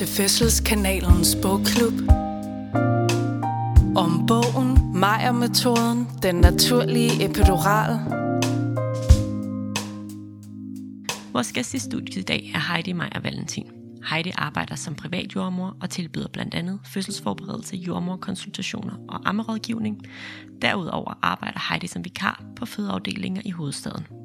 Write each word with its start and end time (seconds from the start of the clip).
til 0.00 0.08
Fødselskanalens 0.08 1.36
bogklub. 1.42 1.92
Om 3.96 4.26
bogen 4.26 4.98
Meyer-metoden, 5.00 6.08
den 6.22 6.34
naturlige 6.34 7.24
epidural. 7.24 7.98
Vores 11.32 11.52
gæst 11.52 11.74
i 11.74 11.78
studiet 11.78 12.16
i 12.16 12.22
dag 12.22 12.52
er 12.54 12.72
Heidi 12.72 12.92
Meyer 12.92 13.20
Valentin. 13.22 13.66
Heidi 14.10 14.32
arbejder 14.34 14.74
som 14.74 14.94
privat 14.94 15.34
jordmor 15.34 15.76
og 15.80 15.90
tilbyder 15.90 16.28
blandt 16.32 16.54
andet 16.54 16.80
fødselsforberedelse, 16.84 17.76
jordmorkonsultationer 17.76 18.94
og 19.08 19.28
ammerådgivning. 19.28 20.02
Derudover 20.62 21.18
arbejder 21.22 21.68
Heidi 21.70 21.86
som 21.86 22.04
vikar 22.04 22.42
på 22.56 22.66
fødeafdelinger 22.66 23.42
i 23.44 23.50
hovedstaden. 23.50 24.19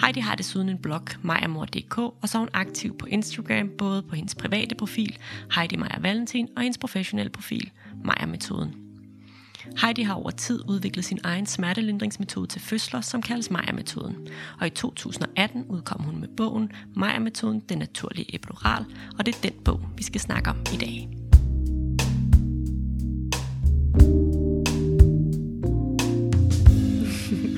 Heidi 0.00 0.20
har 0.20 0.34
desuden 0.34 0.68
en 0.68 0.78
blog, 0.78 1.02
majamor.dk, 1.22 1.98
og 1.98 2.28
så 2.28 2.38
er 2.38 2.40
hun 2.40 2.48
aktiv 2.52 2.98
på 2.98 3.06
Instagram, 3.06 3.68
både 3.78 4.02
på 4.02 4.14
hendes 4.14 4.34
private 4.34 4.74
profil, 4.74 5.18
Heidi 5.54 5.76
Meyer 5.76 6.00
Valentin, 6.00 6.48
og 6.56 6.62
hendes 6.62 6.78
professionelle 6.78 7.30
profil, 7.30 7.70
Meyer-metoden. 8.04 8.74
Heidi 9.82 10.02
har 10.02 10.14
over 10.14 10.30
tid 10.30 10.60
udviklet 10.68 11.04
sin 11.04 11.18
egen 11.24 11.46
smertelindringsmetode 11.46 12.46
til 12.46 12.60
fødsler, 12.60 13.00
som 13.00 13.22
kaldes 13.22 13.50
Meyer-metoden. 13.50 14.28
Og 14.60 14.66
i 14.66 14.70
2018 14.70 15.64
udkom 15.68 16.02
hun 16.02 16.20
med 16.20 16.28
bogen 16.36 16.72
Meyer-metoden, 16.96 17.60
den 17.60 17.78
naturlige 17.78 18.34
epidural, 18.34 18.84
og 19.18 19.26
det 19.26 19.34
er 19.36 19.40
den 19.40 19.52
bog, 19.64 19.80
vi 19.96 20.02
skal 20.02 20.20
snakke 20.20 20.50
om 20.50 20.56
i 20.74 20.76
dag. 20.76 21.08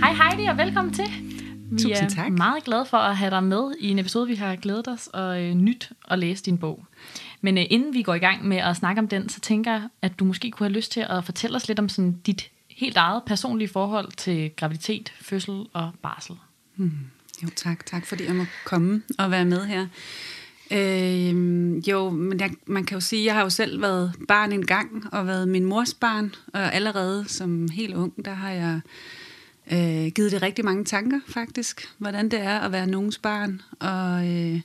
Hej 0.01 0.12
Heidi, 0.12 0.47
og 0.47 0.59
velkommen 0.59 0.95
til. 0.95 1.31
Vi 1.73 1.78
Tusind 1.78 1.92
er 1.92 2.09
tak. 2.09 2.33
meget 2.33 2.65
glade 2.65 2.87
for 2.87 2.97
at 2.97 3.17
have 3.17 3.31
dig 3.31 3.45
med 3.45 3.73
i 3.81 3.89
en 3.89 3.98
episode, 3.98 4.28
vi 4.28 4.34
har 4.34 4.56
glædet 4.56 4.89
os 4.89 5.06
og 5.12 5.42
øh, 5.42 5.55
nyt 5.55 5.91
at 6.09 6.19
læse 6.19 6.45
din 6.45 6.59
bog. 6.59 6.84
Men 7.41 7.59
øh, 7.59 7.65
inden 7.70 7.95
vi 7.95 8.03
går 8.03 8.15
i 8.15 8.19
gang 8.19 8.48
med 8.48 8.56
at 8.56 8.77
snakke 8.77 8.98
om 8.98 9.09
den, 9.09 9.28
så 9.28 9.41
tænker 9.41 9.73
jeg, 9.73 9.89
at 10.03 10.19
du 10.19 10.25
måske 10.25 10.50
kunne 10.50 10.67
have 10.67 10.77
lyst 10.77 10.93
til 10.93 11.06
at 11.09 11.25
fortælle 11.25 11.56
os 11.56 11.69
lidt 11.69 11.78
om 11.78 11.89
sådan 11.89 12.12
dit 12.27 12.50
helt 12.70 12.97
eget 12.97 13.23
personlige 13.27 13.69
forhold 13.69 14.12
til 14.12 14.50
graviditet, 14.56 15.12
fødsel 15.20 15.67
og 15.73 15.93
barsel. 16.03 16.37
Jo, 17.43 17.48
tak. 17.56 17.87
Tak 17.87 18.06
fordi 18.06 18.27
jeg 18.27 18.34
må 18.34 18.45
komme 18.65 19.03
og 19.19 19.31
være 19.31 19.45
med 19.45 19.65
her. 19.67 19.87
Øh, 20.70 21.89
jo, 21.89 22.11
men 22.11 22.41
jeg, 22.41 22.50
man 22.67 22.84
kan 22.84 22.97
jo 22.97 23.00
sige, 23.00 23.25
jeg 23.25 23.34
har 23.34 23.43
jo 23.43 23.50
selv 23.50 23.83
været 23.83 24.12
barn 24.28 24.53
en 24.53 24.67
gang, 24.67 25.06
og 25.12 25.27
været 25.27 25.48
min 25.48 25.65
mors 25.65 25.95
barn, 25.95 26.34
og 26.55 26.75
allerede 26.75 27.25
som 27.28 27.69
helt 27.69 27.95
ung, 27.95 28.25
der 28.25 28.34
har 28.34 28.50
jeg 28.50 28.81
øh, 29.73 30.07
givet 30.07 30.33
det 30.33 30.43
rigtig 30.43 30.65
mange 30.65 30.85
tanker, 30.85 31.21
faktisk. 31.27 31.89
Hvordan 31.99 32.29
det 32.29 32.41
er 32.41 32.59
at 32.59 32.73
være 32.73 32.87
nogens 32.87 33.19
barn, 33.19 33.63
og, 33.81 34.29
øh, 34.29 34.61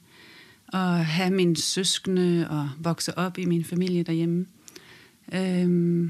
og 0.68 1.06
have 1.06 1.32
min 1.32 1.56
søskende, 1.56 2.48
og 2.50 2.70
vokse 2.80 3.18
op 3.18 3.38
i 3.38 3.46
min 3.46 3.66
familie 3.66 4.04
derhjemme. 4.04 4.46
Øh, 5.34 6.10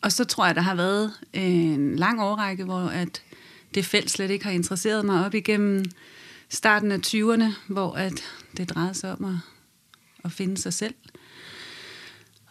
og 0.00 0.12
så 0.12 0.24
tror 0.24 0.46
jeg, 0.46 0.54
der 0.54 0.60
har 0.60 0.74
været 0.74 1.12
øh, 1.34 1.42
en 1.42 1.96
lang 1.96 2.20
årrække, 2.20 2.64
hvor 2.64 2.80
at 2.80 3.22
det 3.74 3.84
felt 3.84 4.10
slet 4.10 4.30
ikke 4.30 4.44
har 4.44 4.52
interesseret 4.52 5.04
mig 5.04 5.26
op 5.26 5.34
igennem 5.34 5.84
starten 6.48 6.92
af 6.92 6.98
20'erne, 7.06 7.72
hvor 7.72 7.92
at 7.92 8.22
det 8.56 8.70
drejede 8.70 8.94
sig 8.94 9.12
om 9.12 9.24
at, 9.24 9.36
at 10.24 10.32
finde 10.32 10.58
sig 10.58 10.72
selv. 10.72 10.94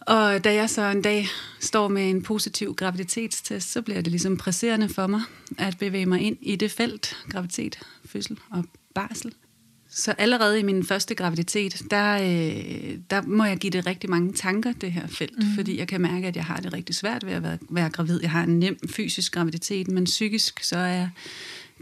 Og 0.05 0.43
da 0.43 0.53
jeg 0.53 0.69
så 0.69 0.81
en 0.81 1.01
dag 1.01 1.27
står 1.59 1.87
med 1.87 2.09
en 2.09 2.21
positiv 2.21 2.75
graviditetstest, 2.75 3.71
så 3.71 3.81
bliver 3.81 4.01
det 4.01 4.11
ligesom 4.11 4.37
presserende 4.37 4.89
for 4.89 5.07
mig 5.07 5.21
at 5.57 5.77
bevæge 5.77 6.05
mig 6.05 6.21
ind 6.21 6.37
i 6.41 6.55
det 6.55 6.71
felt, 6.71 7.17
graviditet, 7.29 7.79
fødsel 8.05 8.39
og 8.49 8.65
barsel. 8.95 9.33
Så 9.89 10.11
allerede 10.11 10.59
i 10.59 10.63
min 10.63 10.85
første 10.85 11.15
graviditet, 11.15 11.81
der, 11.91 12.13
øh, 12.15 12.97
der 13.09 13.21
må 13.21 13.45
jeg 13.45 13.57
give 13.57 13.71
det 13.71 13.85
rigtig 13.85 14.09
mange 14.09 14.33
tanker, 14.33 14.73
det 14.73 14.91
her 14.91 15.07
felt. 15.07 15.37
Mm. 15.37 15.55
Fordi 15.55 15.79
jeg 15.79 15.87
kan 15.87 16.01
mærke, 16.01 16.27
at 16.27 16.35
jeg 16.35 16.45
har 16.45 16.57
det 16.57 16.73
rigtig 16.73 16.95
svært 16.95 17.25
ved 17.25 17.33
at 17.33 17.43
være, 17.43 17.57
være 17.69 17.89
gravid. 17.89 18.21
Jeg 18.21 18.31
har 18.31 18.43
en 18.43 18.59
nem 18.59 18.77
fysisk 18.89 19.33
graviditet, 19.33 19.87
men 19.87 20.03
psykisk 20.03 20.63
så 20.63 20.77
er 20.77 21.07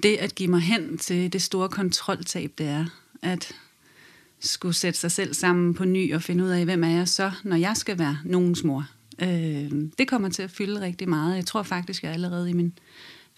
det 0.04 0.18
at 0.18 0.36
give 0.36 0.50
mig 0.50 0.62
hen 0.62 0.98
til 0.98 1.34
det 1.34 1.42
store 1.42 1.70
kontroltab, 1.70 2.52
det 2.58 2.68
er 2.68 2.86
at 3.22 3.56
skulle 4.44 4.74
sætte 4.76 5.00
sig 5.00 5.12
selv 5.12 5.34
sammen 5.34 5.74
på 5.74 5.86
ny 5.86 6.16
og 6.16 6.22
finde 6.24 6.44
ud 6.44 6.50
af, 6.50 6.66
hvem 6.66 6.84
er 6.84 6.90
jeg 6.90 7.08
så, 7.08 7.32
når 7.44 7.56
jeg 7.56 7.78
skal 7.78 8.00
være 8.00 8.18
nogens 8.26 8.64
mor. 8.64 8.88
Øh, 9.22 9.72
det 9.98 10.08
kommer 10.08 10.30
til 10.30 10.42
at 10.42 10.52
fylde 10.52 10.82
rigtig 10.82 11.10
meget. 11.10 11.36
Jeg 11.36 11.46
tror 11.46 11.64
faktisk, 11.64 12.04
jeg 12.04 12.12
allerede 12.12 12.50
i 12.50 12.54
min 12.54 12.74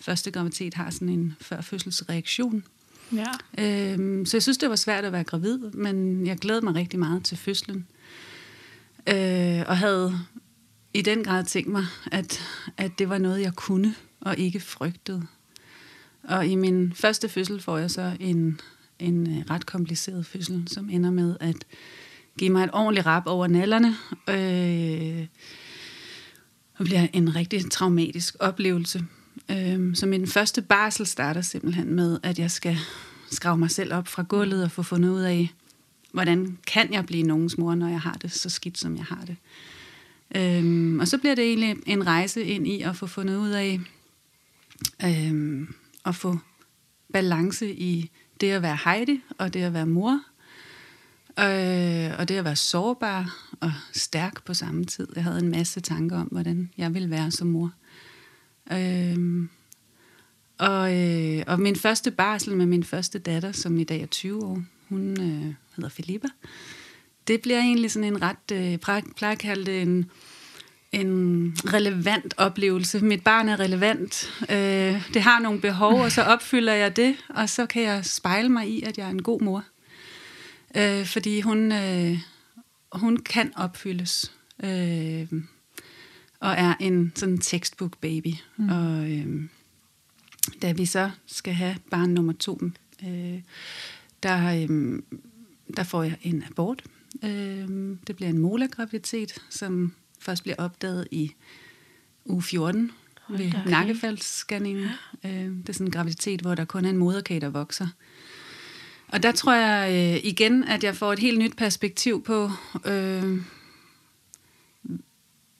første 0.01 0.31
graviditet 0.31 0.73
har 0.73 0.89
sådan 0.89 1.09
en 1.09 1.35
førfødselsreaktion. 1.41 2.63
Ja. 3.11 3.31
Øhm, 3.57 4.25
så 4.25 4.37
jeg 4.37 4.43
synes, 4.43 4.57
det 4.57 4.69
var 4.69 4.75
svært 4.75 5.05
at 5.05 5.11
være 5.11 5.23
gravid, 5.23 5.57
men 5.57 6.27
jeg 6.27 6.37
glædede 6.37 6.65
mig 6.65 6.75
rigtig 6.75 6.99
meget 6.99 7.23
til 7.23 7.37
fødslen. 7.37 7.87
Øh, 9.07 9.63
og 9.67 9.77
havde 9.77 10.19
i 10.93 11.01
den 11.01 11.23
grad 11.23 11.43
tænkt 11.43 11.69
mig, 11.69 11.85
at, 12.11 12.41
at 12.77 12.91
det 12.99 13.09
var 13.09 13.17
noget, 13.17 13.41
jeg 13.41 13.53
kunne 13.55 13.95
og 14.21 14.37
ikke 14.37 14.59
frygtede. 14.59 15.23
Og 16.23 16.47
i 16.47 16.55
min 16.55 16.93
første 16.93 17.29
fødsel 17.29 17.61
får 17.61 17.77
jeg 17.77 17.91
så 17.91 18.17
en, 18.19 18.59
en 18.99 19.37
øh, 19.37 19.43
ret 19.49 19.65
kompliceret 19.65 20.25
fødsel, 20.25 20.67
som 20.67 20.89
ender 20.89 21.11
med 21.11 21.37
at 21.39 21.55
give 22.37 22.49
mig 22.49 22.63
et 22.63 22.69
ordentligt 22.73 23.05
rap 23.05 23.23
over 23.25 23.47
nallerne. 23.47 23.95
Øh, 24.29 25.27
og 26.77 26.85
bliver 26.85 27.07
en 27.13 27.35
rigtig 27.35 27.71
traumatisk 27.71 28.35
oplevelse. 28.39 29.05
Øh, 29.51 29.95
så 29.95 30.05
min 30.05 30.27
første 30.27 30.61
barsel 30.61 31.05
starter 31.05 31.41
simpelthen 31.41 31.93
med, 31.93 32.19
at 32.23 32.39
jeg 32.39 32.51
skal 32.51 32.77
skrave 33.31 33.57
mig 33.57 33.71
selv 33.71 33.93
op 33.93 34.07
fra 34.07 34.23
gulvet 34.23 34.63
og 34.63 34.71
få 34.71 34.83
fundet 34.83 35.09
ud 35.09 35.21
af, 35.21 35.53
hvordan 36.11 36.57
kan 36.67 36.93
jeg 36.93 37.05
blive 37.05 37.23
nogens 37.23 37.57
mor, 37.57 37.75
når 37.75 37.87
jeg 37.87 38.01
har 38.01 38.13
det 38.13 38.31
så 38.31 38.49
skidt, 38.49 38.77
som 38.77 38.97
jeg 38.97 39.05
har 39.05 39.25
det. 39.25 39.35
Øhm, 40.35 40.99
og 40.99 41.07
så 41.07 41.17
bliver 41.17 41.35
det 41.35 41.43
egentlig 41.43 41.75
en 41.85 42.07
rejse 42.07 42.43
ind 42.43 42.67
i 42.67 42.81
at 42.81 42.95
få 42.95 43.07
fundet 43.07 43.37
ud 43.37 43.49
af, 43.49 43.79
øhm, 45.05 45.73
at 46.05 46.15
få 46.15 46.37
balance 47.13 47.75
i 47.75 48.09
det 48.41 48.51
at 48.51 48.61
være 48.61 48.77
Heidi 48.85 49.21
og 49.37 49.53
det 49.53 49.63
at 49.63 49.73
være 49.73 49.85
mor, 49.85 50.21
øh, 51.39 52.19
og 52.19 52.29
det 52.29 52.37
at 52.37 52.45
være 52.45 52.55
sårbar 52.55 53.49
og 53.59 53.71
stærk 53.93 54.43
på 54.45 54.53
samme 54.53 54.85
tid. 54.85 55.07
Jeg 55.15 55.23
havde 55.23 55.39
en 55.39 55.51
masse 55.51 55.81
tanker 55.81 56.19
om, 56.19 56.27
hvordan 56.27 56.69
jeg 56.77 56.93
ville 56.93 57.09
være 57.09 57.31
som 57.31 57.47
mor. 57.47 57.71
Øhm, 58.71 59.49
og, 60.57 60.97
øh, 60.97 61.43
og 61.47 61.59
min 61.59 61.75
første 61.75 62.11
barsel 62.11 62.57
med 62.57 62.65
min 62.65 62.83
første 62.83 63.19
datter, 63.19 63.51
som 63.51 63.77
i 63.77 63.83
dag 63.83 64.01
er 64.01 64.05
20 64.05 64.43
år, 64.43 64.63
hun 64.89 65.21
øh, 65.21 65.53
hedder 65.75 65.89
Filippa. 65.89 66.27
Det 67.27 67.41
bliver 67.41 67.59
egentlig 67.59 67.91
sådan 67.91 68.13
en 68.13 68.21
ret, 68.21 68.51
øh, 68.51 68.77
plejer 69.15 69.31
at 69.31 69.39
kalde 69.39 69.65
det 69.65 69.81
en, 69.81 70.11
en 70.95 71.57
relevant 71.73 72.33
oplevelse. 72.37 72.99
Mit 72.99 73.23
barn 73.23 73.49
er 73.49 73.59
relevant. 73.59 74.33
Øh, 74.49 75.13
det 75.13 75.21
har 75.21 75.39
nogle 75.39 75.61
behov, 75.61 76.01
og 76.01 76.11
så 76.11 76.21
opfylder 76.21 76.73
jeg 76.73 76.95
det, 76.95 77.15
og 77.29 77.49
så 77.49 77.65
kan 77.65 77.83
jeg 77.83 78.05
spejle 78.05 78.49
mig 78.49 78.69
i, 78.69 78.81
at 78.81 78.97
jeg 78.97 79.05
er 79.05 79.11
en 79.11 79.23
god 79.23 79.41
mor. 79.41 79.63
Øh, 80.77 81.05
fordi 81.05 81.41
hun, 81.41 81.71
øh, 81.71 82.17
hun 82.91 83.17
kan 83.17 83.51
opfyldes. 83.55 84.31
Øh, 84.63 85.27
og 86.39 86.51
er 86.51 86.73
en 86.79 87.11
sådan 87.15 87.37
textbook 87.37 87.97
baby. 87.97 88.33
Mm. 88.57 88.69
Og 88.69 89.11
øh, 89.11 89.43
da 90.61 90.71
vi 90.71 90.85
så 90.85 91.11
skal 91.25 91.53
have 91.53 91.75
barn 91.91 92.09
nummer 92.09 92.33
to, 92.33 92.59
øh, 93.07 93.39
der, 94.23 94.67
øh, 94.69 94.99
der 95.77 95.83
får 95.83 96.03
jeg 96.03 96.17
en 96.21 96.43
abort. 96.43 96.83
Øh, 97.23 97.97
det 98.07 98.15
bliver 98.15 98.29
en 98.29 98.37
mola-graviditet, 98.37 99.41
som 99.49 99.93
først 100.25 100.43
bliver 100.43 100.55
opdaget 100.57 101.07
i 101.11 101.31
uge 102.25 102.41
14 102.41 102.91
ved 103.29 103.51
da. 103.51 103.69
nakkefaldsscanningen. 103.69 104.89
Øh, 105.23 105.31
det 105.31 105.69
er 105.69 105.73
sådan 105.73 105.87
en 105.87 105.91
graviditet, 105.91 106.41
hvor 106.41 106.55
der 106.55 106.65
kun 106.65 106.85
er 106.85 106.89
en 106.89 106.97
moderkage, 106.97 107.41
der 107.41 107.49
vokser. 107.49 107.87
Og 109.07 109.23
der 109.23 109.31
tror 109.31 109.53
jeg 109.53 109.91
øh, 109.91 110.21
igen, 110.23 110.63
at 110.63 110.83
jeg 110.83 110.95
får 110.95 111.13
et 111.13 111.19
helt 111.19 111.39
nyt 111.39 111.57
perspektiv 111.57 112.23
på, 112.23 112.51
øh, 112.85 113.41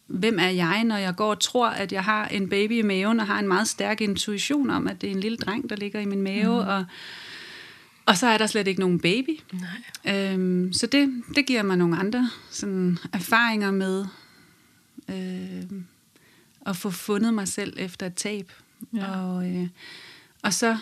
hvem 0.07 0.39
er 0.39 0.49
jeg, 0.49 0.83
når 0.83 0.97
jeg 0.97 1.15
går 1.15 1.29
og 1.29 1.39
tror, 1.39 1.67
at 1.67 1.91
jeg 1.91 2.03
har 2.03 2.27
en 2.27 2.49
baby 2.49 2.71
i 2.71 2.81
maven, 2.81 3.19
og 3.19 3.27
har 3.27 3.39
en 3.39 3.47
meget 3.47 3.67
stærk 3.67 4.01
intuition 4.01 4.69
om, 4.69 4.87
at 4.87 5.01
det 5.01 5.07
er 5.07 5.11
en 5.11 5.19
lille 5.19 5.37
dreng, 5.37 5.69
der 5.69 5.75
ligger 5.75 5.99
i 5.99 6.05
min 6.05 6.21
mave, 6.21 6.63
mm. 6.63 6.69
og, 6.69 6.85
og 8.05 8.17
så 8.17 8.27
er 8.27 8.37
der 8.37 8.47
slet 8.47 8.67
ikke 8.67 8.79
nogen 8.79 8.99
baby. 8.99 9.39
Nej. 10.05 10.31
Øhm, 10.33 10.73
så 10.73 10.87
det, 10.87 11.23
det 11.35 11.45
giver 11.45 11.63
mig 11.63 11.77
nogle 11.77 11.97
andre 11.97 12.29
sådan, 12.49 12.97
erfaringer 13.13 13.71
med 13.71 14.05
øh, 15.09 15.63
at 16.65 16.75
få 16.75 16.89
fundet 16.89 17.33
mig 17.33 17.47
selv 17.47 17.73
efter 17.77 18.05
et 18.05 18.15
tab. 18.15 18.51
Ja. 18.93 19.21
Og, 19.21 19.49
øh, 19.49 19.67
og 20.43 20.53
så 20.53 20.77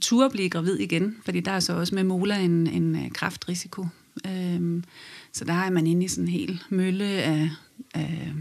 turde 0.00 0.30
blive 0.30 0.50
gravid 0.50 0.78
igen, 0.78 1.16
fordi 1.24 1.40
der 1.40 1.52
er 1.52 1.60
så 1.60 1.72
også 1.72 1.94
med 1.94 2.04
mola 2.04 2.38
en, 2.38 2.66
en 2.66 2.96
øh, 2.96 3.10
kraftrisiko. 3.10 3.86
Øhm, 4.26 4.84
så 5.32 5.44
der 5.44 5.52
er 5.52 5.70
man 5.70 5.86
inde 5.86 6.04
i 6.04 6.08
sådan 6.08 6.24
en 6.24 6.28
hel 6.28 6.62
mølle 6.68 7.04
af, 7.04 7.50
af 7.94 8.32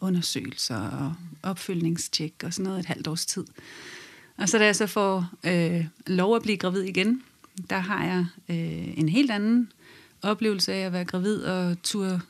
undersøgelser 0.00 0.76
og 0.76 1.14
opfølgningstjek 1.42 2.34
og 2.44 2.54
sådan 2.54 2.64
noget 2.64 2.80
et 2.80 2.86
halvt 2.86 3.08
års 3.08 3.26
tid. 3.26 3.44
Og 4.36 4.48
så 4.48 4.58
da 4.58 4.64
jeg 4.64 4.76
så 4.76 4.86
får 4.86 5.30
øh, 5.44 5.84
lov 6.06 6.36
at 6.36 6.42
blive 6.42 6.56
gravid 6.56 6.82
igen, 6.82 7.22
der 7.70 7.78
har 7.78 8.04
jeg 8.04 8.26
øh, 8.48 8.98
en 8.98 9.08
helt 9.08 9.30
anden 9.30 9.72
oplevelse 10.22 10.72
af 10.72 10.86
at 10.86 10.92
være 10.92 11.04
gravid 11.04 11.42
og 11.42 11.82
turde 11.82 12.20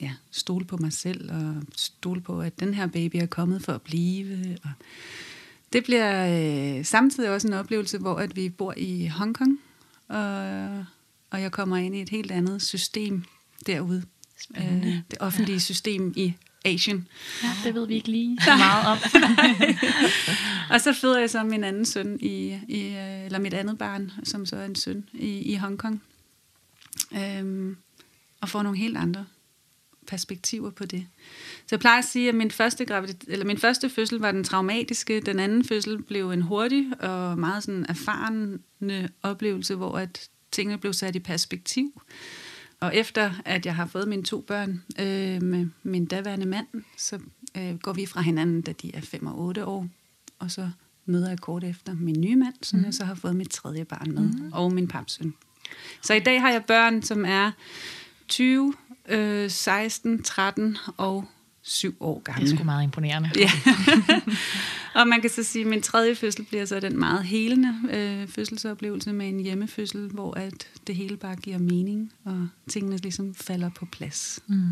ja, 0.00 0.12
stole 0.30 0.64
på 0.64 0.76
mig 0.76 0.92
selv 0.92 1.30
og 1.32 1.62
stole 1.76 2.20
på, 2.20 2.40
at 2.40 2.60
den 2.60 2.74
her 2.74 2.86
baby 2.86 3.16
er 3.16 3.26
kommet 3.26 3.62
for 3.62 3.72
at 3.72 3.82
blive. 3.82 4.58
Og 4.64 4.70
det 5.72 5.84
bliver 5.84 6.26
øh, 6.78 6.84
samtidig 6.84 7.30
også 7.30 7.48
en 7.48 7.54
oplevelse, 7.54 7.98
hvor 7.98 8.14
at 8.14 8.36
vi 8.36 8.48
bor 8.48 8.74
i 8.76 9.06
Hongkong, 9.06 9.60
og, 10.08 10.84
og 11.30 11.42
jeg 11.42 11.52
kommer 11.52 11.76
ind 11.76 11.96
i 11.96 12.02
et 12.02 12.08
helt 12.08 12.30
andet 12.30 12.62
system 12.62 13.24
derude. 13.66 14.02
Spændende. 14.40 14.88
Øh, 14.88 14.98
det 15.10 15.18
offentlige 15.20 15.54
ja. 15.54 15.60
system 15.60 16.12
i 16.16 16.34
Asien. 16.64 17.08
Ja, 17.42 17.50
det 17.64 17.74
ved 17.74 17.86
vi 17.86 17.94
ikke 17.94 18.08
lige 18.08 18.38
meget 18.46 18.86
om. 18.86 18.98
og 20.72 20.80
så 20.80 20.92
føder 20.92 21.20
jeg 21.20 21.30
så 21.30 21.42
min 21.42 21.64
anden 21.64 21.84
søn, 21.84 22.18
i, 22.20 22.58
i, 22.68 22.80
eller 23.24 23.38
mit 23.38 23.54
andet 23.54 23.78
barn, 23.78 24.12
som 24.24 24.46
så 24.46 24.56
er 24.56 24.64
en 24.64 24.74
søn, 24.74 25.08
i, 25.12 25.38
i 25.38 25.54
Hongkong. 25.54 26.02
Øhm, 27.12 27.76
og 28.40 28.48
får 28.48 28.62
nogle 28.62 28.78
helt 28.78 28.96
andre 28.96 29.26
perspektiver 30.06 30.70
på 30.70 30.84
det. 30.84 31.06
Så 31.56 31.68
jeg 31.70 31.80
plejer 31.80 31.98
at 31.98 32.04
sige, 32.04 32.28
at 32.28 32.34
min 32.34 32.50
første, 32.50 32.84
graviditet, 32.84 33.28
eller 33.28 33.46
min 33.46 33.58
første 33.58 33.90
fødsel 33.90 34.18
var 34.18 34.32
den 34.32 34.44
traumatiske. 34.44 35.20
Den 35.20 35.40
anden 35.40 35.64
fødsel 35.64 36.02
blev 36.02 36.30
en 36.30 36.42
hurtig 36.42 36.86
og 37.00 37.38
meget 37.38 37.62
sådan 37.62 37.86
erfarende 37.88 39.08
oplevelse, 39.22 39.74
hvor 39.74 39.98
at 39.98 40.28
tingene 40.52 40.78
blev 40.78 40.92
sat 40.92 41.16
i 41.16 41.18
perspektiv. 41.18 42.02
Og 42.80 42.96
efter 42.96 43.30
at 43.44 43.66
jeg 43.66 43.76
har 43.76 43.86
fået 43.86 44.08
mine 44.08 44.22
to 44.22 44.40
børn 44.40 44.82
øh, 44.98 45.42
med 45.42 45.66
min 45.82 46.06
daværende 46.06 46.46
mand, 46.46 46.66
så 46.96 47.18
øh, 47.56 47.78
går 47.78 47.92
vi 47.92 48.06
fra 48.06 48.20
hinanden, 48.20 48.62
da 48.62 48.72
de 48.72 48.94
er 48.94 49.00
5 49.00 49.26
og 49.26 49.38
8 49.38 49.66
år. 49.66 49.88
Og 50.38 50.50
så 50.50 50.70
møder 51.06 51.28
jeg 51.28 51.38
kort 51.38 51.64
efter 51.64 51.94
min 51.94 52.20
nye 52.20 52.36
mand, 52.36 52.54
som 52.62 52.78
mm. 52.78 52.84
jeg 52.84 52.94
så 52.94 53.04
har 53.04 53.14
fået 53.14 53.36
mit 53.36 53.50
tredje 53.50 53.84
barn 53.84 54.14
med, 54.14 54.22
mm. 54.22 54.52
og 54.52 54.72
min 54.72 54.88
papsøn. 54.88 55.34
Så 56.02 56.14
i 56.14 56.20
dag 56.20 56.40
har 56.40 56.50
jeg 56.50 56.64
børn, 56.64 57.02
som 57.02 57.24
er 57.24 57.50
20, 58.28 58.74
øh, 59.08 59.50
16, 59.50 60.22
13 60.22 60.78
og 60.96 61.24
7 61.62 61.96
år 62.00 62.20
gamle. 62.20 62.44
Det 62.44 62.52
er 62.52 62.56
sgu 62.56 62.64
meget 62.64 62.82
imponerende. 62.82 63.30
Ja. 63.36 63.50
og 65.00 65.08
man 65.08 65.20
kan 65.20 65.30
så 65.30 65.42
sige, 65.42 65.64
at 65.64 65.70
min 65.70 65.82
tredje 65.82 66.14
fødsel 66.14 66.44
bliver 66.44 66.64
så 66.64 66.80
den 66.80 66.98
meget 66.98 67.24
helende 67.24 67.74
øh, 67.90 68.28
fødselsoplevelse 68.28 69.12
med 69.12 69.28
en 69.28 69.40
hjemmefødsel, 69.40 70.08
hvor 70.08 70.34
at 70.34 70.68
det 70.86 70.94
hele 70.94 71.16
bare 71.16 71.36
giver 71.36 71.58
mening, 71.58 72.12
og 72.24 72.48
tingene 72.68 72.96
ligesom 72.96 73.34
falder 73.34 73.70
på 73.70 73.86
plads. 73.86 74.40
Mm. 74.46 74.70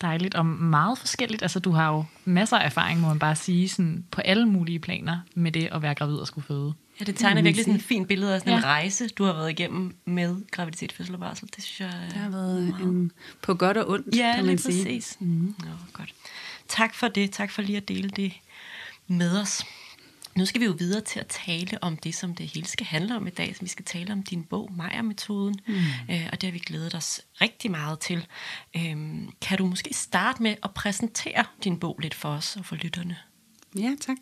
Dejligt 0.00 0.34
og 0.34 0.46
meget 0.46 0.98
forskelligt. 0.98 1.42
Altså, 1.42 1.60
du 1.60 1.70
har 1.70 1.92
jo 1.92 2.04
masser 2.24 2.56
af 2.58 2.66
erfaring, 2.66 3.00
må 3.00 3.08
man 3.08 3.18
bare 3.18 3.36
sige, 3.36 3.68
sådan, 3.68 4.04
på 4.10 4.20
alle 4.20 4.46
mulige 4.46 4.78
planer 4.78 5.18
med 5.34 5.52
det 5.52 5.68
at 5.72 5.82
være 5.82 5.94
gravid 5.94 6.16
og 6.16 6.26
skulle 6.26 6.46
føde. 6.46 6.74
Ja, 7.00 7.04
det 7.04 7.16
tegner 7.16 7.42
virkelig 7.42 7.64
sådan 7.64 7.76
et 7.76 7.82
fint 7.82 8.08
billede 8.08 8.34
af 8.34 8.40
sådan 8.40 8.52
ja. 8.52 8.58
en 8.58 8.64
rejse, 8.64 9.08
du 9.08 9.24
har 9.24 9.32
været 9.32 9.50
igennem 9.50 9.96
med 10.04 10.50
graviditet, 10.50 10.92
fødsel 10.92 11.14
og 11.14 11.20
barsel. 11.20 11.48
Det 11.56 11.64
synes 11.64 11.80
jeg... 11.80 12.08
Det 12.10 12.12
har 12.12 12.30
været 12.30 12.74
wow. 12.80 12.88
en, 12.88 13.12
på 13.42 13.54
godt 13.54 13.76
og 13.76 13.90
ondt, 13.90 14.16
ja, 14.16 14.32
kan 14.36 14.46
man 14.46 14.58
sige. 14.58 14.84
præcis. 14.84 15.16
Mm. 15.20 15.54
Nå, 15.58 15.70
godt. 15.92 16.14
Tak 16.68 16.94
for 16.94 17.08
det. 17.08 17.30
Tak 17.30 17.50
for 17.50 17.62
lige 17.62 17.76
at 17.76 17.88
dele 17.88 18.08
det 18.10 18.32
med 19.06 19.40
os. 19.40 19.64
Nu 20.36 20.46
skal 20.46 20.60
vi 20.60 20.66
jo 20.66 20.74
videre 20.78 21.00
til 21.00 21.20
at 21.20 21.26
tale 21.26 21.78
om 21.82 21.96
det, 21.96 22.14
som 22.14 22.34
det 22.34 22.46
hele 22.46 22.66
skal 22.66 22.86
handle 22.86 23.16
om 23.16 23.26
i 23.26 23.30
dag. 23.30 23.56
Så 23.56 23.62
vi 23.62 23.68
skal 23.68 23.84
tale 23.84 24.12
om 24.12 24.22
din 24.22 24.44
bog, 24.44 24.72
Maja-metoden, 24.76 25.60
mm. 25.66 25.74
øh, 26.10 26.28
og 26.32 26.40
det 26.40 26.42
har 26.42 26.52
vi 26.52 26.58
glædet 26.58 26.94
os 26.94 27.20
rigtig 27.40 27.70
meget 27.70 28.00
til. 28.00 28.26
Øhm, 28.76 29.30
kan 29.40 29.58
du 29.58 29.66
måske 29.66 29.94
starte 29.94 30.42
med 30.42 30.54
at 30.62 30.70
præsentere 30.74 31.44
din 31.64 31.78
bog 31.78 31.98
lidt 32.02 32.14
for 32.14 32.28
os 32.28 32.56
og 32.56 32.64
for 32.64 32.76
lytterne? 32.76 33.16
Ja, 33.78 33.94
tak. 34.00 34.16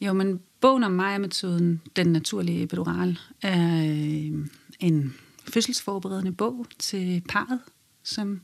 Jo, 0.00 0.12
men 0.12 0.40
bogen 0.62 0.84
om 0.84 0.92
Maja-metoden, 0.92 1.82
Den 1.96 2.06
naturlige 2.06 2.62
epidural, 2.62 3.18
er 3.42 3.84
øh, 3.84 4.46
en 4.80 5.14
fødselsforberedende 5.44 6.32
bog 6.32 6.66
til 6.78 7.22
parret, 7.28 7.60
som 8.02 8.40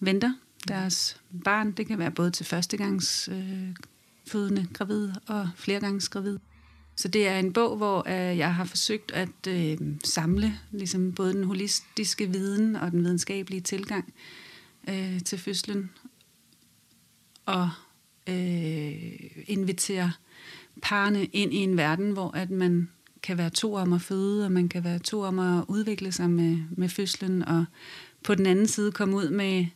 venter 0.00 0.32
deres 0.68 1.20
barn. 1.44 1.72
Det 1.72 1.86
kan 1.86 1.98
være 1.98 2.10
både 2.10 2.30
til 2.30 2.46
førstegangs 2.46 3.28
øh, 3.32 3.74
fødende 4.26 4.66
gravid 4.72 5.10
og 5.26 5.48
flergangs 5.56 6.08
gravid. 6.08 6.38
Så 6.96 7.08
det 7.08 7.28
er 7.28 7.38
en 7.38 7.52
bog, 7.52 7.76
hvor 7.76 8.08
øh, 8.08 8.38
jeg 8.38 8.54
har 8.54 8.64
forsøgt 8.64 9.12
at 9.12 9.46
øh, 9.48 9.78
samle 10.04 10.58
ligesom 10.70 11.12
både 11.12 11.34
den 11.34 11.44
holistiske 11.44 12.30
viden 12.30 12.76
og 12.76 12.90
den 12.90 13.04
videnskabelige 13.04 13.60
tilgang 13.60 14.12
øh, 14.88 15.20
til 15.20 15.38
fødslen 15.38 15.90
og 17.46 17.70
øh, 18.28 19.02
invitere 19.46 20.12
parne 20.82 21.24
ind 21.24 21.54
i 21.54 21.56
en 21.56 21.76
verden, 21.76 22.10
hvor 22.10 22.36
at 22.36 22.50
man 22.50 22.88
kan 23.22 23.38
være 23.38 23.50
to 23.50 23.74
om 23.74 23.92
at 23.92 24.02
føde, 24.02 24.44
og 24.44 24.52
man 24.52 24.68
kan 24.68 24.84
være 24.84 24.98
to 24.98 25.20
om 25.20 25.38
at 25.38 25.64
udvikle 25.68 26.12
sig 26.12 26.30
med, 26.30 26.58
med 26.70 26.88
fødslen, 26.88 27.42
og 27.42 27.64
på 28.24 28.34
den 28.34 28.46
anden 28.46 28.66
side 28.66 28.92
komme 28.92 29.16
ud 29.16 29.30
med 29.30 29.66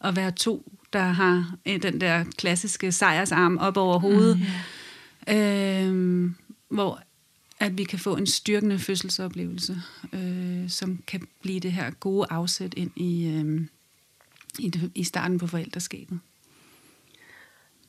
at 0.00 0.16
være 0.16 0.30
to, 0.30 0.72
der 0.92 1.02
har 1.02 1.56
øh, 1.66 1.82
den 1.82 2.00
der 2.00 2.24
klassiske 2.24 2.92
sejrsarm 2.92 3.58
op 3.58 3.76
over 3.76 3.98
hovedet, 3.98 4.38
mm, 4.38 5.32
yeah. 5.34 5.88
øh, 5.88 6.30
hvor 6.68 7.02
at 7.60 7.78
vi 7.78 7.84
kan 7.84 7.98
få 7.98 8.16
en 8.16 8.26
styrkende 8.26 8.78
fødselsoplevelse, 8.78 9.82
øh, 10.12 10.70
som 10.70 11.02
kan 11.06 11.28
blive 11.42 11.60
det 11.60 11.72
her 11.72 11.90
gode 11.90 12.26
afsæt 12.30 12.74
ind 12.76 12.90
i, 12.96 13.26
øh, 13.26 13.60
i, 14.58 14.68
det, 14.68 14.90
i 14.94 15.04
starten 15.04 15.38
på 15.38 15.46
forældreskabet. 15.46 16.20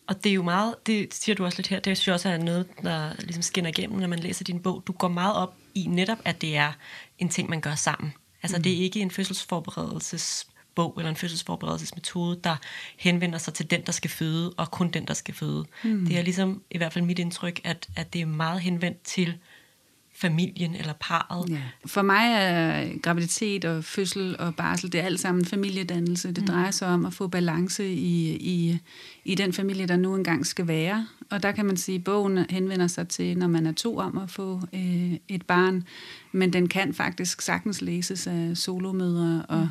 Og 0.10 0.24
det 0.24 0.30
er 0.30 0.34
jo 0.34 0.44
meget, 0.44 0.76
det 0.86 1.14
siger 1.14 1.36
du 1.36 1.46
også 1.46 1.58
lidt 1.58 1.68
her, 1.68 1.80
det 1.80 1.98
synes 1.98 2.08
jeg 2.08 2.14
også 2.14 2.30
er 2.30 2.38
noget, 2.38 2.68
der 2.84 3.14
ligesom 3.20 3.42
skinner 3.42 3.70
igennem, 3.70 4.00
når 4.00 4.08
man 4.08 4.20
læser 4.20 4.44
din 4.44 4.60
bog. 4.60 4.84
Du 4.88 4.92
går 4.92 5.08
meget 5.08 5.36
op 5.36 5.56
i 5.76 5.86
netop, 5.88 6.18
at 6.26 6.42
det 6.42 6.58
er 6.58 6.72
en 7.20 7.30
ting, 7.30 7.50
man 7.50 7.62
gør 7.62 7.76
sammen. 7.76 8.14
Altså 8.44 8.58
mm. 8.58 8.64
det 8.64 8.74
er 8.74 8.78
ikke 8.78 9.00
en 9.00 9.12
fødselsforberedelsesbog 9.12 10.94
eller 10.98 11.10
en 11.10 11.16
fødselsforberedelsesmetode, 11.16 12.40
der 12.44 12.56
henvender 12.98 13.38
sig 13.38 13.54
til 13.54 13.72
den, 13.72 13.82
der 13.86 13.92
skal 13.92 14.10
føde, 14.10 14.54
og 14.58 14.72
kun 14.72 14.90
den, 14.90 15.08
der 15.08 15.14
skal 15.14 15.34
føde. 15.34 15.66
Mm. 15.84 16.06
Det 16.06 16.18
er 16.18 16.22
ligesom, 16.22 16.64
i 16.72 16.78
hvert 16.78 16.94
fald 16.94 17.06
mit 17.06 17.20
indtryk, 17.20 17.62
at, 17.64 17.88
at 17.96 18.14
det 18.14 18.22
er 18.22 18.26
meget 18.26 18.62
henvendt 18.62 19.02
til 19.04 19.38
familien 20.22 20.76
eller 20.76 20.94
parret. 21.00 21.50
Ja. 21.50 21.62
For 21.86 22.02
mig 22.02 22.34
er 22.34 22.88
graviditet 23.02 23.66
og 23.66 23.84
fødsel 23.84 24.36
og 24.40 24.56
barsel, 24.56 24.92
det 24.92 25.02
er 25.02 25.06
alt 25.06 25.20
sammen 25.20 25.46
familiedannelse. 25.46 26.28
Det 26.28 26.38
mm. 26.38 26.48
drejer 26.48 26.72
sig 26.72 26.88
om 26.88 27.06
at 27.06 27.14
få 27.14 27.28
balance 27.28 27.94
i, 27.94 28.36
i, 28.36 28.80
i 29.24 29.36
den 29.36 29.54
familie, 29.54 29.88
der 29.88 29.98
nu 29.98 30.16
engang 30.16 30.46
skal 30.46 30.68
være. 30.68 31.08
Og 31.30 31.44
der 31.44 31.52
kan 31.52 31.66
man 31.66 31.78
sige, 31.78 31.96
at 31.96 32.04
bogen 32.04 32.46
henvender 32.50 32.88
sig 32.88 33.08
til, 33.08 33.38
når 33.38 33.48
man 33.48 33.66
er 33.66 33.72
to 33.72 33.98
om 33.98 34.18
at 34.18 34.30
få 34.30 34.62
øh, 34.74 35.14
et 35.28 35.46
barn. 35.46 35.84
Men 36.32 36.54
den 36.54 36.68
kan 36.68 36.94
faktisk 36.94 37.42
sagtens 37.42 37.82
læses 37.82 38.28
af 38.28 38.58
solomødre 38.58 39.46
og 39.50 39.62
mm. 39.62 39.68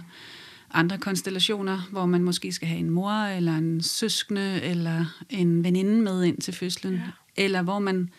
andre 0.75 0.99
konstellationer, 0.99 1.89
hvor 1.91 2.07
man 2.07 2.23
måske 2.23 2.53
skal 2.53 2.69
have 2.69 2.81
en 2.81 2.91
mor 2.91 3.13
eller 3.13 3.57
en 3.57 3.83
søskende 3.83 4.63
eller 4.63 5.05
en 5.31 5.65
veninde 5.65 6.03
med 6.03 6.25
ind 6.25 6.41
til 6.41 6.55
fødslen. 6.55 6.95
Ja. 6.95 7.01
Eller 7.37 7.63
hvor 7.63 7.79
man 7.79 8.11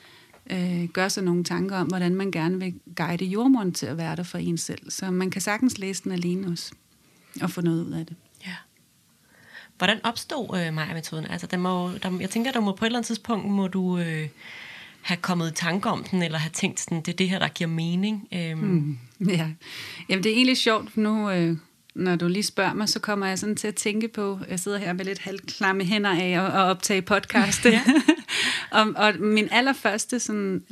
øh, 0.50 0.89
gør 0.89 1.08
sig 1.08 1.24
nogle 1.24 1.44
tanker 1.44 1.77
om, 1.77 1.88
hvordan 1.88 2.15
man 2.15 2.32
gerne 2.32 2.60
vil 2.60 2.74
guide 2.96 3.25
jordmoren 3.25 3.74
til 3.74 3.86
at 3.86 3.98
være 3.98 4.15
der 4.15 4.24
for 4.24 4.38
en 4.38 4.58
selv. 4.58 4.91
Så 4.91 5.12
man 5.12 5.29
kan 5.29 5.41
sagtens 5.41 5.77
læse 5.77 6.03
den 6.03 6.12
alene 6.12 6.48
også, 6.48 6.72
og 7.41 7.51
få 7.51 7.62
noget 7.62 7.86
ud 7.86 7.91
af 7.91 8.06
det. 8.06 8.15
Ja. 8.46 8.56
Hvordan 9.77 10.00
opstod 10.03 10.60
øh, 10.60 10.74
Maja-metoden? 10.74 11.25
Altså, 11.25 11.48
den 11.48 11.60
må, 11.60 11.91
der, 12.03 12.20
jeg 12.20 12.29
tænker, 12.29 12.51
der 12.51 12.60
må 12.60 12.72
på 12.72 12.86
et 12.86 12.88
eller 12.88 13.00
andet 13.00 13.08
tidspunkt, 13.08 13.46
må 13.46 13.68
du 13.68 13.98
øh, 13.98 14.29
have 15.01 15.18
kommet 15.18 15.51
i 15.51 15.53
tanke 15.53 15.89
om 15.89 16.03
den, 16.03 16.24
eller 16.24 16.38
have 16.38 16.51
tænkt 16.51 16.79
sådan, 16.79 17.01
det 17.01 17.08
er 17.08 17.15
det 17.15 17.29
her, 17.29 17.39
der 17.39 17.48
giver 17.48 17.70
mening. 17.70 18.27
Øhm. 18.32 18.60
Mm, 19.20 19.29
ja. 19.29 19.50
Jamen, 20.10 20.24
det 20.24 20.32
er 20.32 20.36
egentlig 20.36 20.58
sjovt, 20.58 20.98
nu... 20.98 21.32
Øh, 21.32 21.58
når 22.00 22.15
du 22.15 22.27
lige 22.27 22.44
spørger 22.44 22.74
mig, 22.74 22.89
så 22.89 23.00
kommer 23.00 23.25
jeg 23.25 23.39
sådan 23.39 23.56
til 23.56 23.68
at 23.68 23.75
tænke 23.75 24.08
på, 24.08 24.39
jeg 24.50 24.60
sidder 24.60 24.77
her 24.77 24.94
med 24.94 25.06
lidt 25.06 25.20
halvklamme 25.20 25.84
hænder 25.84 26.10
af 26.10 26.29
at, 26.29 26.46
at 26.46 26.62
optage 26.62 27.01
podcast. 27.01 27.65
Og, 28.72 28.94
og 28.96 29.13
min 29.20 29.48
allerførste 29.51 30.20
sådan, 30.20 30.63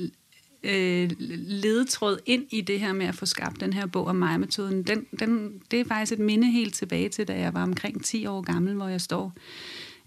øh, 0.63 1.11
ledetråd 1.19 2.17
ind 2.25 2.45
i 2.49 2.61
det 2.61 2.79
her 2.79 2.93
med 2.93 3.05
at 3.05 3.15
få 3.15 3.25
skabt 3.25 3.59
den 3.59 3.73
her 3.73 3.85
bog 3.85 4.07
om 4.07 4.15
mig-metoden, 4.15 4.83
den, 4.83 5.05
den, 5.19 5.61
det 5.71 5.79
er 5.79 5.85
faktisk 5.85 6.11
et 6.11 6.19
minde 6.19 6.51
helt 6.51 6.73
tilbage 6.73 7.09
til, 7.09 7.27
da 7.27 7.39
jeg 7.39 7.53
var 7.53 7.63
omkring 7.63 8.05
10 8.05 8.25
år 8.25 8.41
gammel, 8.41 8.73
hvor 8.73 8.87
jeg 8.87 9.01
står 9.01 9.33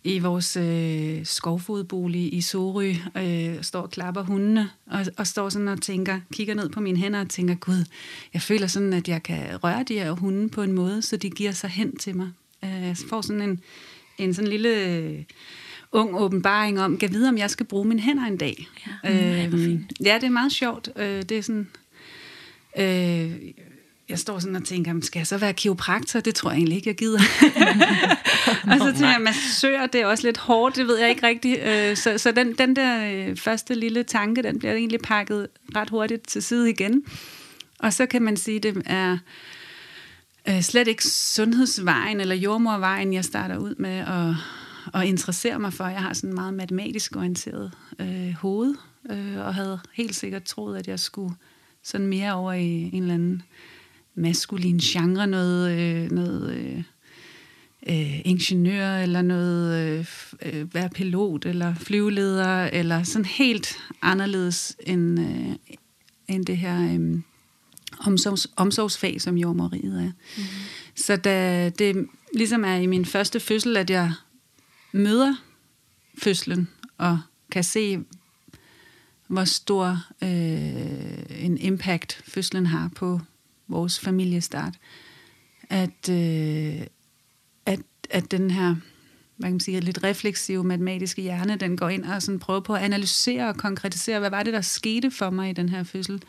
i 0.04 0.18
vores 0.18 0.56
øh, 0.56 1.26
skovfodbolig 1.26 2.34
i 2.34 2.40
Sorø, 2.40 2.94
øh, 3.16 3.62
står 3.62 3.80
og 3.80 3.90
klapper 3.90 4.22
hundene, 4.22 4.70
og, 4.86 5.06
og 5.16 5.26
står 5.26 5.48
sådan 5.48 5.68
og 5.68 5.82
tænker, 5.82 6.20
kigger 6.32 6.54
ned 6.54 6.68
på 6.68 6.80
mine 6.80 6.98
hænder 6.98 7.20
og 7.20 7.28
tænker, 7.28 7.54
gud, 7.54 7.84
jeg 8.34 8.42
føler 8.42 8.66
sådan, 8.66 8.92
at 8.92 9.08
jeg 9.08 9.22
kan 9.22 9.64
røre 9.64 9.84
de 9.88 9.94
her 9.94 10.12
hunde 10.12 10.48
på 10.48 10.62
en 10.62 10.72
måde, 10.72 11.02
så 11.02 11.16
de 11.16 11.30
giver 11.30 11.52
sig 11.52 11.70
hen 11.70 11.96
til 11.96 12.16
mig. 12.16 12.30
Øh, 12.64 12.82
jeg 12.82 12.96
får 13.08 13.20
sådan 13.20 13.42
en, 13.42 13.60
en 14.18 14.34
sådan 14.34 14.50
lille 14.50 14.86
øh, 14.86 15.22
ung 15.92 16.16
åbenbaring 16.16 16.80
om, 16.80 16.98
kan 16.98 17.12
vide, 17.12 17.28
om 17.28 17.38
jeg 17.38 17.50
skal 17.50 17.66
bruge 17.66 17.88
mine 17.88 18.00
hænder 18.00 18.24
en 18.24 18.36
dag. 18.36 18.68
Ja, 19.04 19.44
øh, 19.44 19.80
ja 20.04 20.14
det 20.14 20.24
er 20.24 20.30
meget 20.30 20.52
sjovt. 20.52 20.88
Øh, 20.96 21.22
det 21.22 21.32
er 21.32 21.42
sådan... 21.42 21.68
Øh, 22.78 23.32
jeg 24.10 24.18
står 24.18 24.38
sådan 24.38 24.56
og 24.56 24.64
tænker, 24.64 24.94
skal 25.02 25.20
jeg 25.20 25.26
så 25.26 25.38
være 25.38 25.52
kiropraktor? 25.52 26.20
Det 26.20 26.34
tror 26.34 26.50
jeg 26.50 26.56
egentlig 26.56 26.76
ikke, 26.76 26.88
jeg 26.88 26.96
gider. 26.96 27.18
og 28.72 28.78
så 28.78 28.92
tænker 28.92 29.10
jeg, 29.10 29.20
massør, 29.20 29.86
det 29.86 30.00
er 30.00 30.06
også 30.06 30.26
lidt 30.26 30.38
hårdt, 30.38 30.76
det 30.76 30.86
ved 30.86 30.98
jeg 30.98 31.10
ikke 31.10 31.26
rigtigt. 31.26 31.60
Øh, 31.62 31.96
så, 31.96 32.18
så 32.18 32.32
den, 32.32 32.52
den 32.52 32.76
der 32.76 33.12
øh, 33.12 33.36
første 33.36 33.74
lille 33.74 34.02
tanke, 34.02 34.42
den 34.42 34.58
bliver 34.58 34.74
egentlig 34.74 35.00
pakket 35.00 35.48
ret 35.76 35.90
hurtigt 35.90 36.28
til 36.28 36.42
side 36.42 36.70
igen. 36.70 37.04
Og 37.78 37.92
så 37.92 38.06
kan 38.06 38.22
man 38.22 38.36
sige, 38.36 38.58
det 38.58 38.82
er 38.86 39.18
øh, 40.48 40.62
slet 40.62 40.88
ikke 40.88 41.04
sundhedsvejen 41.04 42.20
eller 42.20 42.34
jordmorvejen, 42.34 43.12
jeg 43.12 43.24
starter 43.24 43.58
ud 43.58 43.74
med 43.78 43.98
at, 43.98 44.34
at 45.00 45.08
interessere 45.08 45.58
mig 45.58 45.72
for. 45.72 45.86
Jeg 45.86 46.02
har 46.02 46.12
sådan 46.12 46.30
en 46.30 46.34
meget 46.34 46.54
matematisk 46.54 47.16
orienteret 47.16 47.72
øh, 47.98 48.32
hoved, 48.32 48.74
øh, 49.10 49.38
og 49.38 49.54
havde 49.54 49.80
helt 49.92 50.14
sikkert 50.14 50.44
troet, 50.44 50.78
at 50.78 50.88
jeg 50.88 51.00
skulle 51.00 51.34
sådan 51.82 52.06
mere 52.06 52.32
over 52.32 52.52
i 52.52 52.90
en 52.92 53.02
eller 53.02 53.14
anden 53.14 53.42
maskulin 54.14 54.78
genre, 54.78 55.26
noget, 55.26 55.78
øh, 55.78 56.10
noget 56.10 56.54
øh, 56.54 56.82
øh, 57.88 58.20
ingeniør, 58.24 58.96
eller 58.96 59.22
noget 59.22 59.78
øh, 59.80 60.06
øh, 60.42 60.74
være 60.74 60.88
pilot, 60.88 61.46
eller 61.46 61.74
flyveleder, 61.74 62.64
eller 62.64 63.02
sådan 63.02 63.24
helt 63.24 63.76
anderledes 64.02 64.76
end, 64.86 65.20
øh, 65.20 65.76
end 66.28 66.46
det 66.46 66.56
her 66.56 66.94
øh, 66.94 67.20
omsorgs, 67.98 68.48
omsorgsfag, 68.56 69.20
som 69.20 69.36
jordmoriet 69.36 69.94
er. 69.94 70.12
Mm-hmm. 70.36 70.44
Så 70.96 71.16
da 71.16 71.68
det 71.68 72.06
ligesom 72.34 72.64
er 72.64 72.74
i 72.74 72.86
min 72.86 73.04
første 73.04 73.40
fødsel, 73.40 73.76
at 73.76 73.90
jeg 73.90 74.12
møder 74.92 75.34
fødslen, 76.18 76.68
og 76.98 77.20
kan 77.50 77.64
se, 77.64 78.04
hvor 79.26 79.44
stor 79.44 80.04
øh, 80.22 81.44
en 81.44 81.58
impact 81.58 82.22
fødslen 82.24 82.66
har 82.66 82.90
på 82.96 83.20
vores 83.70 84.00
familiestart. 84.00 84.74
At, 85.70 86.08
øh, 86.10 86.86
at, 87.66 87.80
at 88.10 88.30
den 88.30 88.50
her 88.50 88.76
hvad 89.40 89.48
kan 89.48 89.54
man 89.54 89.60
sige, 89.60 89.80
lidt 89.80 90.04
refleksive 90.04 90.64
matematiske 90.64 91.22
hjerne, 91.22 91.56
den 91.56 91.76
går 91.76 91.88
ind 91.88 92.04
og 92.04 92.22
sådan 92.22 92.38
prøver 92.38 92.60
på 92.60 92.74
at 92.74 92.82
analysere 92.82 93.48
og 93.48 93.56
konkretisere, 93.56 94.18
hvad 94.18 94.30
var 94.30 94.42
det, 94.42 94.52
der 94.52 94.60
skete 94.60 95.10
for 95.10 95.30
mig 95.30 95.50
i 95.50 95.52
den 95.52 95.68
her 95.68 95.82
fødsel. 95.82 96.22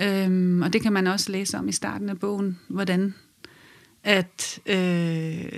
Øhm, 0.00 0.62
og 0.62 0.72
det 0.72 0.82
kan 0.82 0.92
man 0.92 1.06
også 1.06 1.32
læse 1.32 1.58
om 1.58 1.68
i 1.68 1.72
starten 1.72 2.08
af 2.08 2.18
bogen, 2.18 2.58
hvordan 2.68 3.14
at 4.04 4.60
øh, 4.66 4.74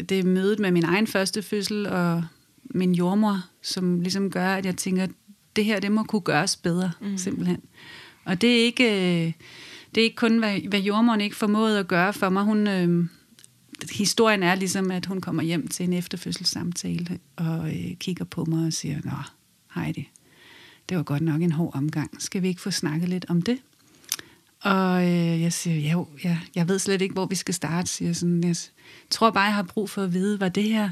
det 0.08 0.12
er 0.12 0.24
mødet 0.24 0.58
med 0.58 0.70
min 0.70 0.84
egen 0.84 1.06
første 1.06 1.42
fødsel 1.42 1.86
og 1.86 2.24
min 2.64 2.94
jordmor, 2.94 3.40
som 3.62 4.00
ligesom 4.00 4.30
gør, 4.30 4.48
at 4.48 4.66
jeg 4.66 4.76
tænker, 4.76 5.06
det 5.56 5.64
her, 5.64 5.80
det 5.80 5.92
må 5.92 6.02
kunne 6.02 6.20
gøres 6.20 6.56
bedre, 6.56 6.92
mm. 7.00 7.18
simpelthen. 7.18 7.60
Og 8.24 8.40
det 8.40 8.60
er 8.60 8.64
ikke, 8.64 9.26
øh, 9.26 9.32
det 9.94 10.00
er 10.00 10.04
ikke 10.04 10.16
kun, 10.16 10.38
hvad, 10.38 10.60
hvad 10.68 10.80
jordmoren 10.80 11.20
ikke 11.20 11.36
formåede 11.36 11.78
at 11.78 11.88
gøre 11.88 12.12
for 12.12 12.28
mig. 12.28 12.44
Hun, 12.44 12.66
øh, 12.66 13.06
historien 13.92 14.42
er 14.42 14.54
ligesom, 14.54 14.90
at 14.90 15.06
hun 15.06 15.20
kommer 15.20 15.42
hjem 15.42 15.68
til 15.68 15.84
en 15.84 15.92
efterfødselssamtale 15.92 17.18
og 17.36 17.68
øh, 17.68 17.96
kigger 17.96 18.24
på 18.24 18.44
mig 18.44 18.66
og 18.66 18.72
siger, 18.72 19.00
Nå, 19.04 19.16
Heidi, 19.74 20.08
det 20.88 20.96
var 20.96 21.02
godt 21.02 21.22
nok 21.22 21.42
en 21.42 21.52
hård 21.52 21.76
omgang. 21.76 22.22
Skal 22.22 22.42
vi 22.42 22.48
ikke 22.48 22.60
få 22.60 22.70
snakket 22.70 23.08
lidt 23.08 23.26
om 23.28 23.42
det? 23.42 23.58
Og 24.60 25.02
øh, 25.02 25.40
jeg 25.40 25.52
siger, 25.52 25.76
ja, 25.76 26.04
ja, 26.24 26.38
jeg 26.54 26.68
ved 26.68 26.78
slet 26.78 27.02
ikke, 27.02 27.12
hvor 27.12 27.26
vi 27.26 27.34
skal 27.34 27.54
starte. 27.54 27.88
Siger 27.88 28.12
sådan, 28.12 28.44
jeg 28.44 28.56
tror 29.10 29.30
bare, 29.30 29.44
jeg 29.44 29.54
har 29.54 29.62
brug 29.62 29.90
for 29.90 30.02
at 30.02 30.12
vide, 30.12 30.40
var 30.40 30.48
det 30.48 30.64
her 30.64 30.90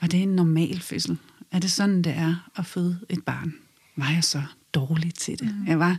var 0.00 0.08
det 0.08 0.22
en 0.22 0.28
normal 0.28 0.80
fødsel? 0.80 1.18
Er 1.52 1.58
det 1.58 1.70
sådan, 1.70 2.02
det 2.02 2.12
er 2.12 2.50
at 2.56 2.66
føde 2.66 2.98
et 3.08 3.24
barn? 3.24 3.54
Var 3.96 4.10
jeg 4.10 4.24
så 4.24 4.42
dårlig 4.74 5.14
til 5.14 5.38
det? 5.38 5.54
Mm. 5.54 5.66
Jeg 5.66 5.78
var 5.78 5.98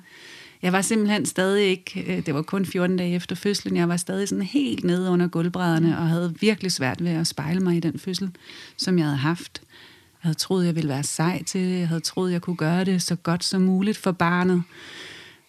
jeg 0.61 0.73
var 0.73 0.81
simpelthen 0.81 1.25
stadig 1.25 1.65
ikke, 1.65 2.03
øh, 2.07 2.25
det 2.25 2.33
var 2.33 2.41
kun 2.41 2.65
14 2.65 2.97
dage 2.97 3.15
efter 3.15 3.35
fødslen, 3.35 3.77
jeg 3.77 3.89
var 3.89 3.97
stadig 3.97 4.27
sådan 4.27 4.43
helt 4.43 4.83
nede 4.83 5.09
under 5.09 5.27
gulvbrædderne, 5.27 5.97
og 5.97 6.07
havde 6.07 6.35
virkelig 6.39 6.71
svært 6.71 7.03
ved 7.03 7.11
at 7.11 7.27
spejle 7.27 7.59
mig 7.59 7.77
i 7.77 7.79
den 7.79 7.99
fødsel, 7.99 8.31
som 8.77 8.97
jeg 8.97 9.05
havde 9.05 9.17
haft. 9.17 9.61
Jeg 9.63 10.29
havde 10.29 10.37
troet, 10.37 10.65
jeg 10.65 10.75
ville 10.75 10.89
være 10.89 11.03
sej 11.03 11.43
til 11.43 11.61
det, 11.61 11.79
jeg 11.79 11.87
havde 11.87 12.01
troet, 12.01 12.31
jeg 12.31 12.41
kunne 12.41 12.55
gøre 12.55 12.83
det 12.83 13.01
så 13.01 13.15
godt 13.15 13.43
som 13.43 13.61
muligt 13.61 13.97
for 13.97 14.11
barnet. 14.11 14.63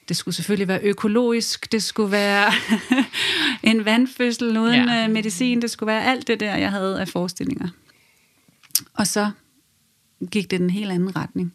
Det 0.08 0.16
skulle 0.16 0.34
selvfølgelig 0.34 0.68
være 0.68 0.80
økologisk, 0.82 1.72
det 1.72 1.82
skulle 1.82 2.12
være 2.12 2.52
en 3.70 3.84
vandfødsel 3.84 4.58
uden 4.58 4.88
ja. 4.88 5.04
Øh, 5.04 5.10
medicin, 5.10 5.62
det 5.62 5.70
skulle 5.70 5.86
være 5.86 6.04
alt 6.04 6.26
det 6.26 6.40
der, 6.40 6.56
jeg 6.56 6.70
havde 6.70 7.00
af 7.00 7.08
forestillinger. 7.08 7.68
Og 8.94 9.06
så 9.06 9.30
gik 10.30 10.50
det 10.50 10.60
den 10.60 10.70
helt 10.70 10.90
anden 10.90 11.16
retning. 11.16 11.52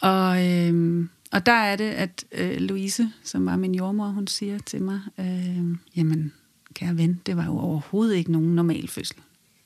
Og 0.00 0.46
øh, 0.46 1.04
og 1.32 1.46
der 1.46 1.52
er 1.52 1.76
det, 1.76 1.90
at 1.90 2.24
øh, 2.32 2.56
Louise, 2.56 3.12
som 3.24 3.46
var 3.46 3.56
min 3.56 3.74
jordmor, 3.74 4.06
hun 4.06 4.26
siger 4.26 4.58
til 4.58 4.82
mig, 4.82 5.00
øh, 5.18 5.76
jamen, 5.96 6.32
kære 6.74 6.96
ven, 6.96 7.20
det 7.26 7.36
var 7.36 7.44
jo 7.44 7.58
overhovedet 7.58 8.14
ikke 8.16 8.32
nogen 8.32 8.54
normal 8.54 8.88
fødsel. 8.88 9.16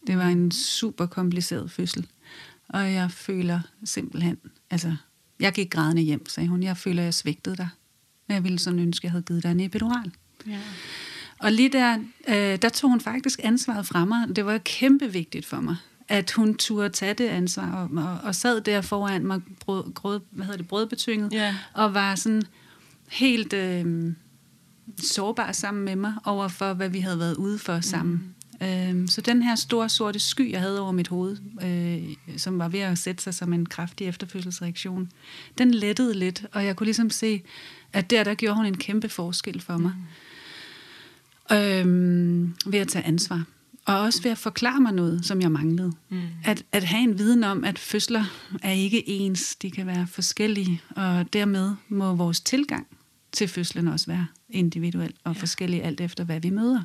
Det 0.06 0.18
var 0.18 0.28
en 0.28 0.50
super 0.50 1.06
kompliceret 1.06 1.70
fødsel. 1.70 2.06
Og 2.68 2.92
jeg 2.92 3.10
føler 3.10 3.60
simpelthen, 3.84 4.38
altså, 4.70 4.96
jeg 5.40 5.52
gik 5.52 5.70
grædende 5.70 6.02
hjem, 6.02 6.28
sagde 6.28 6.48
hun. 6.48 6.62
Jeg 6.62 6.76
føler, 6.76 7.02
jeg 7.02 7.14
svigtede 7.14 7.56
dig. 7.56 7.68
Jeg 8.28 8.44
ville 8.44 8.58
sådan 8.58 8.78
ønske, 8.78 9.04
jeg 9.04 9.10
havde 9.10 9.22
givet 9.22 9.42
dig 9.42 9.50
en 9.50 9.60
epidural. 9.60 10.12
Ja. 10.46 10.60
Og 11.38 11.52
lige 11.52 11.68
der, 11.68 11.98
øh, 12.28 12.58
der 12.62 12.68
tog 12.68 12.90
hun 12.90 13.00
faktisk 13.00 13.40
ansvaret 13.42 13.86
fra 13.86 14.04
mig. 14.04 14.36
Det 14.36 14.46
var 14.46 14.58
kæmpe 14.58 15.12
vigtigt 15.12 15.46
for 15.46 15.60
mig 15.60 15.76
at 16.08 16.30
hun 16.30 16.54
turde 16.54 16.88
tage 16.88 17.14
det 17.14 17.28
ansvar, 17.28 17.72
og, 17.72 18.04
og, 18.04 18.18
og 18.22 18.34
sad 18.34 18.60
der 18.60 18.80
foran 18.80 19.26
mig, 19.26 19.40
brød, 19.60 19.94
grød, 19.94 20.20
hvad 20.30 20.44
hedder 20.46 20.58
det, 20.58 20.68
brødbetynget, 20.68 21.32
yeah. 21.34 21.54
og 21.74 21.94
var 21.94 22.14
sådan 22.14 22.42
helt 23.10 23.52
øh, 23.52 24.12
sårbar 25.02 25.52
sammen 25.52 25.84
med 25.84 25.96
mig, 25.96 26.14
over 26.24 26.48
for 26.48 26.74
hvad 26.74 26.88
vi 26.88 27.00
havde 27.00 27.18
været 27.18 27.36
ude 27.36 27.58
for 27.58 27.80
sammen. 27.80 28.34
Mm. 28.60 28.66
Øh, 28.66 29.08
så 29.08 29.20
den 29.20 29.42
her 29.42 29.54
store 29.54 29.88
sorte 29.88 30.18
sky, 30.18 30.52
jeg 30.52 30.60
havde 30.60 30.80
over 30.80 30.92
mit 30.92 31.08
hoved, 31.08 31.36
øh, 31.62 32.38
som 32.38 32.58
var 32.58 32.68
ved 32.68 32.80
at 32.80 32.98
sætte 32.98 33.22
sig 33.22 33.34
som 33.34 33.52
en 33.52 33.66
kraftig 33.66 34.06
efterfødselsreaktion, 34.06 35.10
den 35.58 35.70
lettede 35.74 36.14
lidt, 36.14 36.46
og 36.52 36.64
jeg 36.64 36.76
kunne 36.76 36.84
ligesom 36.84 37.10
se, 37.10 37.42
at 37.92 38.10
der, 38.10 38.24
der 38.24 38.34
gjorde 38.34 38.56
hun 38.56 38.66
en 38.66 38.76
kæmpe 38.76 39.08
forskel 39.08 39.60
for 39.60 39.76
mig. 39.76 39.92
Mm. 41.50 41.56
Øh, 41.56 42.72
ved 42.72 42.78
at 42.78 42.88
tage 42.88 43.04
ansvar 43.04 43.44
og 43.84 44.00
også 44.00 44.22
ved 44.22 44.30
at 44.30 44.38
forklare 44.38 44.80
mig 44.80 44.92
noget, 44.92 45.24
som 45.24 45.40
jeg 45.40 45.52
manglede. 45.52 45.92
Mm. 46.08 46.20
At, 46.44 46.64
at 46.72 46.84
have 46.84 47.02
en 47.02 47.18
viden 47.18 47.44
om, 47.44 47.64
at 47.64 47.78
fødsler 47.78 48.24
er 48.62 48.72
ikke 48.72 49.08
ens, 49.08 49.56
de 49.56 49.70
kan 49.70 49.86
være 49.86 50.06
forskellige, 50.06 50.80
og 50.96 51.32
dermed 51.32 51.74
må 51.88 52.14
vores 52.14 52.40
tilgang 52.40 52.86
til 53.32 53.48
fødslen 53.48 53.88
også 53.88 54.06
være 54.06 54.26
individuel 54.50 55.14
og 55.24 55.34
ja. 55.34 55.40
forskellig 55.40 55.84
alt 55.84 56.00
efter, 56.00 56.24
hvad 56.24 56.40
vi 56.40 56.50
møder. 56.50 56.82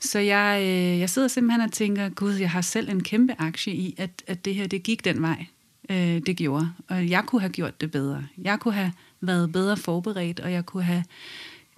Så 0.00 0.18
jeg, 0.18 0.60
øh, 0.62 0.98
jeg 0.98 1.10
sidder 1.10 1.28
simpelthen 1.28 1.60
og 1.60 1.72
tænker, 1.72 2.08
gud, 2.08 2.32
jeg 2.32 2.50
har 2.50 2.60
selv 2.60 2.88
en 2.88 3.02
kæmpe 3.02 3.34
aktie 3.38 3.74
i, 3.74 3.94
at, 3.98 4.22
at 4.26 4.44
det 4.44 4.54
her, 4.54 4.66
det 4.66 4.82
gik 4.82 5.04
den 5.04 5.22
vej, 5.22 5.46
øh, 5.90 6.20
det 6.26 6.36
gjorde. 6.36 6.72
Og 6.88 7.08
jeg 7.08 7.24
kunne 7.26 7.40
have 7.40 7.52
gjort 7.52 7.80
det 7.80 7.90
bedre. 7.90 8.26
Jeg 8.38 8.60
kunne 8.60 8.74
have 8.74 8.92
været 9.20 9.52
bedre 9.52 9.76
forberedt, 9.76 10.40
og 10.40 10.52
jeg 10.52 10.66
kunne 10.66 10.82
have 10.82 11.04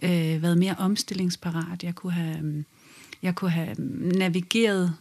øh, 0.02 0.42
været 0.42 0.59
mere 0.59 0.75
omstillingsparat. 0.78 1.83
Jeg 1.83 1.95
kunne 1.95 2.12
have... 2.12 2.38
Øh, 2.38 2.64
jeg 3.23 3.35
kunne 3.35 3.50
have 3.50 3.75
navigeret 4.19 4.95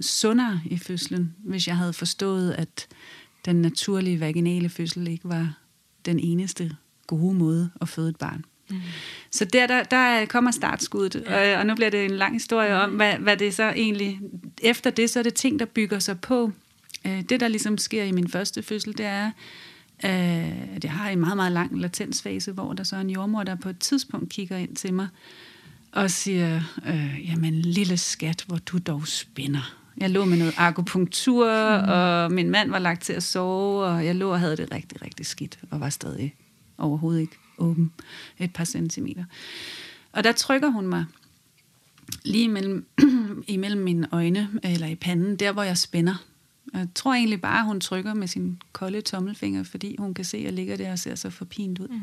sundere 0.00 0.60
i 0.66 0.78
fødslen, 0.78 1.34
hvis 1.38 1.68
jeg 1.68 1.76
havde 1.76 1.92
forstået, 1.92 2.52
at 2.52 2.86
den 3.44 3.56
naturlige 3.56 4.20
vaginale 4.20 4.68
fødsel 4.68 5.08
ikke 5.08 5.28
var 5.28 5.58
den 6.04 6.18
eneste 6.18 6.76
gode 7.06 7.34
måde 7.34 7.70
at 7.80 7.88
føde 7.88 8.08
et 8.08 8.16
barn. 8.16 8.44
Mm. 8.70 8.80
Så 9.30 9.44
der, 9.44 9.66
der, 9.66 9.82
der 9.82 10.26
kommer 10.26 10.50
startskuddet, 10.50 11.24
ja. 11.26 11.54
og, 11.54 11.60
og 11.60 11.66
nu 11.66 11.74
bliver 11.74 11.90
det 11.90 12.04
en 12.04 12.10
lang 12.10 12.32
historie 12.32 12.74
om, 12.74 12.90
hvad, 12.90 13.14
hvad 13.14 13.36
det 13.36 13.54
så 13.54 13.62
egentlig... 13.62 14.20
Efter 14.62 14.90
det, 14.90 15.10
så 15.10 15.18
er 15.18 15.22
det 15.22 15.34
ting, 15.34 15.58
der 15.58 15.64
bygger 15.64 15.98
sig 15.98 16.20
på. 16.20 16.52
Øh, 17.06 17.22
det, 17.22 17.40
der 17.40 17.48
ligesom 17.48 17.78
sker 17.78 18.04
i 18.04 18.12
min 18.12 18.28
første 18.28 18.62
fødsel, 18.62 18.98
det 18.98 19.06
er, 19.06 19.26
øh, 20.04 20.74
at 20.76 20.84
jeg 20.84 20.92
har 20.92 21.10
en 21.10 21.20
meget, 21.20 21.36
meget 21.36 21.52
lang 21.52 21.80
latensfase, 21.80 22.52
hvor 22.52 22.72
der 22.72 22.84
så 22.84 22.96
er 22.96 23.00
en 23.00 23.10
jordmor, 23.10 23.42
der 23.42 23.54
på 23.54 23.68
et 23.68 23.78
tidspunkt 23.78 24.28
kigger 24.28 24.56
ind 24.56 24.76
til 24.76 24.94
mig, 24.94 25.08
og 25.92 26.10
siger, 26.10 26.62
øh, 26.86 27.28
jamen 27.28 27.54
lille 27.54 27.96
skat, 27.96 28.44
hvor 28.46 28.56
du 28.56 28.78
dog 28.78 29.08
spænder. 29.08 29.74
Jeg 29.96 30.10
lå 30.10 30.24
med 30.24 30.38
noget 30.38 30.54
akupunktur, 30.56 31.78
mm. 31.78 31.88
og 31.88 32.32
min 32.32 32.50
mand 32.50 32.70
var 32.70 32.78
lagt 32.78 33.02
til 33.02 33.12
at 33.12 33.22
sove, 33.22 33.84
og 33.84 34.06
jeg 34.06 34.14
lå 34.14 34.32
og 34.32 34.40
havde 34.40 34.56
det 34.56 34.72
rigtig, 34.72 35.02
rigtig 35.02 35.26
skidt, 35.26 35.58
og 35.70 35.80
var 35.80 35.90
stadig 35.90 36.34
overhovedet 36.78 37.20
ikke 37.20 37.36
åben 37.58 37.92
et 38.38 38.52
par 38.52 38.64
centimeter. 38.64 39.24
Og 40.12 40.24
der 40.24 40.32
trykker 40.32 40.68
hun 40.68 40.86
mig 40.86 41.04
lige 42.24 42.44
imellem, 42.44 42.86
imellem 43.46 43.80
mine 43.80 44.08
øjne, 44.12 44.48
eller 44.62 44.86
i 44.86 44.94
panden, 44.94 45.36
der 45.36 45.52
hvor 45.52 45.62
jeg 45.62 45.78
spænder. 45.78 46.24
Jeg 46.74 46.88
tror 46.94 47.14
egentlig 47.14 47.40
bare, 47.40 47.64
hun 47.64 47.80
trykker 47.80 48.14
med 48.14 48.28
sin 48.28 48.62
kolde 48.72 49.00
tommelfinger, 49.00 49.62
fordi 49.62 49.96
hun 49.98 50.14
kan 50.14 50.24
se, 50.24 50.36
at 50.36 50.44
jeg 50.44 50.52
ligger 50.52 50.76
der 50.76 50.92
og 50.92 50.98
ser 50.98 51.14
så 51.14 51.30
forpint 51.30 51.78
ud. 51.78 51.88
Mm. 51.88 52.00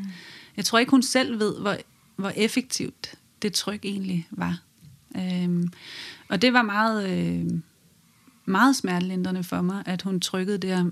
Jeg 0.56 0.64
tror 0.64 0.78
ikke, 0.78 0.90
hun 0.90 1.02
selv 1.02 1.38
ved, 1.38 1.60
hvor, 1.60 1.76
hvor 2.16 2.32
effektivt 2.36 3.14
det 3.42 3.52
tryk 3.52 3.84
egentlig 3.84 4.28
var. 4.30 4.60
Øhm, 5.16 5.72
og 6.28 6.42
det 6.42 6.52
var 6.52 6.62
meget, 6.62 7.10
øh, 7.10 7.60
meget 8.44 8.76
smertelindrende 8.76 9.44
for 9.44 9.62
mig, 9.62 9.82
at 9.86 10.02
hun 10.02 10.20
trykkede 10.20 10.58
der, 10.58 10.90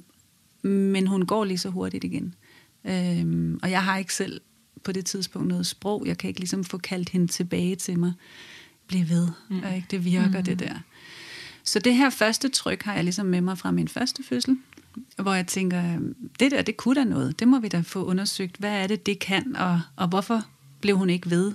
men 0.62 1.06
hun 1.06 1.26
går 1.26 1.44
lige 1.44 1.58
så 1.58 1.68
hurtigt 1.68 2.04
igen. 2.04 2.34
Øhm, 2.84 3.58
og 3.62 3.70
jeg 3.70 3.84
har 3.84 3.98
ikke 3.98 4.14
selv 4.14 4.40
på 4.84 4.92
det 4.92 5.06
tidspunkt 5.06 5.48
noget 5.48 5.66
sprog. 5.66 6.06
Jeg 6.06 6.18
kan 6.18 6.28
ikke 6.28 6.40
ligesom 6.40 6.64
få 6.64 6.78
kaldt 6.78 7.08
hende 7.08 7.26
tilbage 7.26 7.76
til 7.76 7.98
mig. 7.98 8.12
Bliv 8.86 9.08
ved. 9.08 9.28
Mm. 9.48 9.62
Og 9.64 9.76
ikke? 9.76 9.86
Det 9.90 10.04
virker, 10.04 10.38
mm. 10.38 10.44
det 10.44 10.58
der. 10.58 10.74
Så 11.64 11.78
det 11.78 11.96
her 11.96 12.10
første 12.10 12.48
tryk 12.48 12.82
har 12.82 12.94
jeg 12.94 13.04
ligesom 13.04 13.26
med 13.26 13.40
mig 13.40 13.58
fra 13.58 13.70
min 13.70 13.88
første 13.88 14.22
fødsel, 14.22 14.58
hvor 15.16 15.34
jeg 15.34 15.46
tænker, 15.46 15.98
det 16.40 16.50
der, 16.50 16.62
det 16.62 16.76
kunne 16.76 16.94
da 16.94 17.04
noget. 17.04 17.40
Det 17.40 17.48
må 17.48 17.60
vi 17.60 17.68
da 17.68 17.80
få 17.80 18.04
undersøgt. 18.04 18.56
Hvad 18.56 18.82
er 18.82 18.86
det, 18.86 19.06
det 19.06 19.18
kan, 19.18 19.56
og, 19.56 19.80
og 19.96 20.08
hvorfor 20.08 20.42
blev 20.80 20.96
hun 20.96 21.10
ikke 21.10 21.30
ved? 21.30 21.52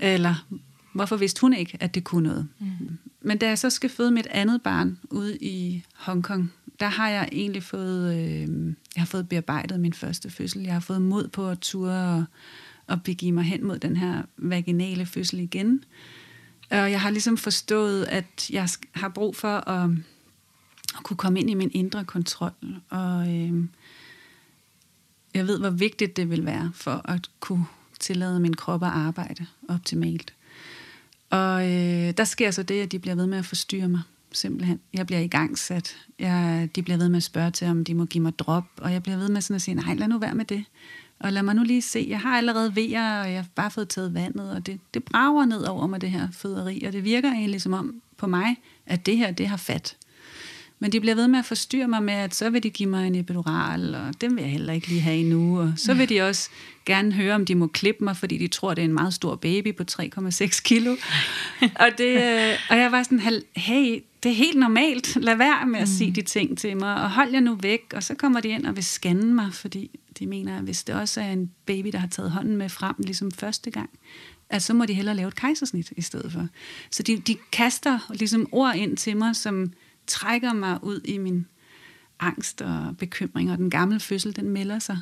Eller 0.00 0.46
hvorfor 0.92 1.16
vidste 1.16 1.40
hun 1.40 1.52
ikke, 1.52 1.76
at 1.80 1.94
det 1.94 2.04
kunne 2.04 2.28
noget? 2.28 2.48
Mm. 2.58 2.98
Men 3.20 3.38
da 3.38 3.48
jeg 3.48 3.58
så 3.58 3.70
skal 3.70 3.90
føde 3.90 4.10
mit 4.10 4.26
andet 4.26 4.62
barn 4.62 4.98
ude 5.10 5.36
i 5.36 5.84
Hongkong, 5.94 6.52
der 6.80 6.86
har 6.86 7.08
jeg 7.08 7.28
egentlig 7.32 7.62
fået, 7.62 8.16
øh, 8.16 8.66
jeg 8.94 9.02
har 9.02 9.06
fået 9.06 9.28
bearbejdet 9.28 9.80
min 9.80 9.92
første 9.92 10.30
fødsel. 10.30 10.62
Jeg 10.62 10.72
har 10.72 10.80
fået 10.80 11.02
mod 11.02 11.28
på 11.28 11.48
at 11.48 11.58
ture 11.58 12.16
og, 12.16 12.24
og 12.86 13.02
begive 13.02 13.32
mig 13.32 13.44
hen 13.44 13.66
mod 13.66 13.78
den 13.78 13.96
her 13.96 14.22
vaginale 14.36 15.06
fødsel 15.06 15.38
igen. 15.40 15.84
Og 16.70 16.90
jeg 16.90 17.00
har 17.00 17.10
ligesom 17.10 17.36
forstået, 17.36 18.04
at 18.04 18.50
jeg 18.50 18.68
har 18.92 19.08
brug 19.08 19.36
for 19.36 19.68
at, 19.68 19.90
at 20.96 21.02
kunne 21.02 21.16
komme 21.16 21.40
ind 21.40 21.50
i 21.50 21.54
min 21.54 21.70
indre 21.74 22.04
kontrol. 22.04 22.52
Og 22.88 23.36
øh, 23.36 23.64
jeg 25.34 25.46
ved, 25.46 25.58
hvor 25.58 25.70
vigtigt 25.70 26.16
det 26.16 26.30
vil 26.30 26.44
være 26.44 26.70
for 26.74 27.00
at 27.04 27.30
kunne 27.40 27.64
tillade 28.00 28.40
min 28.40 28.54
krop 28.54 28.82
at 28.82 28.88
arbejde 28.88 29.46
optimalt. 29.68 30.34
Og 31.30 31.64
øh, 31.64 32.12
der 32.16 32.24
sker 32.24 32.50
så 32.50 32.62
det, 32.62 32.82
at 32.82 32.92
de 32.92 32.98
bliver 32.98 33.14
ved 33.14 33.26
med 33.26 33.38
at 33.38 33.46
forstyrre 33.46 33.88
mig, 33.88 34.00
simpelthen. 34.32 34.80
Jeg 34.94 35.06
bliver 35.06 35.20
i 35.20 35.26
gang 35.26 35.58
sat. 35.58 35.96
Jeg, 36.18 36.68
de 36.76 36.82
bliver 36.82 36.96
ved 36.96 37.08
med 37.08 37.16
at 37.16 37.22
spørge 37.22 37.50
til, 37.50 37.66
om 37.66 37.84
de 37.84 37.94
må 37.94 38.04
give 38.04 38.22
mig 38.22 38.38
drop, 38.38 38.64
og 38.76 38.92
jeg 38.92 39.02
bliver 39.02 39.18
ved 39.18 39.28
med 39.28 39.40
sådan 39.40 39.54
at 39.54 39.62
sige, 39.62 39.74
nej, 39.74 39.94
lad 39.94 40.08
nu 40.08 40.18
være 40.18 40.34
med 40.34 40.44
det. 40.44 40.64
Og 41.20 41.32
lad 41.32 41.42
mig 41.42 41.54
nu 41.54 41.62
lige 41.62 41.82
se, 41.82 42.06
jeg 42.08 42.20
har 42.20 42.36
allerede 42.36 42.76
vejer, 42.76 43.22
og 43.22 43.32
jeg 43.32 43.38
har 43.38 43.46
bare 43.54 43.70
fået 43.70 43.88
taget 43.88 44.14
vandet, 44.14 44.50
og 44.50 44.66
det, 44.66 44.80
det 44.94 45.04
brager 45.04 45.44
ned 45.44 45.62
over 45.64 45.86
mig, 45.86 46.00
det 46.00 46.10
her 46.10 46.28
føderi, 46.32 46.84
og 46.86 46.92
det 46.92 47.04
virker 47.04 47.32
egentlig 47.32 47.62
som 47.62 47.72
om 47.72 48.02
på 48.16 48.26
mig, 48.26 48.56
at 48.86 49.06
det 49.06 49.16
her, 49.16 49.30
det 49.30 49.48
har 49.48 49.56
fat. 49.56 49.96
Men 50.82 50.92
de 50.92 51.00
bliver 51.00 51.14
ved 51.14 51.28
med 51.28 51.38
at 51.38 51.44
forstyrre 51.44 51.88
mig 51.88 52.02
med, 52.02 52.14
at 52.14 52.34
så 52.34 52.50
vil 52.50 52.62
de 52.62 52.70
give 52.70 52.88
mig 52.88 53.06
en 53.06 53.14
epidural, 53.14 53.94
og 53.94 54.20
den 54.20 54.36
vil 54.36 54.42
jeg 54.42 54.52
heller 54.52 54.72
ikke 54.72 54.88
lige 54.88 55.00
have 55.00 55.16
endnu. 55.16 55.60
Og 55.60 55.72
så 55.76 55.94
vil 55.94 56.08
de 56.08 56.20
også 56.20 56.50
gerne 56.86 57.12
høre, 57.12 57.34
om 57.34 57.46
de 57.46 57.54
må 57.54 57.66
klippe 57.66 58.04
mig, 58.04 58.16
fordi 58.16 58.38
de 58.38 58.48
tror, 58.48 58.74
det 58.74 58.82
er 58.82 58.86
en 58.86 58.92
meget 58.92 59.14
stor 59.14 59.36
baby 59.36 59.74
på 59.74 59.84
3,6 59.90 60.62
kilo. 60.62 60.96
og, 61.60 61.88
det, 61.98 62.22
øh, 62.22 62.54
og 62.70 62.76
jeg 62.76 62.92
var 62.92 63.02
sådan, 63.02 63.42
hey, 63.56 64.02
det 64.22 64.30
er 64.30 64.34
helt 64.34 64.58
normalt. 64.58 65.16
Lad 65.16 65.36
være 65.36 65.66
med 65.66 65.80
at 65.80 65.88
mm. 65.88 65.94
sige 65.94 66.12
de 66.12 66.22
ting 66.22 66.58
til 66.58 66.76
mig, 66.76 66.94
og 66.94 67.10
hold 67.10 67.32
jer 67.32 67.40
nu 67.40 67.54
væk. 67.54 67.92
Og 67.94 68.02
så 68.02 68.14
kommer 68.14 68.40
de 68.40 68.48
ind 68.48 68.66
og 68.66 68.76
vil 68.76 68.84
scanne 68.84 69.34
mig, 69.34 69.54
fordi 69.54 70.00
de 70.18 70.26
mener, 70.26 70.56
at 70.56 70.62
hvis 70.62 70.84
det 70.84 70.94
også 70.94 71.20
er 71.20 71.32
en 71.32 71.50
baby, 71.66 71.88
der 71.88 71.98
har 71.98 72.08
taget 72.08 72.30
hånden 72.30 72.56
med 72.56 72.68
frem, 72.68 72.94
ligesom 72.98 73.30
første 73.30 73.70
gang, 73.70 73.90
at 74.50 74.62
så 74.62 74.74
må 74.74 74.86
de 74.86 74.94
hellere 74.94 75.16
lave 75.16 75.28
et 75.28 75.34
kejsersnit 75.34 75.92
i 75.96 76.02
stedet 76.02 76.32
for. 76.32 76.48
Så 76.90 77.02
de, 77.02 77.16
de 77.16 77.36
kaster 77.52 77.98
ligesom 78.14 78.48
ord 78.52 78.74
ind 78.76 78.96
til 78.96 79.16
mig, 79.16 79.36
som 79.36 79.72
trækker 80.10 80.52
mig 80.52 80.78
ud 80.84 81.00
i 81.04 81.18
min 81.18 81.46
angst 82.20 82.62
og 82.62 82.96
bekymring, 82.98 83.52
og 83.52 83.58
den 83.58 83.70
gamle 83.70 84.00
fødsel, 84.00 84.36
den 84.36 84.48
melder 84.48 84.78
sig. 84.78 84.98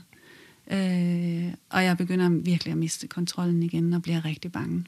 Øh, 0.71 1.53
og 1.71 1.85
jeg 1.85 1.97
begynder 1.97 2.29
virkelig 2.29 2.73
at 2.73 2.79
miste 2.79 3.07
kontrollen 3.07 3.63
igen, 3.63 3.93
og 3.93 4.03
bliver 4.03 4.25
rigtig 4.25 4.53
bange. 4.53 4.85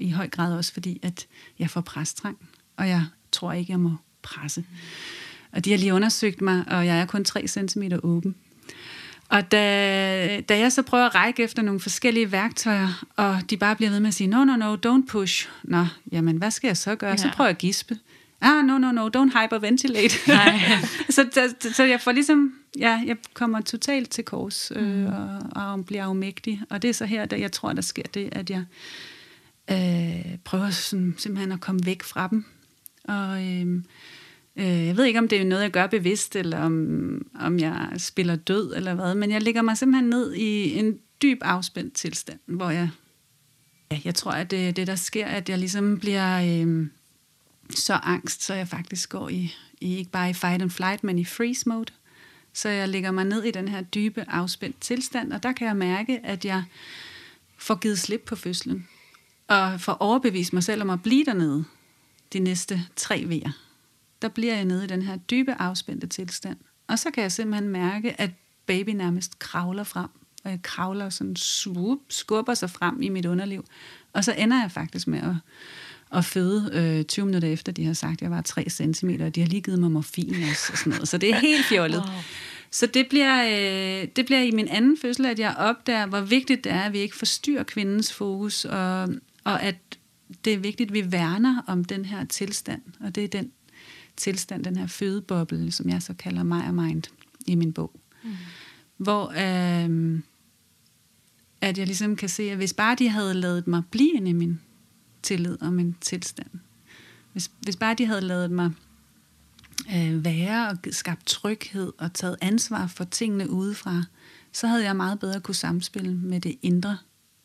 I 0.00 0.10
høj 0.10 0.28
grad 0.28 0.54
også 0.54 0.72
fordi, 0.72 1.00
at 1.02 1.26
jeg 1.58 1.70
får 1.70 1.80
præstrang, 1.80 2.38
og 2.76 2.88
jeg 2.88 3.04
tror 3.32 3.52
ikke, 3.52 3.72
jeg 3.72 3.80
må 3.80 3.92
presse. 4.22 4.64
Og 5.52 5.64
de 5.64 5.70
har 5.70 5.78
lige 5.78 5.94
undersøgt 5.94 6.40
mig, 6.40 6.64
og 6.66 6.86
jeg 6.86 7.00
er 7.00 7.06
kun 7.06 7.24
3 7.24 7.46
cm 7.46 7.82
åben. 8.02 8.34
Og 9.28 9.52
da, 9.52 10.40
da 10.40 10.58
jeg 10.58 10.72
så 10.72 10.82
prøver 10.82 11.06
at 11.06 11.14
række 11.14 11.42
efter 11.42 11.62
nogle 11.62 11.80
forskellige 11.80 12.32
værktøjer, 12.32 13.04
og 13.16 13.40
de 13.50 13.56
bare 13.56 13.76
bliver 13.76 13.90
ved 13.90 14.00
med 14.00 14.08
at 14.08 14.14
sige, 14.14 14.26
no, 14.26 14.44
no, 14.44 14.56
no, 14.56 14.76
don't 14.86 15.06
push. 15.08 15.48
Nå, 15.62 15.86
jamen, 16.12 16.36
hvad 16.36 16.50
skal 16.50 16.68
jeg 16.68 16.76
så 16.76 16.94
gøre? 16.94 17.10
Ja. 17.10 17.16
Så 17.16 17.30
prøver 17.34 17.48
jeg 17.48 17.54
at 17.54 17.58
gispe 17.58 17.98
ah, 18.40 18.64
no, 18.64 18.78
no, 18.78 18.92
no, 18.92 19.08
don't 19.08 19.42
hyperventilate. 19.42 20.14
så, 21.10 21.28
så, 21.32 21.72
så 21.72 21.84
jeg 21.84 22.00
får 22.00 22.12
ligesom, 22.12 22.54
ja, 22.78 23.02
jeg 23.06 23.16
kommer 23.34 23.60
totalt 23.60 24.10
til 24.10 24.24
kors 24.24 24.72
øh, 24.76 24.82
mm. 24.82 25.06
og, 25.06 25.40
og 25.54 25.86
bliver 25.86 26.04
afmægtig. 26.04 26.62
Og 26.70 26.82
det 26.82 26.88
er 26.88 26.94
så 26.94 27.04
her, 27.04 27.24
der 27.24 27.36
jeg 27.36 27.52
tror, 27.52 27.72
der 27.72 27.82
sker 27.82 28.02
det, 28.14 28.28
at 28.32 28.50
jeg 28.50 28.64
øh, 29.70 30.38
prøver 30.44 30.70
sådan, 30.70 31.14
simpelthen 31.18 31.52
at 31.52 31.60
komme 31.60 31.80
væk 31.84 32.02
fra 32.02 32.28
dem. 32.28 32.44
Og 33.04 33.46
øh, 33.46 33.82
øh, 34.56 34.86
jeg 34.86 34.96
ved 34.96 35.04
ikke, 35.04 35.18
om 35.18 35.28
det 35.28 35.40
er 35.40 35.44
noget, 35.44 35.62
jeg 35.62 35.70
gør 35.70 35.86
bevidst, 35.86 36.36
eller 36.36 36.58
om, 36.58 37.26
om 37.40 37.58
jeg 37.58 37.88
spiller 37.96 38.36
død, 38.36 38.72
eller 38.76 38.94
hvad, 38.94 39.14
men 39.14 39.30
jeg 39.30 39.42
ligger 39.42 39.62
mig 39.62 39.78
simpelthen 39.78 40.10
ned 40.10 40.34
i 40.34 40.78
en 40.78 40.98
dyb 41.22 41.38
afspændt 41.42 41.94
tilstand, 41.94 42.38
hvor 42.46 42.70
jeg, 42.70 42.90
ja, 43.90 44.00
jeg 44.04 44.14
tror, 44.14 44.32
at 44.32 44.50
det, 44.50 44.76
det 44.76 44.86
der 44.86 44.96
sker, 44.96 45.26
at 45.26 45.48
jeg 45.48 45.58
ligesom 45.58 45.98
bliver... 45.98 46.62
Øh, 46.66 46.86
så 47.74 47.94
angst, 47.94 48.42
så 48.42 48.54
jeg 48.54 48.68
faktisk 48.68 49.08
går 49.08 49.28
i, 49.28 49.54
i 49.80 49.96
ikke 49.96 50.10
bare 50.10 50.30
i 50.30 50.32
fight 50.32 50.62
and 50.62 50.70
flight, 50.70 51.04
men 51.04 51.18
i 51.18 51.24
freeze 51.24 51.68
mode. 51.68 51.92
Så 52.52 52.68
jeg 52.68 52.88
lægger 52.88 53.10
mig 53.10 53.24
ned 53.24 53.42
i 53.42 53.50
den 53.50 53.68
her 53.68 53.80
dybe, 53.80 54.24
afspændt 54.28 54.80
tilstand, 54.80 55.32
og 55.32 55.42
der 55.42 55.52
kan 55.52 55.66
jeg 55.66 55.76
mærke, 55.76 56.20
at 56.24 56.44
jeg 56.44 56.64
får 57.58 57.74
givet 57.74 57.98
slip 57.98 58.22
på 58.26 58.36
fødslen, 58.36 58.88
og 59.48 59.80
får 59.80 59.92
overbevist 59.92 60.52
mig 60.52 60.64
selv 60.64 60.82
om 60.82 60.90
at 60.90 61.02
blive 61.02 61.24
dernede 61.24 61.64
de 62.32 62.38
næste 62.38 62.86
tre 62.96 63.24
vejer. 63.26 63.50
Der 64.22 64.28
bliver 64.28 64.54
jeg 64.54 64.64
nede 64.64 64.84
i 64.84 64.86
den 64.86 65.02
her 65.02 65.16
dybe, 65.16 65.54
afspændte 65.54 66.06
tilstand. 66.06 66.56
Og 66.86 66.98
så 66.98 67.10
kan 67.10 67.22
jeg 67.22 67.32
simpelthen 67.32 67.68
mærke, 67.68 68.20
at 68.20 68.30
baby 68.66 68.90
nærmest 68.90 69.38
kravler 69.38 69.84
frem, 69.84 70.08
og 70.44 70.50
jeg 70.50 70.62
kravler 70.62 71.10
sådan, 71.10 71.36
swoop, 71.36 71.98
skubber 72.08 72.54
sig 72.54 72.70
frem 72.70 73.02
i 73.02 73.08
mit 73.08 73.26
underliv. 73.26 73.64
Og 74.12 74.24
så 74.24 74.32
ender 74.32 74.60
jeg 74.60 74.70
faktisk 74.70 75.06
med 75.06 75.18
at 75.18 75.34
at 76.14 76.24
føde 76.24 76.70
øh, 76.72 77.04
20 77.04 77.26
minutter 77.26 77.48
efter, 77.48 77.72
de 77.72 77.84
har 77.84 77.92
sagt, 77.92 78.12
at 78.12 78.22
jeg 78.22 78.30
var 78.30 78.40
3 78.40 78.64
cm, 78.70 79.10
og 79.20 79.34
de 79.34 79.40
har 79.40 79.48
lige 79.48 79.60
givet 79.60 79.78
mig 79.78 79.90
morfin 79.90 80.34
og 80.42 80.56
sådan 80.56 80.90
noget. 80.90 81.08
Så 81.08 81.18
det 81.18 81.30
er 81.30 81.38
helt 81.38 81.64
fjollet. 81.64 82.00
Wow. 82.00 82.14
Så 82.70 82.86
det 82.86 83.06
bliver, 83.08 83.44
øh, 83.44 84.08
det 84.16 84.26
bliver 84.26 84.40
i 84.40 84.50
min 84.50 84.68
anden 84.68 84.98
fødsel, 85.02 85.26
at 85.26 85.38
jeg 85.38 85.54
opdager, 85.58 86.06
hvor 86.06 86.20
vigtigt 86.20 86.64
det 86.64 86.72
er, 86.72 86.80
at 86.80 86.92
vi 86.92 86.98
ikke 86.98 87.16
forstyrrer 87.16 87.62
kvindens 87.62 88.12
fokus, 88.12 88.64
og, 88.64 89.08
og 89.44 89.62
at 89.62 89.76
det 90.44 90.52
er 90.52 90.58
vigtigt, 90.58 90.90
at 90.90 90.94
vi 90.94 91.12
værner 91.12 91.62
om 91.66 91.84
den 91.84 92.04
her 92.04 92.24
tilstand, 92.24 92.82
og 93.00 93.14
det 93.14 93.24
er 93.24 93.28
den 93.28 93.52
tilstand, 94.16 94.64
den 94.64 94.76
her 94.76 94.86
fødeboble, 94.86 95.72
som 95.72 95.88
jeg 95.88 96.02
så 96.02 96.14
kalder 96.14 96.42
mig 96.42 96.66
og 96.66 96.74
mind 96.74 97.02
i 97.46 97.54
min 97.54 97.72
bog. 97.72 98.00
Mm. 98.24 98.30
Hvor 98.96 99.30
øh, 99.30 100.20
at 101.60 101.78
jeg 101.78 101.86
ligesom 101.86 102.16
kan 102.16 102.28
se, 102.28 102.42
at 102.42 102.56
hvis 102.56 102.74
bare 102.74 102.96
de 102.98 103.08
havde 103.08 103.34
lavet 103.34 103.66
mig 103.66 103.82
blive 103.90 104.12
inde 104.14 104.30
i 104.30 104.32
min 104.32 104.60
tillid 105.22 105.62
og 105.62 105.72
min 105.72 105.96
tilstand. 106.00 106.50
Hvis, 107.32 107.50
hvis 107.60 107.76
bare 107.76 107.94
de 107.94 108.06
havde 108.06 108.20
lavet 108.20 108.50
mig 108.50 108.70
øh, 109.94 110.24
være 110.24 110.68
og 110.68 110.78
skabt 110.90 111.26
tryghed 111.26 111.92
og 111.98 112.14
taget 112.14 112.36
ansvar 112.40 112.86
for 112.86 113.04
tingene 113.04 113.50
udefra, 113.50 114.02
så 114.52 114.66
havde 114.66 114.84
jeg 114.84 114.96
meget 114.96 115.20
bedre 115.20 115.40
kunne 115.40 115.54
samspille 115.54 116.14
med 116.14 116.40
det 116.40 116.58
indre 116.62 116.98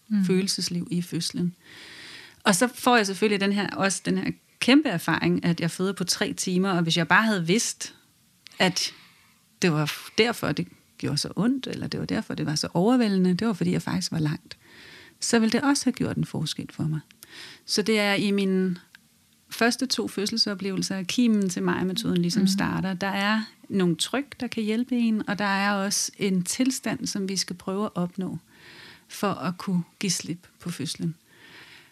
mm. 0.07 0.25
følelsesliv 0.25 0.87
i 0.91 1.01
fødslen. 1.01 1.55
Og 2.43 2.55
så 2.55 2.69
får 2.75 2.95
jeg 2.97 3.05
selvfølgelig 3.05 3.39
den 3.39 3.51
her, 3.53 3.69
også 3.69 4.01
den 4.05 4.17
her 4.17 4.31
kæmpe 4.59 4.89
erfaring, 4.89 5.45
at 5.45 5.61
jeg 5.61 5.71
føder 5.71 5.93
på 5.93 6.03
tre 6.03 6.33
timer, 6.33 6.69
og 6.71 6.81
hvis 6.81 6.97
jeg 6.97 7.07
bare 7.07 7.23
havde 7.23 7.47
vidst, 7.47 7.95
at 8.59 8.93
det 9.61 9.71
var 9.71 9.93
derfor, 10.17 10.51
det 10.51 10.67
gjorde 10.97 11.17
så 11.17 11.29
ondt, 11.35 11.67
eller 11.67 11.87
det 11.87 11.99
var 11.99 12.05
derfor, 12.05 12.33
det 12.33 12.45
var 12.45 12.55
så 12.55 12.67
overvældende, 12.73 13.33
det 13.33 13.47
var 13.47 13.53
fordi, 13.53 13.71
jeg 13.71 13.81
faktisk 13.81 14.11
var 14.11 14.19
langt, 14.19 14.57
så 15.19 15.39
ville 15.39 15.51
det 15.51 15.61
også 15.61 15.85
have 15.85 15.93
gjort 15.93 16.17
en 16.17 16.25
forskel 16.25 16.69
for 16.71 16.83
mig. 16.83 16.99
Så 17.65 17.81
det 17.81 17.99
er 17.99 18.13
i 18.13 18.31
min 18.31 18.77
første 19.49 19.85
to 19.85 20.07
fødselsoplevelser, 20.07 20.97
at 20.97 21.07
kimen 21.07 21.49
til 21.49 21.63
mig-metoden 21.63 22.17
ligesom 22.17 22.41
mm. 22.41 22.47
starter. 22.47 22.93
Der 22.93 23.07
er 23.07 23.41
nogle 23.69 23.95
tryk, 23.95 24.39
der 24.39 24.47
kan 24.47 24.63
hjælpe 24.63 24.95
en, 24.95 25.29
og 25.29 25.39
der 25.39 25.45
er 25.45 25.73
også 25.73 26.11
en 26.17 26.43
tilstand, 26.43 27.07
som 27.07 27.29
vi 27.29 27.37
skal 27.37 27.55
prøve 27.55 27.85
at 27.85 27.91
opnå, 27.95 28.37
for 29.07 29.31
at 29.31 29.57
kunne 29.57 29.83
give 29.99 30.11
slip 30.11 30.47
på 30.59 30.69
fødslen. 30.69 31.15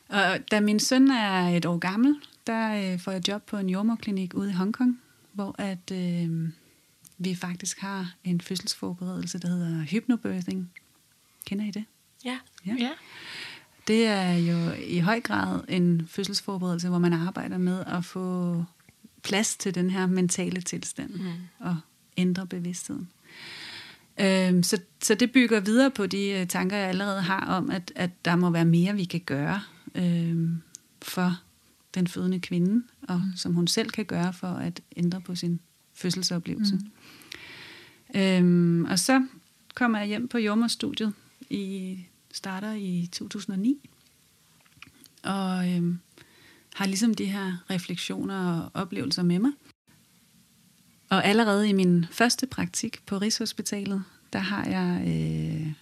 Og 0.10 0.38
da 0.52 0.60
min 0.60 0.80
søn 0.80 1.12
er 1.12 1.58
et 1.58 1.66
år 1.66 1.78
gammel, 1.78 2.16
der 2.48 2.94
øh, 2.94 3.00
får 3.00 3.12
jeg 3.12 3.28
job 3.28 3.46
på 3.46 3.58
en 3.58 3.70
jordmorklinik 3.70 4.34
ude 4.34 4.50
i 4.50 4.54
Hongkong, 4.54 5.02
hvor 5.34 5.56
at 5.58 5.92
øh, 5.92 6.50
vi 7.18 7.36
faktisk 7.36 7.80
har 7.80 8.14
en 8.24 8.42
fødselsforberedelse, 8.42 9.40
der 9.40 9.48
hedder 9.48 9.84
hypnobirthing. 9.84 10.72
Kender 11.46 11.66
I 11.66 11.72
det? 11.72 11.86
Ja. 12.26 12.38
ja. 12.66 12.76
ja 12.80 12.90
det 13.88 14.06
er 14.06 14.34
jo 14.34 14.72
i 14.88 15.00
høj 15.00 15.20
grad 15.20 15.62
en 15.70 16.08
fødselsforberedelse, 16.08 16.90
hvor 16.90 17.00
man 17.00 17.14
arbejder 17.14 17.58
med 17.58 17.84
at 17.88 18.06
få 18.06 18.64
plads 19.24 19.58
til 19.58 19.76
den 19.76 19.90
her 19.90 20.06
mentale 20.08 20.62
tilstand 20.62 21.14
mm. 21.14 21.28
og 21.60 21.78
ændre 22.18 22.48
bevidstheden. 22.48 23.10
Øhm, 24.20 24.64
så, 24.64 24.78
så 25.02 25.16
det 25.16 25.32
bygger 25.32 25.60
videre 25.60 25.92
på 25.92 26.08
de 26.08 26.30
øh, 26.30 26.48
tanker, 26.48 26.78
jeg 26.78 26.90
allerede 26.90 27.22
har 27.22 27.46
om, 27.46 27.70
at, 27.70 27.92
at 27.96 28.26
der 28.26 28.36
må 28.36 28.50
være 28.50 28.66
mere, 28.66 28.96
vi 28.96 29.04
kan 29.04 29.20
gøre 29.20 29.62
øhm, 29.96 30.62
for 31.02 31.40
den 31.94 32.08
fødende 32.08 32.40
kvinde, 32.40 32.84
og 33.08 33.18
mm. 33.18 33.36
som 33.36 33.54
hun 33.54 33.68
selv 33.68 33.90
kan 33.90 34.06
gøre 34.06 34.34
for 34.34 34.48
at 34.48 34.82
ændre 34.96 35.22
på 35.22 35.36
sin 35.36 35.60
fødselsoplevelse. 35.94 36.76
Mm. 38.14 38.20
Øhm, 38.20 38.86
og 38.86 39.00
så 39.00 39.28
kommer 39.76 40.00
jeg 40.00 40.08
hjem 40.08 40.28
på 40.28 40.38
jordmorstudiet 40.38 41.14
i 41.50 41.98
starter 42.34 42.74
i 42.74 43.10
2009, 43.12 43.90
og 45.24 45.70
øhm, 45.70 46.00
har 46.76 46.86
ligesom 46.86 47.14
de 47.14 47.26
her 47.26 47.64
refleksioner 47.70 48.62
og 48.62 48.72
oplevelser 48.74 49.24
med 49.24 49.40
mig. 49.40 49.52
Og 51.10 51.26
allerede 51.26 51.70
i 51.70 51.74
min 51.74 52.06
første 52.12 52.48
praktik 52.48 53.02
på 53.06 53.18
Rigshospitalet, 53.18 54.04
der 54.34 54.40
har 54.40 54.66
jeg 54.66 55.04
øh, 55.08 55.74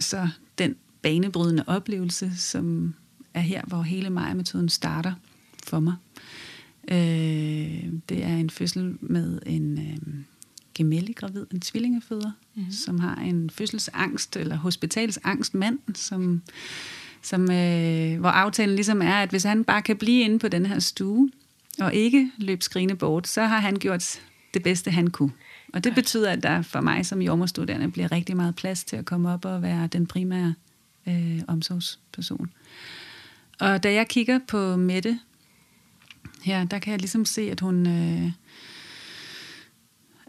så 0.00 0.28
den 0.58 0.76
banebrydende 1.02 1.64
oplevelse, 1.66 2.36
som 2.36 2.94
er 3.34 3.40
her, 3.40 3.62
hvor 3.66 3.82
hele 3.82 4.10
Maja-metoden 4.10 4.68
starter 4.68 5.12
for 5.66 5.80
mig. 5.80 5.94
Øh, 6.90 7.92
det 8.08 8.24
er 8.24 8.36
en 8.36 8.50
fødsel 8.50 8.96
med 9.00 9.40
en 9.46 9.78
øh, 9.78 9.98
gemelli-gravid, 10.76 11.46
en 11.52 11.60
tvillingeføder, 11.60 12.30
mm. 12.54 12.70
som 12.70 13.00
har 13.00 13.16
en 13.16 13.50
fødselsangst, 13.50 14.36
eller 14.36 14.56
hospitalsangst 14.56 15.54
mand, 15.54 15.78
som, 15.94 16.42
som, 17.22 17.50
øh, 17.50 18.20
hvor 18.20 18.28
aftalen 18.28 18.74
ligesom 18.74 19.02
er, 19.02 19.14
at 19.14 19.30
hvis 19.30 19.42
han 19.42 19.64
bare 19.64 19.82
kan 19.82 19.96
blive 19.96 20.24
inde 20.24 20.38
på 20.38 20.48
den 20.48 20.66
her 20.66 20.78
stue, 20.78 21.30
og 21.80 21.94
ikke 21.94 22.30
løbe 22.38 22.64
skrigende 22.64 22.94
bort, 22.94 23.28
så 23.28 23.44
har 23.44 23.60
han 23.60 23.76
gjort 23.76 24.20
det 24.54 24.62
bedste, 24.62 24.90
han 24.90 25.06
kunne. 25.10 25.32
Og 25.72 25.84
det 25.84 25.94
betyder, 25.94 26.30
at 26.30 26.42
der 26.42 26.62
for 26.62 26.80
mig 26.80 27.06
som 27.06 27.22
jordmorstuderende 27.22 27.90
bliver 27.90 28.12
rigtig 28.12 28.36
meget 28.36 28.56
plads 28.56 28.84
til 28.84 28.96
at 28.96 29.04
komme 29.04 29.32
op 29.32 29.44
og 29.44 29.62
være 29.62 29.86
den 29.86 30.06
primære 30.06 30.54
øh, 31.08 31.40
omsorgsperson. 31.48 32.50
Og 33.60 33.82
da 33.82 33.92
jeg 33.92 34.08
kigger 34.08 34.38
på 34.48 34.76
Mette 34.76 35.18
her, 36.42 36.64
der 36.64 36.78
kan 36.78 36.90
jeg 36.90 37.00
ligesom 37.00 37.24
se, 37.24 37.50
at 37.50 37.60
hun, 37.60 37.86
øh, 37.86 38.32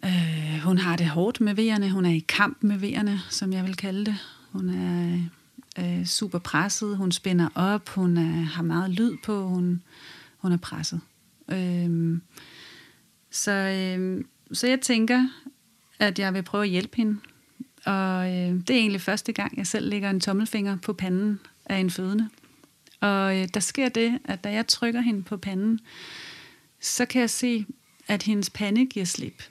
øh, 0.08 0.60
hun 0.64 0.78
har 0.78 0.96
det 0.96 1.10
hårdt 1.10 1.42
med 1.42 1.56
vejerne. 1.56 1.92
Hun 1.92 2.06
er 2.06 2.10
i 2.10 2.26
kamp 2.28 2.58
med 2.62 2.78
vejerne, 2.78 3.20
som 3.30 3.54
jeg 3.54 3.64
vil 3.64 3.76
kalde 3.76 4.06
det. 4.06 4.16
Hun 4.52 4.70
er 4.70 5.20
øh, 5.80 6.06
super 6.06 6.40
presset, 6.40 6.98
hun 6.98 7.12
spænder 7.12 7.50
op, 7.56 7.90
hun 7.90 8.18
er, 8.18 8.42
har 8.42 8.64
meget 8.64 8.92
lyd 8.92 9.18
på, 9.24 9.48
hun, 9.48 9.82
hun 10.38 10.52
er 10.52 10.58
presset. 10.58 11.02
Øh, 11.52 12.20
så, 13.32 13.52
øh, 13.52 14.24
så 14.52 14.68
jeg 14.68 14.82
tænker, 14.82 15.28
at 16.00 16.20
jeg 16.20 16.34
vil 16.34 16.44
prøve 16.44 16.64
at 16.64 16.70
hjælpe 16.70 16.98
hende. 16.98 17.20
Og 17.86 18.28
øh, 18.28 18.54
det 18.54 18.70
er 18.70 18.80
egentlig 18.80 19.02
første 19.02 19.34
gang, 19.34 19.58
jeg 19.58 19.68
selv 19.68 19.90
lægger 19.90 20.10
en 20.10 20.20
tommelfinger 20.20 20.78
på 20.78 20.94
panden 20.94 21.40
af 21.66 21.78
en 21.78 21.90
fødende. 21.90 22.30
Og 23.00 23.38
øh, 23.38 23.48
der 23.54 23.60
sker 23.60 23.90
det, 23.90 24.20
at 24.26 24.44
da 24.44 24.52
jeg 24.52 24.68
trykker 24.68 25.02
hende 25.02 25.24
på 25.24 25.38
panden, 25.38 25.80
så 26.82 27.06
kan 27.06 27.22
jeg 27.22 27.30
se, 27.30 27.66
at 28.08 28.24
hendes 28.24 28.50
pande 28.50 28.86
giver 28.86 29.06
slip. 29.06 29.44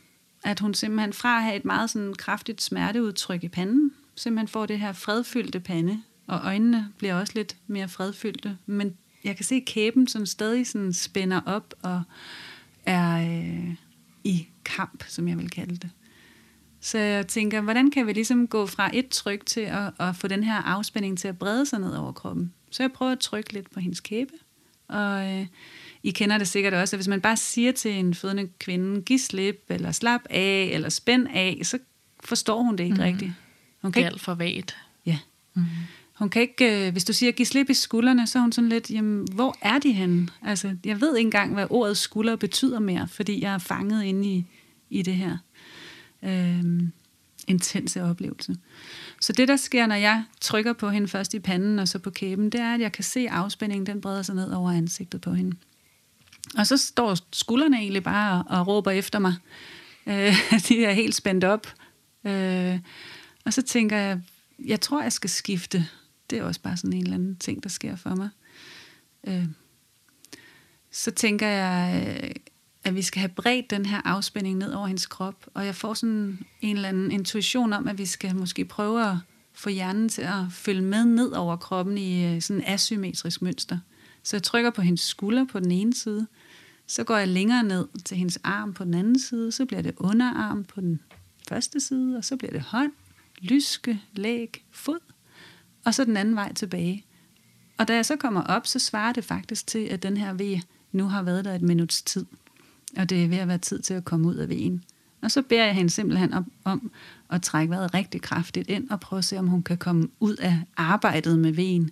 At 0.47 0.61
hun 0.61 0.75
simpelthen 0.75 1.13
fra 1.13 1.37
at 1.37 1.43
have 1.43 1.57
et 1.57 1.65
meget 1.65 1.91
sådan 1.91 2.15
kraftigt 2.15 2.63
smerteudtryk 2.63 3.45
i 3.45 3.49
panden, 3.49 3.93
simpelthen 4.15 4.49
får 4.49 4.67
det 4.67 4.79
her 4.79 4.93
fredfyldte 4.93 5.61
pande, 5.61 6.03
og 6.27 6.41
øjnene 6.45 6.89
bliver 6.99 7.15
også 7.15 7.33
lidt 7.37 7.57
mere 7.67 7.89
fredfyldte. 7.89 8.59
Men 8.67 8.97
jeg 9.25 9.37
kan 9.37 9.45
se, 9.45 9.61
kæben 9.61 10.09
som 10.09 10.27
stadig 10.27 10.67
sådan 10.67 10.93
spænder 10.93 11.41
op 11.47 11.75
og 11.83 12.03
er 12.85 13.17
øh, 13.17 13.75
i 14.25 14.49
kamp, 14.65 15.05
som 15.09 15.29
jeg 15.29 15.39
vil 15.39 15.51
kalde 15.51 15.77
det. 15.77 15.91
Så 16.81 16.99
jeg 16.99 17.27
tænker, 17.27 17.61
hvordan 17.61 17.91
kan 17.91 18.07
vi 18.07 18.13
ligesom 18.13 18.49
gå 18.49 18.67
fra 18.67 18.91
et 18.93 19.09
tryk 19.09 19.47
til 19.47 19.61
at, 19.61 19.93
at 20.01 20.17
få 20.17 20.29
den 20.29 20.43
her 20.43 20.63
afspænding 20.63 21.19
til 21.19 21.29
at 21.29 21.39
brede 21.39 21.67
sig 21.67 21.79
ned 21.79 21.97
over 21.97 22.13
kroppen? 22.13 22.53
Så 22.71 22.83
jeg 22.83 22.93
prøver 22.93 23.13
at 23.13 23.19
trykke 23.19 23.53
lidt 23.53 23.71
på 23.71 23.81
hendes 23.81 24.01
kæbe. 24.01 24.33
Og 24.89 25.35
øh, 25.35 25.47
i 26.07 26.11
kender 26.11 26.38
det 26.38 26.49
sikkert 26.49 26.75
også, 26.75 26.97
at 26.97 26.99
hvis 26.99 27.09
man 27.09 27.21
bare 27.21 27.37
siger 27.37 27.73
til 27.73 27.90
en 27.90 28.14
fødende 28.14 28.49
kvinde, 28.59 29.03
giv 29.03 29.19
slip, 29.19 29.64
eller 29.69 29.92
slap 29.92 30.21
af, 30.31 30.71
eller 30.73 30.88
spænd 30.88 31.27
af, 31.35 31.61
så 31.62 31.79
forstår 32.25 32.62
hun 32.62 32.77
det 32.77 32.85
ikke 32.85 32.97
mm. 32.97 33.03
rigtigt. 33.03 33.33
Hun 33.83 33.92
kan 33.92 34.01
det 34.01 34.07
er 34.07 34.11
alt 34.11 34.21
for 34.21 34.35
vagt. 34.35 34.77
Ja. 35.07 35.19
Mm. 35.55 35.64
Hun 36.14 36.29
kan 36.29 36.42
ikke, 36.42 36.87
øh, 36.87 36.92
hvis 36.92 37.05
du 37.05 37.12
siger, 37.12 37.33
giv 37.33 37.47
slip 37.47 37.71
i 37.71 37.75
skuldrene, 37.75 38.27
så 38.27 38.38
er 38.38 38.42
hun 38.42 38.53
sådan 38.53 38.69
lidt, 38.69 38.90
jamen, 38.90 39.27
hvor 39.33 39.57
er 39.62 39.79
de 39.79 39.92
henne? 39.92 40.29
Altså, 40.42 40.77
jeg 40.85 41.01
ved 41.01 41.16
ikke 41.16 41.27
engang, 41.27 41.55
hvad 41.55 41.66
ordet 41.71 41.97
skulder 41.97 42.37
betyder 42.37 42.79
mere, 42.79 43.09
fordi 43.09 43.42
jeg 43.42 43.55
er 43.55 43.59
fanget 43.59 44.05
inde 44.05 44.29
i, 44.29 44.45
i 44.90 45.03
det 45.03 45.14
her 45.14 45.38
øh, 46.23 46.83
intense 47.47 48.03
oplevelse. 48.03 48.57
Så 49.21 49.33
det, 49.33 49.49
der 49.49 49.57
sker, 49.57 49.87
når 49.87 49.95
jeg 49.95 50.25
trykker 50.40 50.73
på 50.73 50.90
hende 50.90 51.09
først 51.09 51.35
i 51.35 51.38
panden 51.38 51.79
og 51.79 51.88
så 51.88 51.99
på 51.99 52.11
kæben, 52.11 52.51
det 52.51 52.61
er, 52.61 52.75
at 52.75 52.81
jeg 52.81 52.92
kan 52.92 53.05
se 53.05 53.31
afspændingen, 53.31 53.87
den 53.87 54.01
breder 54.01 54.23
sig 54.23 54.35
ned 54.35 54.53
over 54.53 54.71
ansigtet 54.71 55.21
på 55.21 55.33
hende. 55.33 55.57
Og 56.59 56.67
så 56.67 56.77
står 56.77 57.17
skuldrene 57.33 57.79
egentlig 57.79 58.03
bare 58.03 58.45
og, 58.49 58.59
og 58.59 58.67
råber 58.67 58.91
efter 58.91 59.19
mig. 59.19 59.35
Øh, 60.07 60.35
de 60.69 60.85
er 60.85 60.93
helt 60.93 61.15
spændt 61.15 61.45
op. 61.45 61.67
Øh, 62.25 62.79
og 63.45 63.53
så 63.53 63.63
tænker 63.63 63.97
jeg, 63.97 64.21
jeg 64.65 64.81
tror, 64.81 65.03
jeg 65.03 65.13
skal 65.13 65.31
skifte. 65.31 65.89
Det 66.31 66.39
er 66.39 66.43
også 66.43 66.61
bare 66.61 66.77
sådan 66.77 66.93
en 66.93 67.03
eller 67.03 67.15
anden 67.15 67.37
ting, 67.37 67.63
der 67.63 67.69
sker 67.69 67.97
for 67.97 68.15
mig. 68.15 68.29
Øh, 69.27 69.47
så 70.91 71.11
tænker 71.11 71.49
jeg, 71.49 72.07
øh, 72.23 72.31
at 72.85 72.95
vi 72.95 73.03
skal 73.03 73.21
have 73.21 73.29
bredt 73.29 73.71
den 73.71 73.87
her 73.87 74.01
afspænding 74.05 74.59
ned 74.59 74.73
over 74.73 74.87
hendes 74.87 75.07
krop. 75.07 75.47
Og 75.55 75.67
jeg 75.67 75.75
får 75.75 75.95
sådan 75.95 76.39
en 76.61 76.77
eller 76.77 76.89
anden 76.89 77.11
intuition 77.11 77.73
om, 77.73 77.89
at 77.89 77.99
vi 77.99 78.07
skal 78.07 78.37
måske 78.37 78.65
prøve 78.65 79.11
at 79.11 79.17
få 79.55 79.71
hjernen 79.71 80.09
til 80.09 80.23
at 80.23 80.45
følge 80.51 80.83
med 80.83 81.05
ned 81.05 81.33
over 81.33 81.57
kroppen 81.57 81.99
i 81.99 82.35
øh, 82.35 82.43
sådan 82.43 82.63
en 82.63 82.69
asymmetrisk 82.69 83.43
mønster. 83.43 83.79
Så 84.27 84.37
jeg 84.37 84.43
trykker 84.43 84.71
på 84.71 84.83
hendes 84.83 85.01
skulder 85.01 85.45
på 85.45 85.61
den 85.61 85.71
ene 85.71 85.95
side, 85.95 86.27
så 86.87 87.05
går 87.05 87.17
jeg 87.17 87.29
længere 87.29 87.62
ned 87.62 87.89
til 88.05 88.17
hendes 88.17 88.39
arm 88.45 88.75
på 88.75 88.85
den 88.85 88.95
anden 88.95 89.19
side, 89.19 89.53
så 89.53 89.67
bliver 89.67 89.83
det 89.83 89.95
underarm 89.97 90.65
på 90.65 90.81
den 90.81 91.01
første 91.49 91.81
side, 91.81 92.17
og 92.17 92.25
så 92.25 92.37
bliver 92.37 92.53
det 92.53 92.61
hånd, 92.61 92.93
lyske, 93.41 94.03
læg, 94.12 94.65
fod, 94.71 94.99
og 95.85 95.95
så 95.95 96.05
den 96.05 96.17
anden 96.17 96.37
vej 96.37 96.53
tilbage. 96.53 97.05
Og 97.79 97.89
da 97.89 97.95
jeg 97.95 98.07
så 98.07 98.17
kommer 98.17 98.43
op, 98.43 98.67
så 98.67 98.79
svarer 98.79 99.12
det 99.12 99.25
faktisk 99.25 99.67
til, 99.67 99.79
at 99.79 100.03
den 100.03 100.17
her 100.17 100.33
V 100.33 100.61
nu 100.93 101.09
har 101.09 101.23
været 101.23 101.45
der 101.45 101.55
et 101.55 101.62
minuts 101.62 102.03
tid 102.03 102.27
og 102.97 103.11
det 103.11 103.25
er 103.25 103.29
ved 103.29 103.39
at 103.39 103.49
være 103.49 103.59
tid 103.59 103.79
til 103.79 103.95
at 103.95 104.05
komme 104.05 104.29
ud 104.29 104.35
af 104.35 104.47
V'en. 104.47 104.81
Og 105.23 105.31
så 105.31 105.43
beder 105.43 105.65
jeg 105.65 105.75
hende 105.75 105.91
simpelthen 105.91 106.33
om, 106.33 106.53
om 106.65 106.91
at 107.31 107.43
trække 107.43 107.71
vejret 107.71 107.95
rigtig 107.95 108.23
kraftigt 108.23 108.71
ind 108.71 108.91
og 108.91 109.01
prøve 109.01 109.19
at 109.19 109.25
se, 109.25 109.39
om 109.39 109.47
hun 109.47 109.62
kan 109.62 109.79
komme 109.79 110.09
ud 110.21 110.37
af 110.37 110.59
arbejdet 110.77 111.39
med 111.39 111.53
V'en. 111.53 111.91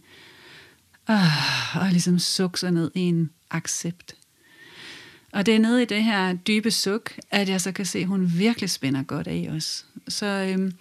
Og, 1.06 1.20
og 1.74 1.88
ligesom 1.90 2.18
sukke 2.18 2.60
sig 2.60 2.70
ned 2.70 2.90
i 2.94 3.00
en 3.00 3.30
accept. 3.50 4.14
Og 5.32 5.46
det 5.46 5.54
er 5.54 5.58
nede 5.58 5.82
i 5.82 5.84
det 5.84 6.04
her 6.04 6.32
dybe 6.32 6.70
suk, 6.70 7.12
at 7.30 7.48
jeg 7.48 7.60
så 7.60 7.72
kan 7.72 7.86
se, 7.86 7.98
at 7.98 8.06
hun 8.06 8.32
virkelig 8.34 8.70
spænder 8.70 9.02
godt 9.02 9.26
af 9.26 9.48
os. 9.56 9.86
Så, 10.08 10.26
øhm, 10.26 10.72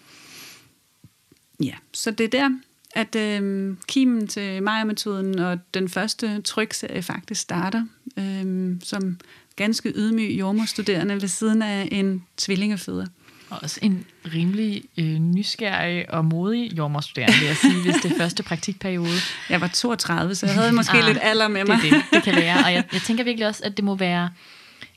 ja. 1.63 1.73
så 1.93 2.11
det 2.11 2.23
er 2.23 2.29
der, 2.29 2.49
at 2.95 3.15
øhm, 3.15 3.77
kimen 3.87 4.27
til 4.27 4.63
Maja-metoden 4.63 5.39
og 5.39 5.59
den 5.73 5.89
første 5.89 6.41
trykserie 6.41 7.01
faktisk 7.01 7.41
starter, 7.41 7.85
øhm, 8.17 8.81
som 8.83 9.19
ganske 9.55 9.93
ydmyg 9.95 10.39
jordmorstuderende 10.39 11.21
ved 11.21 11.27
siden 11.27 11.61
af 11.61 11.89
en 11.91 12.25
tvillingeføder. 12.37 13.07
Og 13.53 13.59
også 13.63 13.79
en 13.81 14.05
rimelig 14.33 14.83
øh, 14.97 15.19
nysgerrig 15.19 16.13
og 16.13 16.25
modig 16.25 16.77
jordmorstuderende, 16.77 17.37
vil 17.39 17.47
jeg 17.47 17.57
sige, 17.57 17.81
hvis 17.81 17.95
det 17.95 18.11
er 18.11 18.17
første 18.17 18.43
praktikperiode. 18.43 19.17
Jeg 19.49 19.61
var 19.61 19.67
32, 19.67 20.35
så 20.35 20.45
jeg 20.45 20.55
havde 20.55 20.71
måske 20.71 20.97
ah, 21.01 21.05
lidt 21.07 21.17
alder 21.21 21.47
med 21.47 21.65
mig. 21.65 21.77
Det, 21.81 21.91
det, 21.91 22.03
det 22.13 22.23
kan 22.23 22.35
være, 22.35 22.65
og 22.65 22.73
jeg, 22.73 22.83
jeg 22.93 23.01
tænker 23.01 23.23
virkelig 23.23 23.47
også, 23.47 23.61
at 23.65 23.77
det 23.77 23.85
må 23.85 23.95
være 23.95 24.29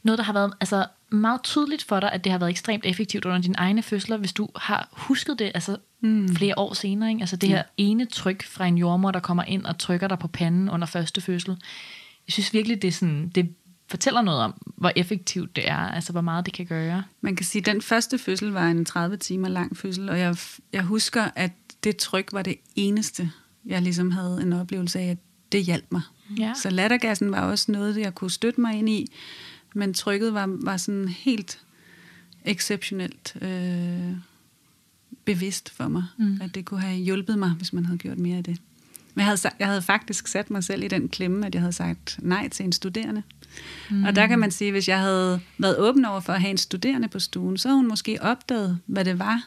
noget, 0.03 0.19
der 0.19 0.25
har 0.25 0.33
været 0.33 0.53
altså, 0.61 0.87
meget 1.11 1.43
tydeligt 1.43 1.85
for 1.85 2.01
dig, 2.01 2.13
at 2.13 2.25
det 2.25 2.33
har 2.33 2.39
været 2.39 2.51
ekstremt 2.51 2.87
effektivt 2.87 3.25
under 3.25 3.39
dine 3.39 3.55
egne 3.59 3.83
fødsler, 3.83 4.17
hvis 4.17 4.33
du 4.33 4.49
har 4.57 4.89
husket 4.93 5.39
det 5.39 5.51
altså, 5.55 5.77
mm. 6.01 6.37
flere 6.37 6.55
år 6.57 6.75
senere. 6.75 7.11
Ikke? 7.11 7.21
Altså 7.21 7.37
det 7.37 7.49
her 7.49 7.63
ene 7.77 8.07
tryk 8.07 8.47
fra 8.47 8.67
en 8.67 8.79
jordmor, 8.79 9.11
der 9.11 9.21
kommer 9.21 9.43
ind 9.43 9.65
og 9.65 9.79
trykker 9.79 10.09
dig 10.09 10.19
på 10.19 10.29
panden 10.29 10.69
under 10.69 10.87
første 10.87 11.21
fødsel. 11.21 11.57
Jeg 12.27 12.33
synes 12.33 12.55
virkelig, 12.55 12.83
det 12.83 12.89
er, 12.89 12.93
sådan, 12.93 13.29
det 13.35 13.55
fortæller 13.89 14.23
noget 14.23 14.41
om, 14.41 14.55
hvor 14.77 14.93
effektivt 14.97 15.57
det 15.57 15.69
er, 15.69 15.77
altså 15.77 16.13
hvor 16.13 16.21
meget 16.21 16.47
det 16.47 16.55
kan 16.55 16.67
gøre. 16.67 17.05
Man 17.21 17.37
kan 17.37 17.47
sige, 17.47 17.61
at 17.61 17.67
den 17.67 17.83
første 17.83 18.19
fødsel 18.19 18.53
var 18.53 18.69
en 18.69 18.85
30 18.85 19.17
timer 19.17 19.49
lang 19.49 19.77
fødsel, 19.77 20.09
og 20.09 20.19
jeg, 20.19 20.37
jeg 20.73 20.83
husker, 20.83 21.29
at 21.37 21.53
det 21.85 21.97
tryk 21.97 22.33
var 22.33 22.43
det 22.43 22.57
eneste, 22.77 23.31
jeg 23.67 23.83
ligesom 23.83 24.11
havde 24.11 24.43
en 24.43 24.53
oplevelse 24.53 24.99
af, 24.99 25.11
at 25.11 25.19
det 25.53 25.63
hjalp 25.63 25.87
mig. 25.91 26.03
Ja. 26.39 26.53
Så 26.63 26.71
lattergassen 26.71 27.31
var 27.31 27.41
også 27.41 27.73
noget, 27.73 27.97
jeg 27.97 28.15
kunne 28.15 28.31
støtte 28.31 28.61
mig 28.61 28.75
ind 28.75 28.89
i, 28.89 29.13
men 29.75 29.95
trykket 29.95 30.35
var, 30.35 30.59
var 30.63 30.77
sådan 30.77 31.09
helt 31.09 31.61
exceptionelt 32.45 33.37
øh, 33.41 34.17
bevidst 35.25 35.71
for 35.71 35.89
mig, 35.89 36.05
mm. 36.19 36.41
at 36.43 36.55
det 36.55 36.65
kunne 36.65 36.81
have 36.81 36.97
hjulpet 36.97 37.39
mig, 37.39 37.51
hvis 37.51 37.73
man 37.73 37.87
havde 37.87 37.99
gjort 37.99 38.19
mere 38.19 38.37
af 38.37 38.45
det. 38.45 38.61
Men 39.15 39.21
jeg 39.21 39.27
havde, 39.27 39.51
jeg 39.59 39.67
havde 39.67 39.83
faktisk 39.83 40.27
sat 40.27 40.51
mig 40.51 40.65
selv 40.65 40.83
i 40.83 40.89
den 40.89 41.09
klemme, 41.09 41.47
at 41.47 41.55
jeg 41.55 41.63
havde 41.63 41.73
sagt 41.73 42.19
nej 42.23 42.49
til 42.49 42.65
en 42.65 42.73
studerende. 42.73 43.23
Mm. 43.91 44.05
Og 44.05 44.17
der 44.17 44.27
kan 44.27 44.39
man 44.39 44.51
sige, 44.51 44.69
at 44.69 44.75
hvis 44.75 44.89
jeg 44.89 45.01
havde 45.01 45.41
været 45.59 45.79
åben 45.79 46.05
over 46.05 46.21
for 46.21 46.33
at 46.33 46.41
have 46.41 46.51
en 46.51 46.59
studerende 46.59 47.09
på 47.09 47.19
stuen, 47.19 47.59
så 47.59 47.69
havde 47.69 47.79
hun 47.79 47.89
måske 47.89 48.19
opdaget, 48.23 48.79
hvad 48.87 49.05
det 49.05 49.19
var, 49.19 49.43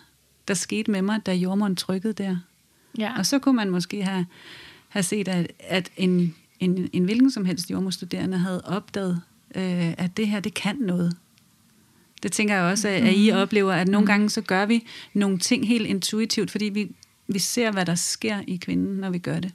der 0.48 0.54
skete 0.54 0.91
med 0.91 1.02
mig, 1.02 1.26
da 1.26 1.34
jordmoren 1.34 1.76
trykkede 1.76 2.13
der. 2.13 2.38
Ja. 2.98 3.17
Og 3.17 3.26
så 3.26 3.39
kunne 3.39 3.56
man 3.56 3.69
måske 3.69 4.04
have, 4.04 4.26
have 4.88 5.04
set, 5.04 5.28
at, 5.28 5.52
at 5.60 5.89
en, 5.98 6.36
en, 6.60 6.89
en 6.93 7.04
hvilken 7.04 7.32
som 7.32 7.45
helst 7.45 7.72
jordmorstuderende 7.72 8.38
havde 8.38 8.62
opdaget, 8.65 9.22
øh, 9.56 9.93
at 9.98 10.17
det 10.17 10.28
her, 10.28 10.39
det 10.39 10.54
kan 10.54 10.76
noget. 10.76 11.17
Det 12.24 12.32
tænker 12.32 12.56
jeg 12.56 12.63
også, 12.63 12.88
at, 12.88 13.04
at 13.04 13.13
I 13.13 13.32
mm. 13.32 13.38
oplever, 13.38 13.74
at 13.74 13.88
nogle 13.88 14.06
mm. 14.06 14.08
gange 14.08 14.30
så 14.30 14.41
gør 14.41 14.65
vi 14.65 14.86
nogle 15.13 15.39
ting 15.39 15.67
helt 15.67 15.88
intuitivt, 15.88 16.52
fordi 16.52 16.65
vi, 16.65 16.91
vi 17.28 17.39
ser, 17.39 17.72
hvad 17.72 17.86
der 17.86 17.95
sker 17.95 18.41
i 18.48 18.56
kvinden, 18.56 18.95
når 18.95 19.10
vi 19.10 19.17
gør 19.17 19.39
det. 19.39 19.52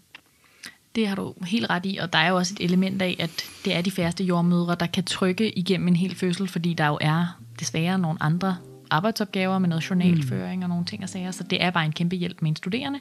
Det 0.95 1.09
har 1.09 1.15
du 1.17 1.35
helt 1.47 1.71
ret 1.71 1.87
i, 1.87 1.97
og 1.97 2.13
der 2.13 2.19
er 2.19 2.29
jo 2.29 2.37
også 2.37 2.55
et 2.61 2.65
element 2.65 3.03
af, 3.03 3.17
at 3.19 3.45
det 3.65 3.77
er 3.77 3.81
de 3.81 3.91
færreste 3.91 4.25
jordmødre, 4.25 4.75
der 4.81 4.87
kan 4.87 5.05
trykke 5.05 5.59
igennem 5.59 5.89
en 5.89 5.97
hel 5.97 6.15
fødsel, 6.15 6.49
fordi 6.49 6.75
der 6.75 6.87
jo 6.87 6.99
er 7.01 7.39
desværre 7.61 7.99
nogle 7.99 8.23
andre 8.23 8.57
arbejdsopgaver 8.91 9.59
med 9.59 9.69
noget 9.69 9.91
journalføring 9.91 10.57
mm. 10.57 10.63
og 10.63 10.69
nogle 10.69 10.85
ting 10.85 11.03
og 11.03 11.09
sager, 11.09 11.31
så 11.31 11.45
det 11.45 11.63
er 11.63 11.71
bare 11.71 11.85
en 11.85 11.93
kæmpe 11.93 12.17
hjælp 12.17 12.43
med 12.43 12.51
en 12.51 12.57
studerende, 12.57 13.01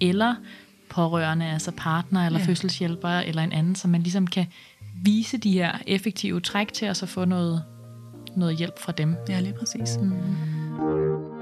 eller 0.00 0.34
pårørende, 0.90 1.46
altså 1.46 1.72
partner 1.76 2.26
eller 2.26 2.38
Ja. 2.38 2.44
fødselshjælper 2.46 3.08
eller 3.08 3.42
en 3.42 3.52
anden, 3.52 3.74
så 3.74 3.88
man 3.88 4.02
ligesom 4.02 4.26
kan 4.26 4.46
vise 5.04 5.36
de 5.36 5.52
her 5.52 5.72
effektive 5.86 6.40
træk 6.40 6.72
til 6.72 6.88
os 6.88 7.02
og 7.02 7.08
få 7.08 7.24
noget, 7.24 7.62
noget 8.36 8.56
hjælp 8.56 8.78
fra 8.78 8.92
dem. 8.92 9.16
Ja, 9.28 9.40
lige 9.40 9.54
præcis. 9.58 9.98
Mm. 10.02 11.35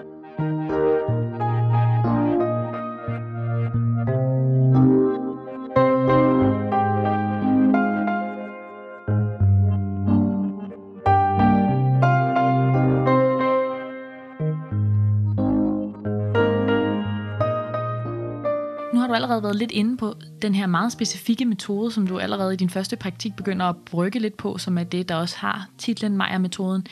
Været 19.44 19.56
lidt 19.56 19.70
inde 19.70 19.96
på 19.96 20.14
den 20.42 20.54
her 20.54 20.66
meget 20.66 20.92
specifikke 20.92 21.44
metode, 21.44 21.92
som 21.92 22.06
du 22.06 22.18
allerede 22.18 22.54
i 22.54 22.56
din 22.56 22.70
første 22.70 22.96
praktik 22.96 23.36
begynder 23.36 23.66
at 23.66 23.76
brygge 23.76 24.18
lidt 24.18 24.36
på, 24.36 24.58
som 24.58 24.78
er 24.78 24.84
det, 24.84 25.08
der 25.08 25.14
også 25.14 25.36
har 25.38 25.68
titlen 25.78 26.16
Meyer-metoden. 26.16 26.86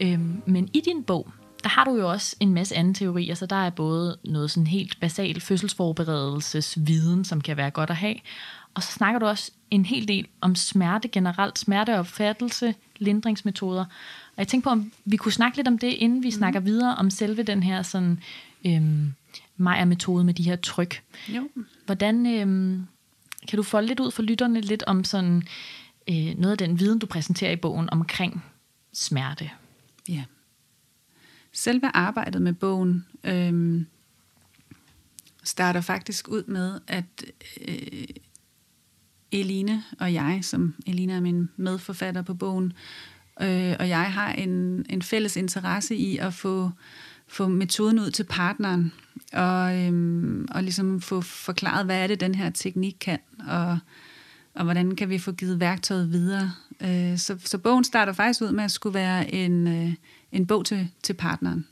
Øhm, 0.00 0.42
men 0.46 0.68
i 0.72 0.82
din 0.84 1.02
bog, 1.04 1.28
der 1.62 1.68
har 1.68 1.84
du 1.84 1.96
jo 1.96 2.10
også 2.10 2.36
en 2.40 2.54
masse 2.54 2.76
anden 2.76 2.94
teori. 2.94 3.28
Altså 3.28 3.46
der 3.46 3.56
er 3.56 3.70
både 3.70 4.16
noget 4.24 4.50
sådan 4.50 4.66
helt 4.66 5.00
basal 5.00 5.40
fødselsforberedelsesviden, 5.40 7.24
som 7.24 7.40
kan 7.40 7.56
være 7.56 7.70
godt 7.70 7.90
at 7.90 7.96
have, 7.96 8.16
og 8.76 8.82
så 8.82 8.92
snakker 8.92 9.18
du 9.18 9.26
også 9.26 9.50
en 9.70 9.84
hel 9.84 10.08
del 10.08 10.26
om 10.40 10.54
smerte 10.54 11.08
generelt, 11.08 11.58
smerteopfattelse, 11.58 12.74
lindringsmetoder. 12.98 13.84
Og 14.26 14.38
jeg 14.38 14.48
tænkte 14.48 14.64
på, 14.64 14.70
om 14.70 14.92
vi 15.04 15.16
kunne 15.16 15.32
snakke 15.32 15.58
lidt 15.58 15.68
om 15.68 15.78
det, 15.78 15.86
inden 15.92 16.22
vi 16.22 16.28
mm. 16.28 16.32
snakker 16.32 16.60
videre 16.60 16.94
om 16.94 17.10
selve 17.10 17.42
den 17.42 17.62
her 17.62 17.82
sådan, 17.82 18.20
øhm, 18.66 19.14
Meyer-metode 19.56 20.24
med 20.24 20.34
de 20.34 20.42
her 20.42 20.56
tryk. 20.56 21.02
Jo. 21.28 21.48
Hvordan 21.86 22.26
øhm, 22.26 22.86
kan 23.48 23.56
du 23.56 23.62
folde 23.62 23.88
lidt 23.88 24.00
ud 24.00 24.10
for 24.10 24.22
lytterne 24.22 24.60
lidt 24.60 24.82
om 24.82 25.04
sådan 25.04 25.42
øh, 26.08 26.38
noget 26.38 26.52
af 26.52 26.58
den 26.58 26.80
viden, 26.80 26.98
du 26.98 27.06
præsenterer 27.06 27.52
i 27.52 27.56
bogen 27.56 27.88
omkring 27.92 28.44
smerte? 28.92 29.50
Ja. 30.08 30.24
Selve 31.52 31.90
arbejdet 31.94 32.42
med 32.42 32.52
bogen 32.52 33.06
øhm, 33.24 33.86
starter 35.44 35.80
faktisk 35.80 36.28
ud 36.28 36.44
med, 36.44 36.80
at 36.86 37.24
øh, 37.68 38.04
Eline 39.32 39.84
og 40.00 40.12
jeg, 40.12 40.38
som 40.42 40.74
Eline 40.86 41.12
er 41.12 41.20
min 41.20 41.48
medforfatter 41.56 42.22
på 42.22 42.34
bogen, 42.34 42.72
øh, 43.40 43.76
og 43.78 43.88
jeg 43.88 44.12
har 44.12 44.32
en, 44.32 44.86
en 44.88 45.02
fælles 45.02 45.36
interesse 45.36 45.96
i 45.96 46.16
at 46.16 46.34
få, 46.34 46.70
få 47.26 47.48
metoden 47.48 47.98
ud 47.98 48.10
til 48.10 48.24
partneren, 48.24 48.92
og, 49.32 49.76
øhm, 49.76 50.48
og 50.50 50.62
ligesom 50.62 51.00
få 51.00 51.20
forklaret, 51.20 51.84
hvad 51.84 52.02
er 52.02 52.06
det, 52.06 52.20
den 52.20 52.34
her 52.34 52.50
teknik 52.50 52.96
kan, 53.00 53.18
og, 53.48 53.78
og 54.54 54.64
hvordan 54.64 54.96
kan 54.96 55.08
vi 55.08 55.18
få 55.18 55.32
givet 55.32 55.60
værktøjet 55.60 56.12
videre. 56.12 56.52
Øh, 56.80 57.18
så, 57.18 57.36
så 57.44 57.58
bogen 57.58 57.84
starter 57.84 58.12
faktisk 58.12 58.42
ud 58.42 58.52
med 58.52 58.64
at 58.64 58.70
skulle 58.70 58.94
være 58.94 59.34
en, 59.34 59.66
øh, 59.68 59.92
en 60.32 60.46
bog 60.46 60.64
til, 60.64 60.88
til 61.02 61.14
partneren. 61.14 61.66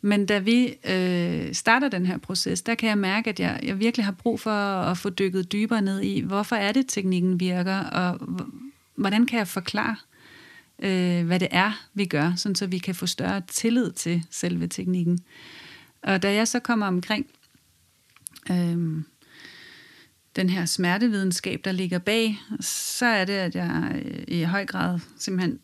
Men 0.00 0.26
da 0.26 0.38
vi 0.38 0.74
øh, 0.90 1.54
starter 1.54 1.88
den 1.88 2.06
her 2.06 2.18
proces, 2.18 2.62
der 2.62 2.74
kan 2.74 2.88
jeg 2.88 2.98
mærke, 2.98 3.30
at 3.30 3.40
jeg, 3.40 3.60
jeg 3.62 3.78
virkelig 3.78 4.04
har 4.04 4.12
brug 4.12 4.40
for 4.40 4.80
at 4.80 4.98
få 4.98 5.10
dykket 5.10 5.52
dybere 5.52 5.82
ned 5.82 6.00
i, 6.00 6.20
hvorfor 6.20 6.56
er 6.56 6.72
det, 6.72 6.84
teknikken 6.88 7.40
virker, 7.40 7.78
og 7.78 8.28
hvordan 8.94 9.26
kan 9.26 9.38
jeg 9.38 9.48
forklare, 9.48 9.96
øh, 10.82 11.26
hvad 11.26 11.40
det 11.40 11.48
er, 11.50 11.86
vi 11.94 12.04
gør, 12.04 12.32
sådan 12.36 12.54
så 12.54 12.66
vi 12.66 12.78
kan 12.78 12.94
få 12.94 13.06
større 13.06 13.42
tillid 13.48 13.92
til 13.92 14.22
selve 14.30 14.66
teknikken. 14.66 15.18
Og 16.08 16.22
da 16.22 16.34
jeg 16.34 16.48
så 16.48 16.60
kommer 16.60 16.86
omkring 16.86 17.26
øh, 18.50 19.02
den 20.36 20.50
her 20.50 20.66
smertevidenskab, 20.66 21.60
der 21.64 21.72
ligger 21.72 21.98
bag, 21.98 22.38
så 22.60 23.06
er 23.06 23.24
det, 23.24 23.32
at 23.32 23.54
jeg 23.54 24.02
øh, 24.04 24.24
i 24.28 24.42
høj 24.42 24.66
grad 24.66 24.98
simpelthen 25.18 25.58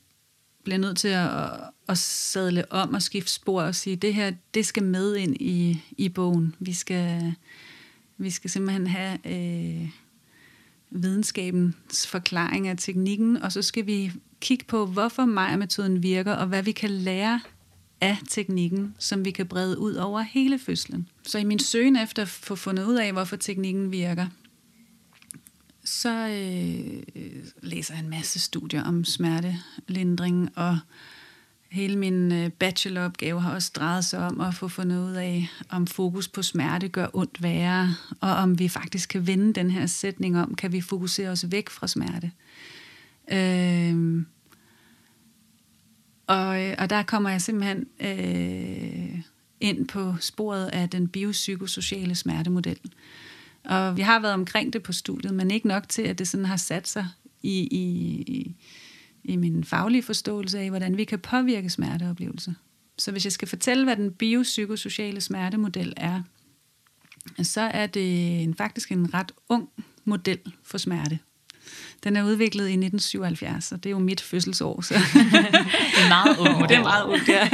bliver 0.64 0.78
nødt 0.78 0.98
til 0.98 1.08
at, 1.08 1.50
at 1.88 1.98
sadle 1.98 2.72
om 2.72 2.94
og 2.94 3.02
skifte 3.02 3.32
spor 3.32 3.62
og 3.62 3.74
sige, 3.74 3.96
det 3.96 4.14
her, 4.14 4.32
det 4.54 4.66
skal 4.66 4.82
med 4.82 5.16
ind 5.16 5.36
i, 5.40 5.82
i 5.98 6.08
bogen. 6.08 6.54
Vi 6.58 6.72
skal, 6.72 7.34
vi 8.16 8.30
skal 8.30 8.50
simpelthen 8.50 8.86
have 8.86 9.18
øh, 9.24 9.88
videnskabens 10.90 12.06
forklaring 12.06 12.68
af 12.68 12.76
teknikken, 12.78 13.36
og 13.36 13.52
så 13.52 13.62
skal 13.62 13.86
vi 13.86 14.12
kigge 14.40 14.64
på, 14.64 14.86
hvorfor 14.86 15.24
Maja-metoden 15.24 16.02
virker, 16.02 16.32
og 16.32 16.46
hvad 16.46 16.62
vi 16.62 16.72
kan 16.72 16.90
lære 16.90 17.40
af 18.04 18.16
teknikken, 18.28 18.94
som 18.98 19.24
vi 19.24 19.30
kan 19.30 19.46
brede 19.46 19.78
ud 19.78 19.94
over 19.94 20.20
hele 20.20 20.58
fødslen. 20.58 21.08
Så 21.22 21.38
i 21.38 21.44
min 21.44 21.58
søgen 21.58 21.96
efter 21.96 22.22
at 22.22 22.28
få 22.28 22.56
fundet 22.56 22.84
ud 22.84 22.94
af, 22.94 23.12
hvorfor 23.12 23.36
teknikken 23.36 23.92
virker, 23.92 24.26
så 25.84 26.28
øh, 26.28 27.02
læser 27.62 27.94
jeg 27.94 28.02
en 28.02 28.10
masse 28.10 28.40
studier 28.40 28.84
om 28.84 29.04
smertelindring, 29.04 30.50
og 30.56 30.78
hele 31.70 31.96
min 31.96 32.32
øh, 32.32 32.50
bacheloropgave 32.50 33.40
har 33.40 33.54
også 33.54 33.70
drejet 33.74 34.04
sig 34.04 34.26
om 34.26 34.40
at 34.40 34.54
få 34.54 34.68
fundet 34.68 35.04
ud 35.10 35.12
af, 35.12 35.48
om 35.68 35.86
fokus 35.86 36.28
på 36.28 36.42
smerte 36.42 36.88
gør 36.88 37.06
ondt 37.12 37.42
værre, 37.42 37.94
og 38.20 38.30
om 38.30 38.58
vi 38.58 38.68
faktisk 38.68 39.08
kan 39.08 39.26
vende 39.26 39.52
den 39.52 39.70
her 39.70 39.86
sætning 39.86 40.40
om, 40.40 40.54
kan 40.54 40.72
vi 40.72 40.80
fokusere 40.80 41.28
os 41.28 41.44
væk 41.50 41.70
fra 41.70 41.86
smerte. 41.86 42.30
Øh, 43.32 44.24
og, 46.26 46.62
øh, 46.62 46.74
og 46.78 46.90
der 46.90 47.02
kommer 47.02 47.30
jeg 47.30 47.42
simpelthen 47.42 47.86
øh, 48.00 49.20
ind 49.60 49.88
på 49.88 50.14
sporet 50.20 50.66
af 50.66 50.90
den 50.90 51.08
biopsykosociale 51.08 52.14
smertemodel. 52.14 52.78
Og 53.64 53.96
vi 53.96 54.02
har 54.02 54.20
været 54.20 54.34
omkring 54.34 54.72
det 54.72 54.82
på 54.82 54.92
studiet, 54.92 55.34
men 55.34 55.50
ikke 55.50 55.68
nok 55.68 55.88
til, 55.88 56.02
at 56.02 56.18
det 56.18 56.28
sådan 56.28 56.46
har 56.46 56.56
sat 56.56 56.88
sig 56.88 57.06
i, 57.42 57.58
i, 57.60 58.54
i 59.24 59.36
min 59.36 59.64
faglige 59.64 60.02
forståelse 60.02 60.58
af, 60.58 60.68
hvordan 60.70 60.96
vi 60.96 61.04
kan 61.04 61.18
påvirke 61.18 61.70
smerteoplevelser. 61.70 62.52
Så 62.98 63.12
hvis 63.12 63.24
jeg 63.24 63.32
skal 63.32 63.48
fortælle, 63.48 63.84
hvad 63.84 63.96
den 63.96 64.12
biopsykosociale 64.12 65.20
smertemodel 65.20 65.92
er, 65.96 66.22
så 67.42 67.60
er 67.60 67.86
det 67.86 68.42
en, 68.42 68.54
faktisk 68.54 68.92
en 68.92 69.14
ret 69.14 69.32
ung 69.48 69.68
model 70.04 70.38
for 70.62 70.78
smerte. 70.78 71.18
Den 72.04 72.16
er 72.16 72.24
udviklet 72.24 72.68
i 72.68 72.72
1977, 72.72 73.72
og 73.72 73.84
det 73.84 73.88
er 73.88 73.90
jo 73.90 73.98
mit 73.98 74.20
fødselsår. 74.20 74.80
Så. 74.80 74.94
En 76.02 76.08
meget 76.08 76.38
ung 76.38 76.52
model. 76.52 76.68
det 76.68 76.76
er 76.76 76.82
meget 76.82 77.04
ungt, 77.04 77.28
ja. 77.28 77.48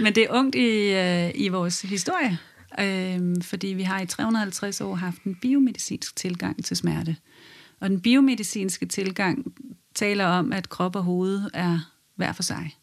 Men 0.00 0.14
det 0.14 0.22
er 0.22 0.28
ungt 0.30 0.54
i, 0.54 0.92
øh, 0.92 1.30
i 1.34 1.48
vores 1.48 1.82
historie, 1.82 2.38
øh, 2.80 3.42
fordi 3.42 3.66
vi 3.66 3.82
har 3.82 4.00
i 4.00 4.06
350 4.06 4.80
år 4.80 4.94
haft 4.94 5.22
en 5.22 5.34
biomedicinsk 5.34 6.16
tilgang 6.16 6.64
til 6.64 6.76
smerte. 6.76 7.16
Og 7.80 7.90
den 7.90 8.00
biomedicinske 8.00 8.86
tilgang 8.86 9.54
taler 9.94 10.26
om, 10.26 10.52
at 10.52 10.68
krop 10.68 10.96
og 10.96 11.02
hoved 11.02 11.50
er 11.54 11.78
hver 12.16 12.32
for 12.32 12.42
sig. 12.42 12.76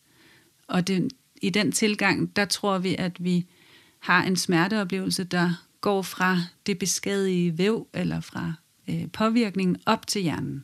Og 0.67 0.87
det, 0.87 1.11
i 1.41 1.49
den 1.49 1.71
tilgang, 1.71 2.35
der 2.35 2.45
tror 2.45 2.77
vi, 2.77 2.95
at 2.99 3.23
vi 3.23 3.45
har 3.99 4.23
en 4.23 4.35
smerteoplevelse, 4.35 5.23
der 5.23 5.65
går 5.81 6.01
fra 6.01 6.37
det 6.65 6.79
beskadigede 6.79 7.57
væv, 7.57 7.87
eller 7.93 8.19
fra 8.19 8.53
øh, 8.89 9.11
påvirkningen 9.11 9.77
op 9.85 10.07
til 10.07 10.21
hjernen. 10.21 10.63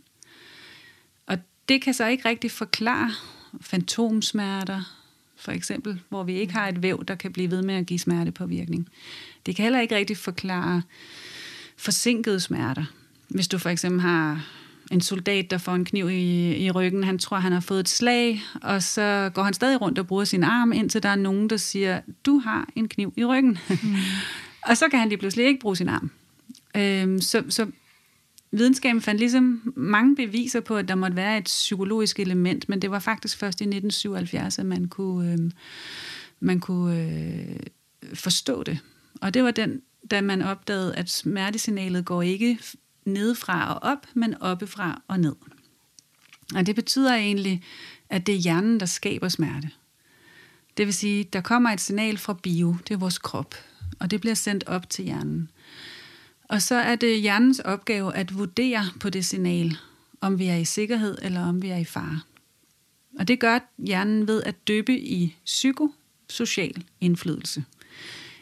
Det 1.69 1.82
kan 1.82 1.93
så 1.93 2.08
ikke 2.08 2.30
rigtig 2.30 2.51
forklare 2.51 3.12
fantomsmerter, 3.62 4.82
for 5.38 5.51
eksempel, 5.51 6.01
hvor 6.10 6.23
vi 6.23 6.34
ikke 6.34 6.54
har 6.54 6.67
et 6.67 6.84
væv, 6.84 7.06
der 7.06 7.15
kan 7.15 7.34
blive 7.34 7.51
ved 7.51 7.62
med 7.62 7.75
at 7.75 7.86
give 7.86 7.99
smertepåvirkning. 7.99 8.89
Det 9.45 9.56
kan 9.56 9.63
heller 9.63 9.80
ikke 9.80 9.95
rigtig 9.95 10.17
forklare 10.17 10.82
forsinkede 11.78 12.39
smerter. 12.39 12.86
Hvis 13.28 13.47
du 13.47 13.58
for 13.58 13.69
eksempel 13.69 14.01
har 14.01 14.45
en 14.91 15.01
soldat, 15.01 15.51
der 15.51 15.58
får 15.58 15.75
en 15.75 15.86
kniv 15.86 16.10
i, 16.10 16.56
i 16.56 16.71
ryggen, 16.71 17.04
han 17.04 17.19
tror, 17.19 17.38
han 17.38 17.51
har 17.51 17.60
fået 17.60 17.80
et 17.80 17.89
slag, 17.89 18.41
og 18.62 18.84
så 18.84 19.32
går 19.34 19.43
han 19.43 19.54
stadig 19.54 19.82
rundt 19.82 19.99
og 19.99 20.08
bruger 20.08 20.23
sin 20.23 20.43
arm, 20.43 20.71
indtil 20.71 21.04
der 21.04 21.10
er 21.10 21.15
nogen, 21.15 21.49
der 21.49 21.58
siger, 21.58 22.01
du 22.25 22.39
har 22.39 22.69
en 22.75 22.88
kniv 22.88 23.13
i 23.17 23.25
ryggen. 23.25 23.58
Mm. 23.69 23.95
og 24.69 24.78
så 24.78 24.86
kan 24.89 24.99
han 24.99 25.10
lige 25.10 25.19
pludselig 25.19 25.45
ikke 25.45 25.60
bruge 25.60 25.75
sin 25.75 25.89
arm. 25.89 26.12
Øhm, 26.78 27.21
så, 27.21 27.43
så 27.49 27.67
videnskaben 28.58 29.02
fandt 29.02 29.20
ligesom 29.20 29.74
mange 29.76 30.15
beviser 30.15 30.60
på, 30.60 30.78
at 30.78 30.88
der 30.88 30.96
måtte 30.96 31.15
være 31.15 31.38
et 31.38 31.44
psykologisk 31.44 32.20
element, 32.20 32.70
men 32.70 32.82
det 32.82 32.91
var 32.91 33.00
faktisk 33.00 33.38
først 33.38 33.62
i 33.62 33.63
1977, 33.63 34.60
at 34.60 34.65
man 34.65 34.88
kunne, 34.88 35.32
øh, 35.32 35.52
man 36.39 36.60
kunne 36.60 37.00
øh, 37.00 37.60
forstå 38.13 38.63
det. 38.63 38.80
Og 39.22 39.34
det 39.34 39.44
var 39.44 39.52
den, 39.52 39.82
da 40.12 40.22
man 40.22 40.41
opdagede, 40.41 40.96
at 40.96 41.10
smertesignalet 41.10 42.06
går 42.06 42.22
ikke 42.22 42.60
nedefra 43.06 43.74
og 43.74 43.91
op, 43.91 44.08
men 44.13 44.41
oppefra 44.41 45.02
og 45.08 45.20
ned. 45.20 45.36
Og 46.56 46.65
det 46.65 46.76
betyder 46.76 47.15
egentlig, 47.15 47.63
at 48.10 48.28
det 48.28 48.36
er 48.36 48.39
hjernen, 48.39 48.80
der 48.80 48.86
skaber 48.86 49.30
smerte. 49.30 49.70
Det 50.78 50.86
vil 50.86 50.94
sige, 50.94 51.24
der 51.24 51.41
kommer 51.41 51.70
et 51.70 51.82
signal 51.82 52.18
fra 52.18 52.34
bio, 52.44 52.76
det 52.88 52.94
er 52.94 52.98
vores 52.98 53.18
krop, 53.18 53.56
og 54.00 54.12
det 54.12 54.22
bliver 54.22 54.34
sendt 54.34 54.63
op 54.68 54.89
til 54.89 55.06
hjernen. 55.06 55.50
Og 56.49 56.62
så 56.62 56.75
er 56.75 56.95
det 56.95 57.21
hjernens 57.21 57.60
opgave 57.60 58.15
at 58.15 58.38
vurdere 58.38 58.84
på 58.99 59.10
det 59.10 59.25
signal, 59.25 59.77
om 60.21 60.39
vi 60.39 60.45
er 60.45 60.55
i 60.55 60.65
sikkerhed 60.65 61.17
eller 61.21 61.41
om 61.41 61.62
vi 61.62 61.67
er 61.67 61.77
i 61.77 61.86
fare. 61.86 62.21
Og 63.19 63.27
det 63.27 63.39
gør 63.39 63.60
hjernen 63.77 64.27
ved 64.27 64.43
at 64.43 64.67
døbe 64.67 64.99
i 64.99 65.36
psykosocial 65.45 66.84
indflydelse. 67.01 67.63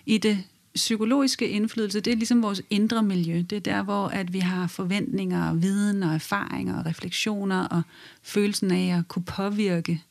I 0.05 0.17
det 0.17 0.43
psykologiske 0.75 1.49
indflydelse, 1.49 1.99
det 1.99 2.13
er 2.13 2.17
ligesom 2.17 2.43
vores 2.43 2.61
indre 2.69 3.03
miljø. 3.03 3.43
Det 3.49 3.55
er 3.55 3.59
der, 3.59 3.83
hvor 3.83 4.07
at 4.07 4.33
vi 4.33 4.39
har 4.39 4.67
forventninger, 4.67 5.53
viden 5.53 6.03
og 6.03 6.13
erfaringer 6.13 6.79
og 6.79 6.85
refleksioner 6.85 7.67
og 7.67 7.81
følelsen 8.23 8.71
af 8.71 8.97
at 8.97 9.07
kunne 9.07 9.25
påvirke. 9.25 10.01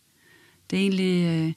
Det 0.71 0.77
er 0.77 0.81
egentlig 0.81 1.25
øh, 1.25 1.53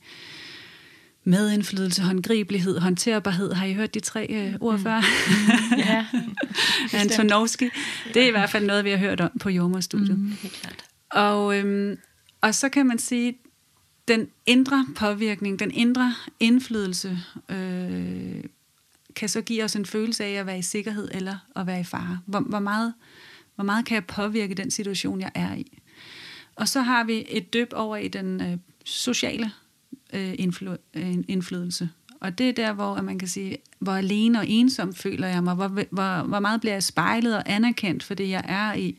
medindflydelse, 1.25 2.01
håndgribelighed, 2.01 2.79
håndterbarhed. 2.79 3.53
Har 3.53 3.65
I 3.65 3.73
hørt 3.73 3.93
de 3.93 3.99
tre 3.99 4.27
øh, 4.29 4.55
ord 4.59 4.79
før? 4.79 4.99
Mm. 4.99 5.77
Ja. 5.77 6.05
Antonovski. 6.99 7.69
Det 8.13 8.23
er 8.23 8.27
i 8.27 8.31
hvert 8.31 8.49
fald 8.49 8.65
noget, 8.65 8.85
vi 8.85 8.89
har 8.89 8.97
hørt 8.97 9.21
om 9.21 9.31
på 9.39 9.49
jordmorstudiet. 9.49 10.19
Mm. 10.19 10.31
Helt 10.41 10.53
klart. 10.53 10.85
Og, 11.09 11.57
øhm, 11.57 11.97
og 12.41 12.55
så 12.55 12.69
kan 12.69 12.85
man 12.85 12.99
sige, 12.99 13.37
den 14.07 14.27
indre 14.45 14.87
påvirkning, 14.95 15.59
den 15.59 15.71
indre 15.71 16.13
indflydelse, 16.39 17.19
øh, 17.49 18.43
kan 19.15 19.29
så 19.29 19.41
give 19.41 19.63
os 19.63 19.75
en 19.75 19.85
følelse 19.85 20.23
af 20.23 20.31
at 20.31 20.45
være 20.45 20.59
i 20.59 20.61
sikkerhed 20.61 21.09
eller 21.11 21.37
at 21.55 21.67
være 21.67 21.79
i 21.79 21.83
fare. 21.83 22.19
Hvor, 22.25 22.39
hvor, 22.39 22.59
meget, 22.59 22.93
hvor 23.55 23.63
meget 23.63 23.85
kan 23.85 23.95
jeg 23.95 24.05
påvirke 24.05 24.53
den 24.53 24.71
situation, 24.71 25.21
jeg 25.21 25.31
er 25.35 25.55
i? 25.55 25.79
Og 26.55 26.67
så 26.67 26.81
har 26.81 27.03
vi 27.03 27.25
et 27.29 27.53
dyb 27.53 27.71
over 27.73 27.97
i 27.97 28.07
den 28.07 28.41
øh, 28.41 28.57
sociale 28.85 29.51
øh, 30.15 30.33
influ- 30.33 30.89
øh, 30.93 31.17
indflydelse. 31.27 31.89
Og 32.19 32.37
det 32.37 32.49
er 32.49 32.53
der, 32.53 32.73
hvor 32.73 33.01
man 33.01 33.19
kan 33.19 33.27
sige, 33.27 33.57
hvor 33.79 33.93
alene 33.93 34.39
og 34.39 34.47
ensom 34.47 34.93
føler 34.93 35.27
jeg 35.27 35.43
mig, 35.43 35.55
hvor, 35.55 35.67
hvor, 35.67 36.23
hvor 36.23 36.39
meget 36.39 36.61
bliver 36.61 36.73
jeg 36.73 36.83
spejlet 36.83 37.35
og 37.35 37.43
anerkendt 37.45 38.03
for 38.03 38.13
det, 38.13 38.29
jeg 38.29 38.43
er 38.47 38.73
i, 38.73 38.97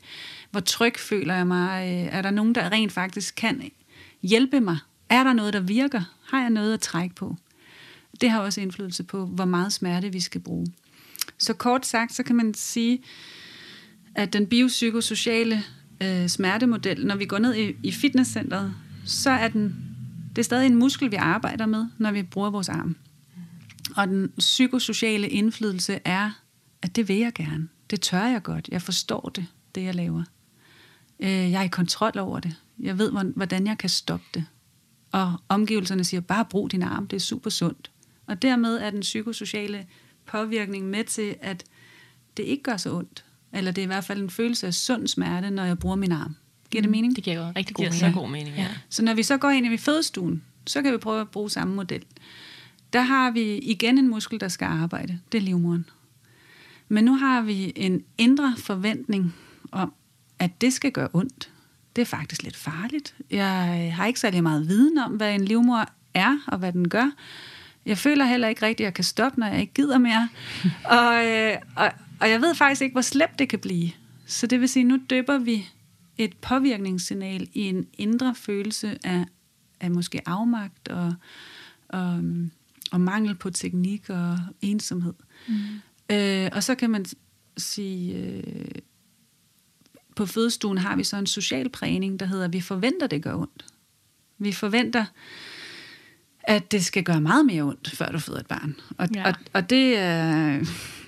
hvor 0.51 0.61
tryg 0.61 0.95
føler 0.99 1.35
jeg 1.35 1.47
mig, 1.47 1.83
øh, 1.83 2.19
er 2.19 2.23
der 2.23 2.31
nogen, 2.31 2.55
der 2.55 2.73
rent 2.73 2.93
faktisk 2.93 3.35
kan 3.35 3.71
hjælpe 4.23 4.61
mig, 4.61 4.79
er 5.09 5.25
der 5.25 5.33
noget, 5.33 5.53
der 5.53 5.61
virker, 5.61 6.03
har 6.27 6.41
jeg 6.41 6.51
noget 6.51 6.75
at 6.75 6.81
trække 6.81 7.15
på. 7.15 7.37
Det 8.21 8.31
har 8.31 8.41
også 8.41 8.61
indflydelse 8.61 9.05
på, 9.05 9.27
hvor 9.27 9.45
meget 9.45 9.73
smerte 9.73 10.13
vi 10.13 10.21
skal 10.21 10.41
bruge. 10.41 10.67
Så 11.39 11.53
kort 11.55 11.87
sagt, 11.87 12.15
så 12.15 12.23
kan 12.23 12.37
man 12.37 12.55
sige, 12.55 13.03
at 14.15 14.33
den 14.33 14.47
biopsykosociale 14.47 15.63
øh, 16.03 16.29
smertemodel, 16.29 17.07
når 17.07 17.17
vi 17.17 17.25
går 17.25 17.39
ned 17.39 17.55
i, 17.55 17.75
i 17.83 17.93
fitnesscenteret, 17.93 18.75
så 19.05 19.31
er 19.31 19.49
den, 19.49 19.96
det 20.37 20.42
er 20.42 20.44
stadig 20.44 20.66
en 20.66 20.75
muskel, 20.75 21.11
vi 21.11 21.16
arbejder 21.16 21.66
med, 21.66 21.87
når 21.99 22.12
vi 22.12 22.22
bruger 22.22 22.51
vores 22.51 22.68
arm. 22.68 22.96
Og 23.96 24.09
den 24.09 24.33
psykosociale 24.38 25.29
indflydelse 25.29 26.01
er, 26.05 26.31
at 26.83 26.96
det 26.96 27.09
vil 27.09 27.16
jeg 27.16 27.33
gerne. 27.33 27.68
Det 27.90 28.01
tør 28.01 28.25
jeg 28.25 28.42
godt. 28.42 28.68
Jeg 28.68 28.83
forstår 28.83 29.33
det, 29.35 29.46
det 29.75 29.83
jeg 29.83 29.94
laver. 29.94 30.22
Øh, 31.20 31.29
jeg 31.29 31.61
er 31.61 31.62
i 31.62 31.68
kontrol 31.68 32.18
over 32.18 32.40
det. 32.40 32.55
Jeg 32.79 32.99
ved, 32.99 33.12
hvordan 33.37 33.66
jeg 33.66 33.79
kan 33.79 33.90
stoppe 33.90 34.27
det. 34.35 34.44
Og 35.12 35.37
omgivelserne 35.49 36.05
siger, 36.05 36.20
bare 36.20 36.44
brug 36.44 36.72
din 36.72 36.83
arm, 36.83 37.07
det 37.07 37.16
er 37.16 37.20
super 37.20 37.51
sundt. 37.51 37.90
Og 38.27 38.42
dermed 38.42 38.77
er 38.77 38.90
den 38.90 39.01
psykosociale 39.01 39.87
påvirkning 40.27 40.90
med 40.90 41.05
til, 41.05 41.37
at 41.40 41.64
det 42.37 42.42
ikke 42.42 42.62
gør 42.62 42.77
så 42.77 42.96
ondt. 42.96 43.25
Eller 43.53 43.70
det 43.70 43.83
er 43.83 43.87
i 43.87 43.87
hvert 43.87 44.05
fald 44.05 44.22
en 44.22 44.31
følelse 44.31 44.66
af 44.66 44.75
sund 44.75 45.07
smerte, 45.07 45.51
når 45.51 45.64
jeg 45.64 45.79
bruger 45.79 45.96
min 45.96 46.12
arm. 46.12 46.37
Giver 46.71 46.83
det 46.83 46.91
mening? 46.91 47.17
Det 47.17 47.25
giver 47.25 47.37
jo 47.37 47.47
rigtig 47.47 47.69
Det 47.69 47.75
god 47.75 47.83
giver 47.83 47.91
mening. 47.93 48.15
så 48.15 48.21
god 48.21 48.29
mening, 48.31 48.57
ja. 48.57 48.69
Så 48.89 49.03
når 49.03 49.15
vi 49.15 49.23
så 49.23 49.37
går 49.37 49.51
ind 49.51 49.67
i 49.67 49.77
fødestuen, 49.77 50.43
så 50.67 50.83
kan 50.83 50.93
vi 50.93 50.99
prøve 50.99 51.21
at 51.21 51.29
bruge 51.31 51.51
samme 51.51 51.75
model. 51.75 52.05
Der 52.93 53.01
har 53.03 53.31
vi 53.31 53.57
igen 53.59 53.99
en 53.99 54.09
muskel, 54.09 54.41
der 54.41 54.49
skal 54.49 54.65
arbejde. 54.67 55.19
Det 55.33 55.39
er 55.39 55.43
livmoderen. 55.43 55.87
Men 56.89 57.05
nu 57.05 57.15
har 57.17 57.41
vi 57.43 57.73
en 57.77 58.05
indre 58.19 58.55
forventning 58.59 59.35
om, 59.73 59.93
at 60.39 60.61
det 60.61 60.73
skal 60.73 60.93
gøre 60.93 61.09
ondt. 61.13 61.51
Det 61.97 62.03
er 62.03 62.07
faktisk 62.07 62.43
lidt 62.43 62.57
farligt. 62.57 63.15
Jeg 63.31 63.93
har 63.97 64.07
ikke 64.07 64.21
særlig 64.21 64.43
meget 64.43 64.69
viden 64.69 64.99
om, 64.99 65.13
hvad 65.13 65.35
en 65.35 65.45
livmor 65.45 65.89
er 66.15 66.39
og 66.47 66.59
hvad 66.59 66.73
den 66.73 66.89
gør. 66.89 67.11
Jeg 67.87 67.99
føler 67.99 68.25
heller 68.25 68.49
ikke 68.49 68.63
rigtigt, 68.67 68.81
at 68.81 68.85
jeg 68.85 68.95
kan 68.95 69.05
stoppe, 69.05 69.41
når 69.41 69.47
jeg 69.47 69.61
ikke 69.61 69.75
gider 69.75 69.99
mere. 69.99 70.29
og, 70.99 71.27
øh, 71.27 71.57
og, 71.77 71.91
og 72.21 72.31
jeg 72.31 72.41
ved 72.41 72.55
faktisk 72.55 72.83
ikke, 72.83 72.93
hvor 72.95 73.01
slemt 73.03 73.39
det 73.39 73.49
kan 73.49 73.59
blive. 73.59 73.91
Så 74.27 74.47
det 74.47 74.61
vil 74.61 74.69
sige, 74.69 74.85
nu 74.85 74.99
døber 75.11 75.39
vi 75.39 75.67
et 76.19 76.37
påvirkningssignal 76.37 77.49
i 77.53 77.61
en 77.61 77.87
indre 77.99 78.35
følelse 78.35 78.99
af, 79.07 79.25
af 79.81 79.91
måske 79.91 80.29
afmagt 80.29 80.89
og, 80.89 81.15
og, 81.89 82.23
og 82.93 83.01
mangel 83.01 83.35
på 83.35 83.51
teknik 83.51 84.11
og 84.11 84.39
ensomhed. 84.63 85.15
Mm. 85.49 85.55
Øh, 86.11 86.49
og 86.53 86.63
så 86.63 86.75
kan 86.75 86.91
man 86.91 87.05
sige, 87.57 88.15
øh, 88.15 88.65
på 90.17 90.27
fødestuen 90.27 90.79
har 90.79 90.97
vi 90.97 91.05
så 91.05 91.17
en 91.17 91.27
social 91.27 91.69
prægning, 91.69 92.21
der 92.21 92.27
hedder, 92.27 92.45
at 92.45 92.53
vi 92.53 92.61
forventer, 92.61 93.07
det 93.07 93.23
gør 93.23 93.35
ondt. 93.35 93.65
Vi 94.39 94.53
forventer, 94.53 95.05
at 96.43 96.73
det 96.73 96.85
skal 96.85 97.03
gøre 97.05 97.21
meget 97.21 97.47
mere 97.47 97.63
ondt, 97.63 97.91
før 97.91 98.13
du 98.13 98.19
føder 98.19 98.39
et 98.41 98.47
barn. 98.47 98.75
Og, 98.99 99.09
Ja. 99.15 99.29
og, 99.29 99.35
og 99.53 99.71
det, 99.71 99.99
er, 99.99 100.59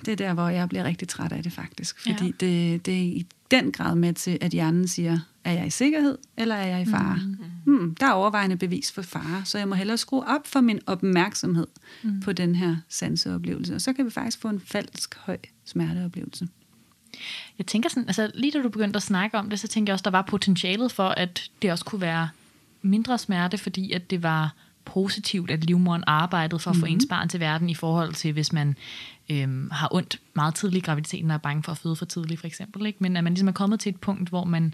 det 0.05 0.11
er 0.11 0.15
der, 0.15 0.33
hvor 0.33 0.49
jeg 0.49 0.69
bliver 0.69 0.83
rigtig 0.83 1.07
træt 1.07 1.31
af 1.31 1.43
det 1.43 1.53
faktisk. 1.53 1.99
Fordi 2.01 2.25
Ja. 2.25 2.31
det, 2.45 2.85
det 2.85 3.17
er 3.17 3.23
den 3.51 3.71
grad 3.71 3.95
med 3.95 4.13
til, 4.13 4.37
at 4.41 4.51
hjernen 4.51 4.87
siger, 4.87 5.19
er 5.43 5.51
jeg 5.51 5.67
i 5.67 5.69
sikkerhed, 5.69 6.17
eller 6.37 6.55
er 6.55 6.67
jeg 6.67 6.81
i 6.81 6.85
fare? 6.85 7.19
Mm. 7.23 7.37
Hmm, 7.73 7.95
der 7.95 8.05
er 8.05 8.11
overvejende 8.11 8.57
bevis 8.57 8.91
for 8.91 9.01
fare, 9.01 9.41
så 9.45 9.57
jeg 9.57 9.67
må 9.67 9.75
hellere 9.75 9.97
skrue 9.97 10.27
op 10.27 10.47
for 10.47 10.61
min 10.61 10.79
opmærksomhed 10.85 11.67
mm. 12.03 12.19
på 12.19 12.33
den 12.33 12.55
her 12.55 12.75
sanseoplevelse. 12.89 13.75
Og 13.75 13.81
så 13.81 13.93
kan 13.93 14.05
vi 14.05 14.09
faktisk 14.09 14.41
få 14.41 14.47
en 14.47 14.59
falsk 14.59 15.15
høj 15.15 15.37
smerteoplevelse. 15.65 16.47
Jeg 17.57 17.65
tænker 17.65 17.89
sådan, 17.89 18.07
altså 18.07 18.31
lige 18.33 18.51
da 18.51 18.61
du 18.61 18.69
begyndte 18.69 18.97
at 18.97 19.03
snakke 19.03 19.37
om 19.37 19.49
det, 19.49 19.59
så 19.59 19.67
tænker 19.67 19.91
jeg 19.91 19.93
også, 19.93 20.03
der 20.03 20.09
var 20.09 20.21
potentialet 20.21 20.91
for, 20.91 21.09
at 21.09 21.49
det 21.61 21.71
også 21.71 21.85
kunne 21.85 22.01
være 22.01 22.29
mindre 22.81 23.17
smerte, 23.17 23.57
fordi 23.57 23.91
at 23.91 24.09
det 24.09 24.23
var 24.23 24.55
positivt, 24.85 25.51
at 25.51 25.63
livmoderen 25.65 26.03
arbejdede 26.07 26.59
for 26.59 26.71
at 26.71 26.77
få 26.77 26.85
Mhm. 26.85 26.93
ens 26.93 27.05
barn 27.09 27.29
til 27.29 27.39
verden 27.39 27.69
i 27.69 27.75
forhold 27.75 28.13
til, 28.13 28.33
hvis 28.33 28.53
man 28.53 28.75
øhm, 29.31 29.69
har 29.71 29.89
ondt 29.91 30.19
meget 30.35 30.55
tidligt 30.55 30.83
i 30.83 30.85
graviditeten 30.85 31.31
og 31.31 31.33
er 31.35 31.37
bange 31.39 31.63
for 31.63 31.71
at 31.71 31.77
føde 31.77 31.95
for 31.95 32.05
tidligt, 32.05 32.39
for 32.39 32.47
eksempel. 32.47 32.85
Ikke? 32.85 32.97
Men 33.01 33.17
at 33.17 33.23
man 33.23 33.33
ligesom 33.33 33.47
er 33.47 33.51
kommet 33.51 33.79
til 33.79 33.89
et 33.89 33.99
punkt, 33.99 34.29
hvor 34.29 34.43
man 34.43 34.73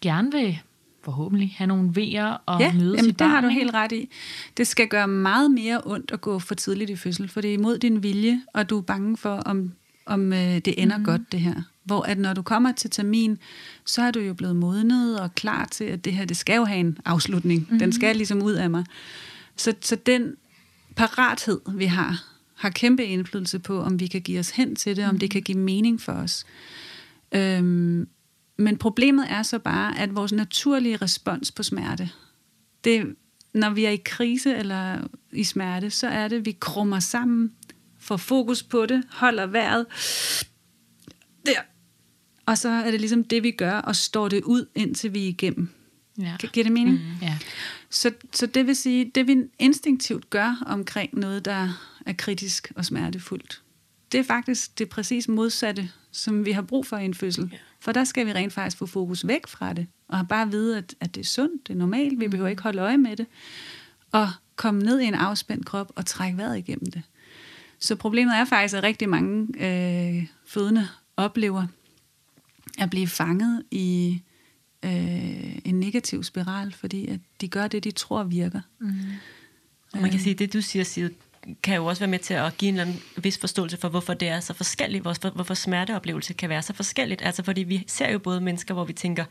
gerne 0.00 0.32
vil 0.32 0.58
forhåbentlig 1.04 1.54
have 1.56 1.66
nogle 1.68 1.90
vejer 1.94 2.36
og 2.46 2.60
ja, 2.60 2.72
møde 2.72 2.94
jamen, 2.96 3.04
sit 3.04 3.18
det 3.18 3.26
har 3.26 3.34
barn, 3.40 3.44
du 3.44 3.48
helt 3.50 3.74
ret 3.74 3.92
i. 3.92 4.08
Det 4.56 4.66
skal 4.66 4.88
gøre 4.88 5.08
meget 5.08 5.50
mere 5.50 5.80
ondt 5.84 6.10
at 6.10 6.20
gå 6.20 6.38
for 6.38 6.54
tidligt 6.54 6.90
i 6.90 6.96
fødsel, 6.96 7.28
for 7.28 7.40
det 7.40 7.50
er 7.50 7.54
imod 7.54 7.78
din 7.78 8.02
vilje, 8.02 8.42
og 8.54 8.70
du 8.70 8.78
er 8.78 8.82
bange 8.82 9.16
for, 9.16 9.36
om, 9.36 9.72
om 10.06 10.32
øh, 10.32 10.38
det 10.38 10.74
ender 10.82 10.96
mm. 10.98 11.04
godt, 11.04 11.32
det 11.32 11.40
her. 11.40 11.62
Hvor 11.84 12.02
at 12.02 12.18
når 12.18 12.32
du 12.32 12.42
kommer 12.42 12.72
til 12.72 12.90
termin, 12.90 13.38
så 13.86 14.02
er 14.02 14.10
du 14.10 14.20
jo 14.20 14.34
blevet 14.34 14.56
modnet 14.56 15.20
og 15.20 15.34
klar 15.34 15.64
til, 15.64 15.84
at 15.84 16.04
det 16.04 16.12
her, 16.12 16.24
det 16.24 16.36
skal 16.36 16.56
jo 16.56 16.64
have 16.64 16.80
en 16.80 16.98
afslutning. 17.04 17.68
Mm. 17.70 17.78
Den 17.78 17.92
skal 17.92 18.16
ligesom 18.16 18.42
ud 18.42 18.52
af 18.52 18.70
mig. 18.70 18.84
Så, 19.56 19.74
så 19.80 19.96
den 19.96 20.36
parathed, 20.96 21.60
vi 21.74 21.84
har, 21.84 22.24
har 22.54 22.70
kæmpe 22.70 23.04
indflydelse 23.04 23.58
på, 23.58 23.80
om 23.80 24.00
vi 24.00 24.06
kan 24.06 24.20
give 24.20 24.38
os 24.38 24.50
hen 24.50 24.76
til 24.76 24.96
det, 24.96 25.04
om 25.08 25.18
det 25.18 25.30
kan 25.30 25.42
give 25.42 25.58
mening 25.58 26.00
for 26.00 26.12
os. 26.12 26.44
Øhm, 27.32 28.08
men 28.56 28.76
problemet 28.76 29.26
er 29.28 29.42
så 29.42 29.58
bare, 29.58 29.98
at 29.98 30.16
vores 30.16 30.32
naturlige 30.32 30.96
respons 30.96 31.52
på 31.52 31.62
smerte, 31.62 32.10
det, 32.84 33.14
når 33.54 33.70
vi 33.70 33.84
er 33.84 33.90
i 33.90 34.00
krise 34.04 34.56
eller 34.56 34.98
i 35.32 35.44
smerte, 35.44 35.90
så 35.90 36.08
er 36.08 36.28
det, 36.28 36.36
at 36.36 36.46
vi 36.46 36.56
krummer 36.60 37.00
sammen, 37.00 37.52
får 37.98 38.16
fokus 38.16 38.62
på 38.62 38.86
det, 38.86 39.02
holder 39.10 39.46
vejret. 39.46 39.86
Og 42.52 42.58
så 42.58 42.68
er 42.68 42.90
det 42.90 43.00
ligesom 43.00 43.24
det, 43.24 43.42
vi 43.42 43.50
gør, 43.50 43.72
og 43.78 43.96
står 43.96 44.28
det 44.28 44.42
ud, 44.44 44.66
indtil 44.74 45.14
vi 45.14 45.24
er 45.24 45.28
igennem. 45.28 45.68
Ja. 46.18 46.36
Gi- 46.40 46.46
Giver 46.52 46.64
det 46.64 46.72
mening? 46.72 46.96
Mm. 46.98 47.02
Ja. 47.22 47.38
Så, 47.90 48.10
så 48.32 48.46
det 48.46 48.66
vil 48.66 48.76
sige, 48.76 49.10
det 49.14 49.26
vi 49.26 49.36
instinktivt 49.58 50.30
gør 50.30 50.62
omkring 50.66 51.18
noget, 51.18 51.44
der 51.44 51.68
er 52.06 52.12
kritisk 52.12 52.72
og 52.76 52.84
smertefuldt, 52.84 53.62
det 54.12 54.20
er 54.20 54.24
faktisk 54.24 54.78
det 54.78 54.88
præcis 54.88 55.28
modsatte, 55.28 55.90
som 56.10 56.44
vi 56.44 56.52
har 56.52 56.62
brug 56.62 56.86
for 56.86 56.96
i 56.96 57.04
en 57.04 57.14
fødsel. 57.14 57.48
Ja. 57.52 57.56
For 57.80 57.92
der 57.92 58.04
skal 58.04 58.26
vi 58.26 58.32
rent 58.32 58.52
faktisk 58.52 58.76
få 58.76 58.86
fokus 58.86 59.26
væk 59.26 59.46
fra 59.46 59.72
det, 59.72 59.86
og 60.08 60.28
bare 60.28 60.50
vide, 60.50 60.78
at, 60.78 60.94
at 61.00 61.14
det 61.14 61.20
er 61.20 61.24
sundt, 61.24 61.68
det 61.68 61.74
er 61.74 61.78
normalt, 61.78 62.20
vi 62.20 62.28
behøver 62.28 62.50
ikke 62.50 62.62
holde 62.62 62.82
øje 62.82 62.98
med 62.98 63.16
det, 63.16 63.26
og 64.12 64.30
komme 64.56 64.82
ned 64.82 65.00
i 65.00 65.04
en 65.04 65.14
afspændt 65.14 65.66
krop 65.66 65.92
og 65.96 66.06
trække 66.06 66.38
vejret 66.38 66.58
igennem 66.58 66.90
det. 66.90 67.02
Så 67.78 67.96
problemet 67.96 68.36
er 68.36 68.44
faktisk, 68.44 68.74
at 68.74 68.82
rigtig 68.82 69.08
mange 69.08 69.46
øh, 69.66 70.26
fødende 70.46 70.88
oplever 71.16 71.66
at 72.78 72.90
blive 72.90 73.06
fanget 73.06 73.62
i 73.70 74.20
øh, 74.84 75.58
en 75.64 75.80
negativ 75.80 76.24
spiral, 76.24 76.72
fordi 76.72 77.06
at 77.06 77.20
de 77.40 77.48
gør 77.48 77.68
det, 77.68 77.84
de 77.84 77.90
tror 77.90 78.22
virker. 78.22 78.60
Mm. 78.78 78.92
Og 79.92 80.00
man 80.00 80.10
kan 80.10 80.20
sige, 80.20 80.34
det 80.34 80.52
du 80.52 80.60
siger, 80.60 80.84
Sid, 80.84 81.10
kan 81.62 81.76
jo 81.76 81.86
også 81.86 82.00
være 82.00 82.10
med 82.10 82.18
til 82.18 82.34
at 82.34 82.58
give 82.58 82.68
en 82.68 82.74
eller 82.74 82.84
anden 82.84 83.02
vis 83.16 83.38
forståelse 83.38 83.76
for, 83.76 83.88
hvorfor 83.88 84.14
det 84.14 84.28
er 84.28 84.40
så 84.40 84.54
forskelligt, 84.54 85.02
hvorfor, 85.02 85.30
hvorfor 85.30 85.54
smerteoplevelse 85.54 86.34
kan 86.34 86.48
være 86.48 86.62
så 86.62 86.72
forskelligt. 86.72 87.22
Altså 87.22 87.42
fordi 87.42 87.62
vi 87.62 87.84
ser 87.86 88.10
jo 88.10 88.18
både 88.18 88.40
mennesker, 88.40 88.74
hvor 88.74 88.84
vi 88.84 88.92
tænker, 88.92 89.24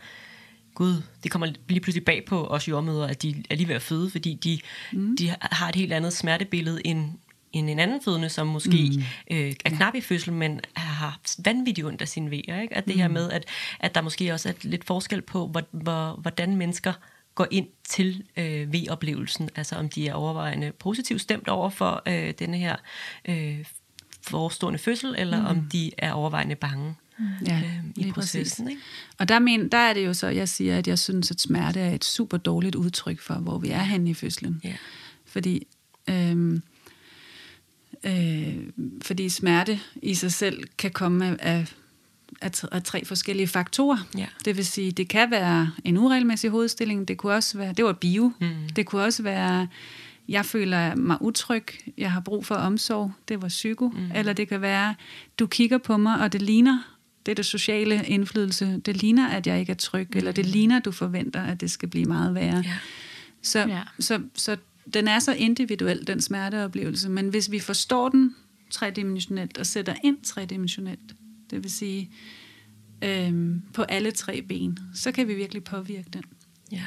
gud, 0.75 1.01
det 1.23 1.31
kommer 1.31 1.47
lige 1.67 1.79
pludselig 1.79 2.05
bag 2.05 2.25
på 2.27 2.47
os 2.47 2.67
jordmøder, 2.67 3.07
at 3.07 3.21
de 3.21 3.43
er 3.49 3.55
lige 3.55 3.67
ved 3.67 3.75
at 3.75 3.81
føde, 3.81 4.09
fordi 4.09 4.33
de, 4.43 4.59
mm. 4.93 5.17
de 5.17 5.35
har 5.41 5.69
et 5.69 5.75
helt 5.75 5.93
andet 5.93 6.13
smertebillede 6.13 6.87
end, 6.87 7.11
end 7.53 7.69
en 7.69 7.79
anden 7.79 8.01
fødende, 8.01 8.29
som 8.29 8.47
måske 8.47 8.91
mm. 8.95 9.35
øh, 9.35 9.53
er 9.65 9.69
knap 9.69 9.95
i 9.95 10.01
fødsel, 10.01 10.33
men 10.33 10.59
har 10.73 11.19
vanvittigt 11.45 11.87
ondt 11.87 12.01
af 12.01 12.07
sine 12.07 12.31
vejer. 12.31 12.61
Ikke? 12.61 12.77
At 12.77 12.85
det 12.85 12.95
mm. 12.95 13.01
her 13.01 13.07
med, 13.07 13.31
at, 13.31 13.45
at 13.79 13.95
der 13.95 14.01
måske 14.01 14.33
også 14.33 14.49
er 14.49 14.53
lidt 14.61 14.83
forskel 14.83 15.21
på, 15.21 15.47
hvor, 15.47 15.63
hvor, 15.71 16.19
hvordan 16.21 16.55
mennesker 16.55 16.93
går 17.35 17.47
ind 17.51 17.67
til 17.89 18.23
øh, 18.37 18.73
V-oplevelsen, 18.73 19.49
altså 19.55 19.75
om 19.75 19.89
de 19.89 20.07
er 20.07 20.13
overvejende 20.13 20.71
positivt 20.71 21.21
stemt 21.21 21.47
over 21.47 21.69
for 21.69 22.01
øh, 22.07 22.33
denne 22.39 22.57
her 22.57 22.75
øh, 23.25 23.65
forestående 24.21 24.79
fødsel, 24.79 25.15
eller 25.17 25.39
mm. 25.39 25.45
om 25.45 25.69
de 25.71 25.91
er 25.97 26.11
overvejende 26.11 26.55
bange 26.55 26.95
Ja, 27.47 27.61
øh, 27.65 28.05
i 28.07 28.11
processen. 28.11 28.69
Ikke? 28.69 28.81
Og 29.17 29.29
der, 29.29 29.39
men, 29.39 29.69
der 29.69 29.77
er 29.77 29.93
det 29.93 30.05
jo 30.05 30.13
så, 30.13 30.27
jeg 30.27 30.49
siger, 30.49 30.77
at 30.77 30.87
jeg 30.87 30.99
synes, 30.99 31.31
at 31.31 31.41
smerte 31.41 31.79
er 31.79 31.93
et 31.93 32.03
super 32.03 32.37
dårligt 32.37 32.75
udtryk 32.75 33.19
for, 33.19 33.33
hvor 33.33 33.57
vi 33.57 33.69
er 33.69 33.81
henne 33.81 34.09
i 34.09 34.13
fødslen. 34.13 34.61
Ja. 34.63 34.75
Fordi, 35.25 35.67
øhm, 36.09 36.61
øh, 38.03 38.55
fordi 39.01 39.29
smerte 39.29 39.79
i 40.01 40.13
sig 40.13 40.31
selv 40.33 40.63
kan 40.77 40.91
komme 40.91 41.41
af, 41.41 41.73
af, 42.41 42.63
af, 42.71 42.83
tre 42.83 43.05
forskellige 43.05 43.47
faktorer. 43.47 43.97
Ja. 44.17 44.25
Det 44.45 44.57
vil 44.57 44.65
sige, 44.65 44.91
det 44.91 45.07
kan 45.07 45.31
være 45.31 45.71
en 45.83 45.97
uregelmæssig 45.97 46.49
hovedstilling, 46.49 47.07
det 47.07 47.17
kunne 47.17 47.33
også 47.33 47.57
være, 47.57 47.73
det 47.73 47.85
var 47.85 47.93
bio, 47.93 48.31
Mm. 48.39 48.47
det 48.75 48.85
kunne 48.85 49.03
også 49.03 49.23
være, 49.23 49.67
jeg 50.29 50.45
føler 50.45 50.95
mig 50.95 51.17
utryg, 51.21 51.65
jeg 51.97 52.11
har 52.11 52.19
brug 52.19 52.45
for 52.45 52.55
omsorg, 52.55 53.11
det 53.27 53.41
var 53.41 53.47
psyko, 53.47 53.87
mm. 53.87 54.11
eller 54.15 54.33
det 54.33 54.47
kan 54.47 54.61
være, 54.61 54.95
du 55.39 55.47
kigger 55.47 55.77
på 55.77 55.97
mig, 55.97 56.19
og 56.19 56.33
det 56.33 56.41
ligner, 56.41 56.79
det 57.25 57.31
er 57.31 57.35
det 57.35 57.45
sociale 57.45 58.05
indflydelse, 58.05 58.81
det 58.85 58.97
ligner, 58.97 59.29
at 59.29 59.47
jeg 59.47 59.59
ikke 59.59 59.71
er 59.71 59.75
tryg, 59.75 60.07
mm. 60.11 60.17
eller 60.17 60.31
det 60.31 60.45
ligner, 60.45 60.77
at 60.77 60.85
du 60.85 60.91
forventer, 60.91 61.43
at 61.43 61.61
det 61.61 61.71
skal 61.71 61.89
blive 61.89 62.05
meget 62.05 62.35
værre. 62.35 62.63
Ja. 62.65 62.77
Så, 63.41 63.59
ja. 63.59 63.81
så, 63.99 64.21
så 64.35 64.57
den 64.93 65.07
er 65.07 65.19
så 65.19 65.33
individuel, 65.33 66.07
den 66.07 66.21
smerteoplevelse, 66.21 67.09
men 67.09 67.29
hvis 67.29 67.51
vi 67.51 67.59
forstår 67.59 68.09
den 68.09 68.35
tredimensionelt 68.69 69.57
og 69.57 69.65
sætter 69.65 69.95
ind 70.03 70.17
tredimensionelt, 70.23 71.15
det 71.49 71.63
vil 71.63 71.71
sige 71.71 72.11
øhm, 73.01 73.61
på 73.73 73.83
alle 73.83 74.11
tre 74.11 74.41
ben, 74.41 74.79
så 74.93 75.11
kan 75.11 75.27
vi 75.27 75.33
virkelig 75.33 75.63
påvirke 75.63 76.09
den. 76.13 76.23
Ja. 76.71 76.83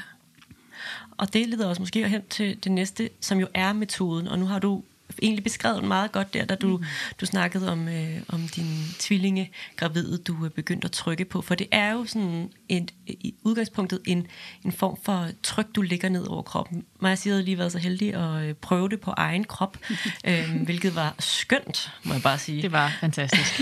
Og 1.10 1.32
det 1.32 1.48
leder 1.48 1.68
os 1.68 1.80
måske 1.80 2.08
hen 2.08 2.22
til 2.30 2.64
det 2.64 2.72
næste, 2.72 3.10
som 3.20 3.38
jo 3.38 3.46
er 3.54 3.72
metoden. 3.72 4.28
Og 4.28 4.38
nu 4.38 4.46
har 4.46 4.58
du 4.58 4.82
egentlig 5.22 5.44
beskrevet 5.44 5.80
den 5.80 5.88
meget 5.88 6.12
godt 6.12 6.34
der, 6.34 6.44
da 6.44 6.54
du, 6.54 6.76
mm. 6.76 6.84
du 7.20 7.26
snakkede 7.26 7.72
om, 7.72 7.88
øh, 7.88 8.20
om 8.28 8.48
din 8.48 8.66
tvillinge 8.98 9.50
gravide, 9.76 10.18
du 10.18 10.44
er 10.44 10.48
begyndt 10.48 10.84
at 10.84 10.92
trykke 10.92 11.24
på. 11.24 11.42
For 11.42 11.54
det 11.54 11.66
er 11.70 11.92
jo 11.92 12.04
sådan 12.04 12.50
et, 12.68 12.94
i 13.06 13.34
udgangspunktet 13.42 14.00
en, 14.06 14.26
en 14.64 14.72
form 14.72 14.98
for 15.04 15.28
tryk, 15.42 15.66
du 15.74 15.82
ligger 15.82 16.08
ned 16.08 16.26
over 16.26 16.42
kroppen. 16.42 16.84
Maja 17.00 17.14
siger, 17.14 17.34
havde 17.34 17.44
lige 17.44 17.58
været 17.58 17.72
så 17.72 17.78
heldig 17.78 18.14
at 18.14 18.44
øh, 18.44 18.54
prøve 18.54 18.88
det 18.88 19.00
på 19.00 19.10
egen 19.16 19.44
krop, 19.44 19.78
øh, 20.28 20.62
hvilket 20.64 20.94
var 20.94 21.14
skønt, 21.18 21.92
må 22.04 22.12
jeg 22.12 22.22
bare 22.22 22.38
sige. 22.38 22.62
Det 22.62 22.72
var 22.72 22.92
fantastisk. 23.00 23.60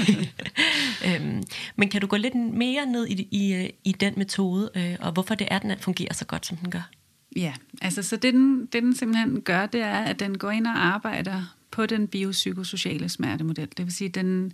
øhm, 1.06 1.42
men 1.76 1.88
kan 1.88 2.00
du 2.00 2.06
gå 2.06 2.16
lidt 2.16 2.34
mere 2.34 2.86
ned 2.86 3.06
i, 3.06 3.28
i, 3.30 3.54
øh, 3.54 3.70
i 3.84 3.92
den 3.92 4.14
metode, 4.16 4.70
øh, 4.74 4.96
og 5.00 5.12
hvorfor 5.12 5.34
det 5.34 5.48
er, 5.50 5.58
den 5.58 5.78
fungerer 5.78 6.14
så 6.14 6.24
godt, 6.24 6.46
som 6.46 6.56
den 6.56 6.70
gør? 6.70 6.90
Ja, 7.36 7.54
altså 7.82 8.02
så 8.02 8.16
det 8.16 8.34
den, 8.34 8.66
det 8.66 8.82
den 8.82 8.94
simpelthen 8.94 9.40
gør, 9.40 9.66
det 9.66 9.80
er, 9.80 9.98
at 9.98 10.20
den 10.20 10.38
går 10.38 10.50
ind 10.50 10.66
og 10.66 10.84
arbejder 10.86 11.56
på 11.70 11.86
den 11.86 12.08
biopsykosociale 12.08 13.08
smertemodel. 13.08 13.68
Det 13.76 13.84
vil 13.84 13.92
sige, 13.92 14.08
den, 14.08 14.52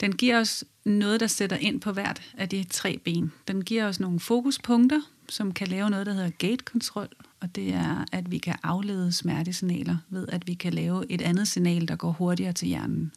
den 0.00 0.12
giver 0.12 0.40
os 0.40 0.64
noget, 0.84 1.20
der 1.20 1.26
sætter 1.26 1.56
ind 1.56 1.80
på 1.80 1.92
hvert 1.92 2.22
af 2.36 2.48
de 2.48 2.64
tre 2.70 2.98
ben. 3.04 3.32
Den 3.48 3.64
giver 3.64 3.86
os 3.86 4.00
nogle 4.00 4.20
fokuspunkter, 4.20 5.00
som 5.28 5.52
kan 5.52 5.68
lave 5.68 5.90
noget, 5.90 6.06
der 6.06 6.12
hedder 6.12 6.30
gate-kontrol, 6.30 7.08
og 7.40 7.54
det 7.54 7.74
er, 7.74 8.04
at 8.12 8.30
vi 8.30 8.38
kan 8.38 8.54
aflede 8.62 9.12
smertesignaler 9.12 9.96
ved, 10.10 10.28
at 10.28 10.46
vi 10.46 10.54
kan 10.54 10.74
lave 10.74 11.10
et 11.10 11.22
andet 11.22 11.48
signal, 11.48 11.88
der 11.88 11.96
går 11.96 12.12
hurtigere 12.12 12.52
til 12.52 12.68
hjernen. 12.68 13.12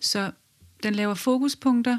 Så 0.00 0.30
den 0.82 0.94
laver 0.94 1.14
fokuspunkter, 1.14 1.98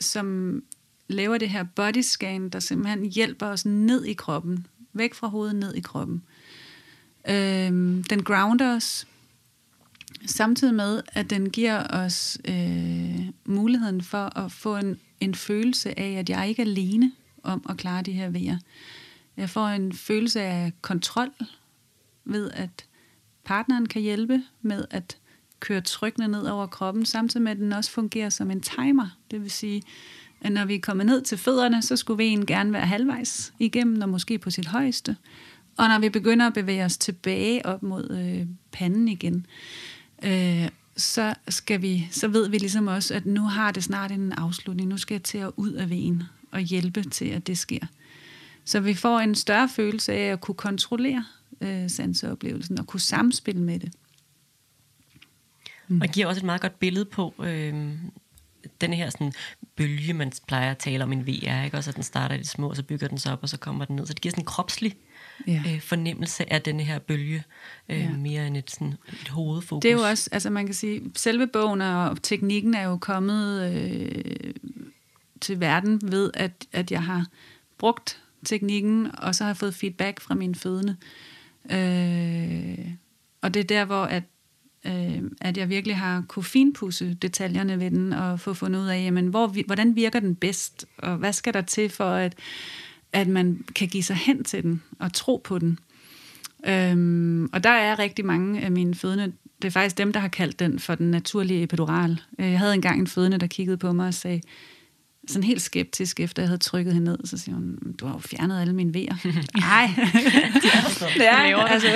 som 0.00 0.62
laver 1.08 1.38
det 1.38 1.50
her 1.50 1.62
body 1.62 2.00
scan, 2.00 2.48
der 2.48 2.60
simpelthen 2.60 3.04
hjælper 3.04 3.46
os 3.46 3.66
ned 3.66 4.04
i 4.04 4.12
kroppen, 4.12 4.66
væk 4.92 5.14
fra 5.14 5.28
hovedet, 5.28 5.56
ned 5.56 5.74
i 5.74 5.80
kroppen. 5.80 6.22
Øhm, 7.28 8.04
den 8.04 8.22
grounder 8.22 8.76
os, 8.76 9.06
samtidig 10.26 10.74
med, 10.74 11.02
at 11.12 11.30
den 11.30 11.50
giver 11.50 11.86
os 11.86 12.38
øh, 12.44 13.20
muligheden 13.44 14.02
for 14.02 14.38
at 14.38 14.52
få 14.52 14.76
en, 14.76 15.00
en 15.20 15.34
følelse 15.34 15.98
af, 15.98 16.12
at 16.12 16.30
jeg 16.30 16.48
ikke 16.48 16.62
er 16.62 16.66
alene 16.66 17.12
om 17.42 17.66
at 17.68 17.76
klare 17.76 18.02
de 18.02 18.12
her 18.12 18.30
vejer. 18.30 18.58
Jeg 19.36 19.50
får 19.50 19.66
en 19.66 19.92
følelse 19.92 20.40
af 20.40 20.72
kontrol 20.82 21.30
ved, 22.24 22.50
at 22.50 22.84
partneren 23.44 23.86
kan 23.86 24.02
hjælpe 24.02 24.42
med 24.62 24.84
at 24.90 25.16
køre 25.60 25.80
trykkene 25.80 26.28
ned 26.28 26.46
over 26.46 26.66
kroppen, 26.66 27.06
samtidig 27.06 27.42
med, 27.42 27.52
at 27.52 27.58
den 27.58 27.72
også 27.72 27.90
fungerer 27.90 28.28
som 28.28 28.50
en 28.50 28.60
timer. 28.60 29.16
Det 29.30 29.42
vil 29.42 29.50
sige, 29.50 29.82
at 30.40 30.52
når 30.52 30.64
vi 30.64 30.74
er 30.74 30.80
kommet 30.80 31.06
ned 31.06 31.22
til 31.22 31.38
fødderne, 31.38 31.82
så 31.82 31.96
skulle 31.96 32.18
venen 32.18 32.46
gerne 32.46 32.72
være 32.72 32.86
halvvejs 32.86 33.52
igennem, 33.58 34.02
og 34.02 34.08
måske 34.08 34.38
på 34.38 34.50
sit 34.50 34.66
højeste. 34.66 35.16
Og 35.76 35.88
når 35.88 35.98
vi 35.98 36.08
begynder 36.08 36.46
at 36.46 36.54
bevæge 36.54 36.84
os 36.84 36.96
tilbage 36.96 37.66
op 37.66 37.82
mod 37.82 38.10
øh, 38.10 38.46
panden 38.72 39.08
igen, 39.08 39.46
øh, 40.22 40.68
så, 40.96 41.34
skal 41.48 41.82
vi, 41.82 42.08
så 42.10 42.28
ved 42.28 42.48
vi 42.48 42.58
ligesom 42.58 42.86
også, 42.86 43.14
at 43.14 43.26
nu 43.26 43.42
har 43.42 43.70
det 43.70 43.84
snart 43.84 44.12
en 44.12 44.32
afslutning. 44.32 44.88
Nu 44.88 44.96
skal 44.96 45.14
jeg 45.14 45.22
til 45.22 45.38
at 45.38 45.50
ud 45.56 45.72
af 45.72 45.90
venen 45.90 46.22
og 46.50 46.60
hjælpe 46.60 47.02
til, 47.02 47.24
at 47.24 47.46
det 47.46 47.58
sker. 47.58 47.86
Så 48.64 48.80
vi 48.80 48.94
får 48.94 49.18
en 49.18 49.34
større 49.34 49.68
følelse 49.68 50.12
af 50.12 50.32
at 50.32 50.40
kunne 50.40 50.54
kontrollere 50.54 51.24
øh, 51.60 51.90
sanseoplevelsen 51.90 52.78
og 52.78 52.86
kunne 52.86 53.00
samspille 53.00 53.62
med 53.62 53.80
det. 53.80 53.92
Mm. 55.88 56.00
Og 56.00 56.08
giver 56.08 56.26
også 56.26 56.40
et 56.40 56.44
meget 56.44 56.60
godt 56.60 56.78
billede 56.78 57.04
på 57.04 57.34
øh, 57.38 57.92
den 58.80 58.92
her 58.92 59.10
sådan, 59.10 59.32
bølge, 59.76 60.12
man 60.14 60.32
plejer 60.48 60.70
at 60.70 60.78
tale 60.78 61.04
om 61.04 61.12
en 61.12 61.26
VR, 61.26 61.64
ikke? 61.64 61.76
Også 61.76 61.90
at 61.90 61.94
den 61.96 62.02
starter 62.02 62.34
i 62.34 62.38
det 62.38 62.48
små, 62.48 62.68
og 62.70 62.76
så 62.76 62.82
bygger 62.82 63.08
den 63.08 63.18
sig 63.18 63.32
op, 63.32 63.38
og 63.42 63.48
så 63.48 63.56
kommer 63.58 63.84
den 63.84 63.96
ned. 63.96 64.06
Så 64.06 64.12
det 64.14 64.20
giver 64.22 64.30
sådan 64.30 64.42
en 64.42 64.46
kropslig 64.46 64.96
Ja. 65.46 65.62
øh, 65.68 65.80
fornemmelse 65.80 66.52
af 66.52 66.62
denne 66.62 66.82
her 66.82 66.98
bølge, 66.98 67.44
øh, 67.88 67.98
Ja. 68.00 68.10
mere 68.10 68.46
end 68.46 68.56
et, 68.56 68.70
sådan, 68.70 68.94
et 69.22 69.28
hovedfokus. 69.28 69.82
Det 69.82 69.88
er 69.90 69.92
jo 69.94 70.00
også, 70.02 70.28
altså 70.32 70.50
man 70.50 70.66
kan 70.66 70.74
sige, 70.74 71.02
selve 71.16 71.46
bogen 71.46 71.80
og 71.80 72.22
teknikken 72.22 72.74
er 72.74 72.82
jo 72.82 72.96
kommet 72.96 73.72
øh, 73.72 74.54
til 75.40 75.60
verden 75.60 76.00
ved, 76.12 76.30
at, 76.34 76.52
at 76.72 76.90
jeg 76.90 77.02
har 77.02 77.26
brugt 77.78 78.22
teknikken, 78.44 79.10
og 79.18 79.34
så 79.34 79.44
har 79.44 79.48
jeg 79.50 79.56
fået 79.56 79.74
feedback 79.74 80.20
fra 80.20 80.34
mine 80.34 80.54
fødende. 80.54 80.96
Øh, 81.70 82.88
og 83.42 83.54
det 83.54 83.60
er 83.60 83.64
der, 83.64 83.84
hvor 83.84 84.04
at, 84.04 84.22
øh, 84.86 85.22
at 85.40 85.56
jeg 85.56 85.68
virkelig 85.68 85.96
har 85.96 86.24
kunne 86.28 86.44
finpudse 86.44 87.14
detaljerne 87.14 87.80
ved 87.80 87.90
den, 87.90 88.12
og 88.12 88.40
få 88.40 88.54
fundet 88.54 88.80
ud 88.80 88.86
af, 88.86 89.04
jamen, 89.04 89.26
hvor, 89.26 89.46
hvordan 89.66 89.96
virker 89.96 90.20
den 90.20 90.34
bedst, 90.34 90.86
og 90.98 91.16
hvad 91.16 91.32
skal 91.32 91.54
der 91.54 91.60
til 91.60 91.88
for, 91.88 92.10
at, 92.10 92.34
at 93.12 93.28
man 93.28 93.64
kan 93.76 93.88
give 93.88 94.02
sig 94.02 94.16
hen 94.16 94.44
til 94.44 94.62
den, 94.62 94.82
og 94.98 95.12
tro 95.12 95.40
på 95.44 95.58
den. 95.58 95.78
Øhm, 96.66 97.50
og 97.52 97.64
der 97.64 97.70
er 97.70 97.98
rigtig 97.98 98.24
mange 98.24 98.60
af 98.60 98.72
mine 98.72 98.94
fødende, 98.94 99.32
det 99.62 99.68
er 99.68 99.72
faktisk 99.72 99.98
dem, 99.98 100.12
der 100.12 100.20
har 100.20 100.28
kaldt 100.28 100.58
den 100.58 100.78
for 100.78 100.94
den 100.94 101.10
naturlige 101.10 101.62
epidural. 101.62 102.20
Øh, 102.38 102.50
jeg 102.50 102.58
havde 102.58 102.74
engang 102.74 103.00
en 103.00 103.06
fødende, 103.06 103.38
der 103.38 103.46
kiggede 103.46 103.76
på 103.76 103.92
mig 103.92 104.06
og 104.06 104.14
sagde, 104.14 104.40
sådan 105.30 105.42
helt 105.42 105.62
skeptisk, 105.62 106.20
efter 106.20 106.42
jeg 106.42 106.48
havde 106.48 106.58
trykket 106.58 106.94
hende 106.94 107.10
ned, 107.10 107.18
så 107.24 107.38
siger 107.38 107.54
hun, 107.54 107.78
du 108.00 108.06
har 108.06 108.12
jo 108.14 108.18
fjernet 108.18 108.60
alle 108.60 108.72
mine 108.74 108.94
vejer. 108.94 109.16
Nej, 109.56 109.90
ja, 111.26 111.66
altså, 111.66 111.88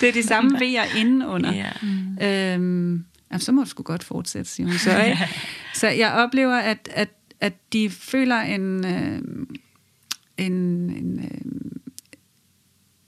det 0.00 0.08
er 0.08 0.12
de 0.12 0.22
samme 0.22 0.58
vejer 0.60 0.96
indenunder. 0.96 1.52
Ja. 1.52 2.54
Øhm, 2.54 3.04
jamen, 3.30 3.40
så 3.40 3.52
må 3.52 3.62
du 3.62 3.68
sgu 3.68 3.82
godt 3.82 4.04
fortsætte, 4.04 4.50
siger 4.50 4.66
hun 4.66 4.78
så. 4.78 5.02
Ikke? 5.02 5.28
Så 5.74 5.88
jeg 5.88 6.12
oplever, 6.12 6.56
at, 6.56 6.88
at, 6.92 7.08
at 7.40 7.72
de 7.72 7.90
føler 7.90 8.36
en, 8.36 8.86
øh, 8.86 9.22
en, 10.38 10.52
en 10.90 11.18
øh, 11.18 11.58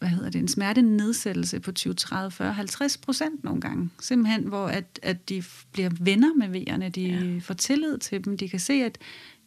hvad 0.01 0.09
hedder 0.09 0.31
det, 0.31 0.39
en 0.39 0.49
smertenedsættelse 0.49 1.61
på 1.61 1.72
20, 1.72 1.95
30, 1.95 2.31
40, 2.31 2.53
50 2.53 2.97
procent 2.97 3.45
nogle 3.45 3.61
gange. 3.61 3.91
Simpelthen, 4.01 4.43
hvor 4.43 4.66
at, 4.66 5.01
at 5.03 5.28
de 5.28 5.43
bliver 5.72 5.91
venner 6.01 6.35
med 6.35 6.49
vejerne, 6.49 6.89
de 6.89 7.03
ja. 7.03 7.39
får 7.41 7.55
tillid 7.55 7.99
til 7.99 8.24
dem, 8.24 8.37
de 8.37 8.49
kan 8.49 8.61
se, 8.61 8.72
at 8.72 8.99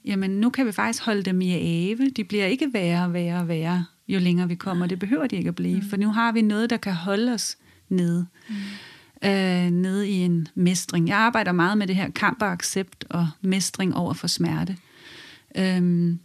jamen, 0.05 0.31
nu 0.31 0.49
kan 0.49 0.65
vi 0.65 0.71
faktisk 0.71 1.03
holde 1.03 1.23
dem 1.23 1.41
i 1.41 1.51
ave. 1.53 2.09
De 2.09 2.23
bliver 2.23 2.45
ikke 2.45 2.73
værre, 2.73 3.13
værre, 3.13 3.47
værre, 3.47 3.85
jo 4.07 4.19
længere 4.19 4.47
vi 4.47 4.55
kommer. 4.55 4.87
Det 4.87 4.99
behøver 4.99 5.27
de 5.27 5.35
ikke 5.35 5.47
at 5.47 5.55
blive, 5.55 5.79
mm. 5.81 5.89
for 5.89 5.97
nu 5.97 6.11
har 6.11 6.31
vi 6.31 6.41
noget, 6.41 6.69
der 6.69 6.77
kan 6.77 6.93
holde 6.93 7.33
os 7.33 7.57
nede. 7.89 8.25
Mm. 8.49 8.55
Øh, 9.25 9.69
nede 9.69 10.09
i 10.09 10.13
en 10.13 10.47
mestring. 10.55 11.07
Jeg 11.07 11.17
arbejder 11.17 11.51
meget 11.51 11.77
med 11.77 11.87
det 11.87 11.95
her 11.95 12.09
kamp 12.09 12.41
og 12.41 12.51
accept 12.51 13.05
og 13.09 13.29
mestring 13.41 13.95
over 13.95 14.13
for 14.13 14.27
smerte. 14.27 14.77
Øhm, 15.57 16.19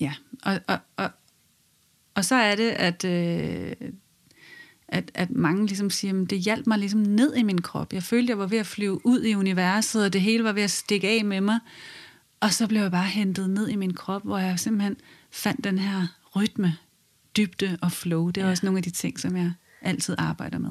ja, 0.00 0.12
og, 0.42 0.60
og, 0.66 0.78
og, 0.96 1.10
og 2.14 2.24
så 2.24 2.34
er 2.34 2.56
det, 2.56 2.70
at, 2.70 3.04
øh, 3.04 3.72
at, 4.88 5.10
at 5.14 5.30
mange 5.30 5.66
ligesom 5.66 5.90
siger, 5.90 6.22
at 6.22 6.30
det 6.30 6.38
hjalp 6.38 6.66
mig 6.66 6.78
ligesom 6.78 7.00
ned 7.00 7.36
i 7.36 7.42
min 7.42 7.60
krop. 7.60 7.92
Jeg 7.92 8.02
følte, 8.02 8.30
jeg 8.30 8.38
var 8.38 8.46
ved 8.46 8.58
at 8.58 8.66
flyve 8.66 9.06
ud 9.06 9.22
i 9.22 9.34
universet, 9.34 10.04
og 10.04 10.12
det 10.12 10.20
hele 10.20 10.44
var 10.44 10.52
ved 10.52 10.62
at 10.62 10.70
stikke 10.70 11.08
af 11.08 11.24
med 11.24 11.40
mig. 11.40 11.58
Og 12.40 12.52
så 12.52 12.66
blev 12.66 12.80
jeg 12.82 12.90
bare 12.90 13.06
hentet 13.06 13.50
ned 13.50 13.68
i 13.68 13.76
min 13.76 13.94
krop, 13.94 14.22
hvor 14.24 14.38
jeg 14.38 14.58
simpelthen 14.58 14.96
fandt 15.30 15.64
den 15.64 15.78
her 15.78 16.06
rytme, 16.36 16.76
dybde 17.36 17.78
og 17.82 17.92
flow. 17.92 18.30
Det 18.30 18.40
er 18.40 18.44
ja. 18.44 18.50
også 18.50 18.66
nogle 18.66 18.76
af 18.78 18.82
de 18.82 18.90
ting, 18.90 19.20
som 19.20 19.36
jeg 19.36 19.52
altid 19.82 20.14
arbejder 20.18 20.58
med. 20.58 20.70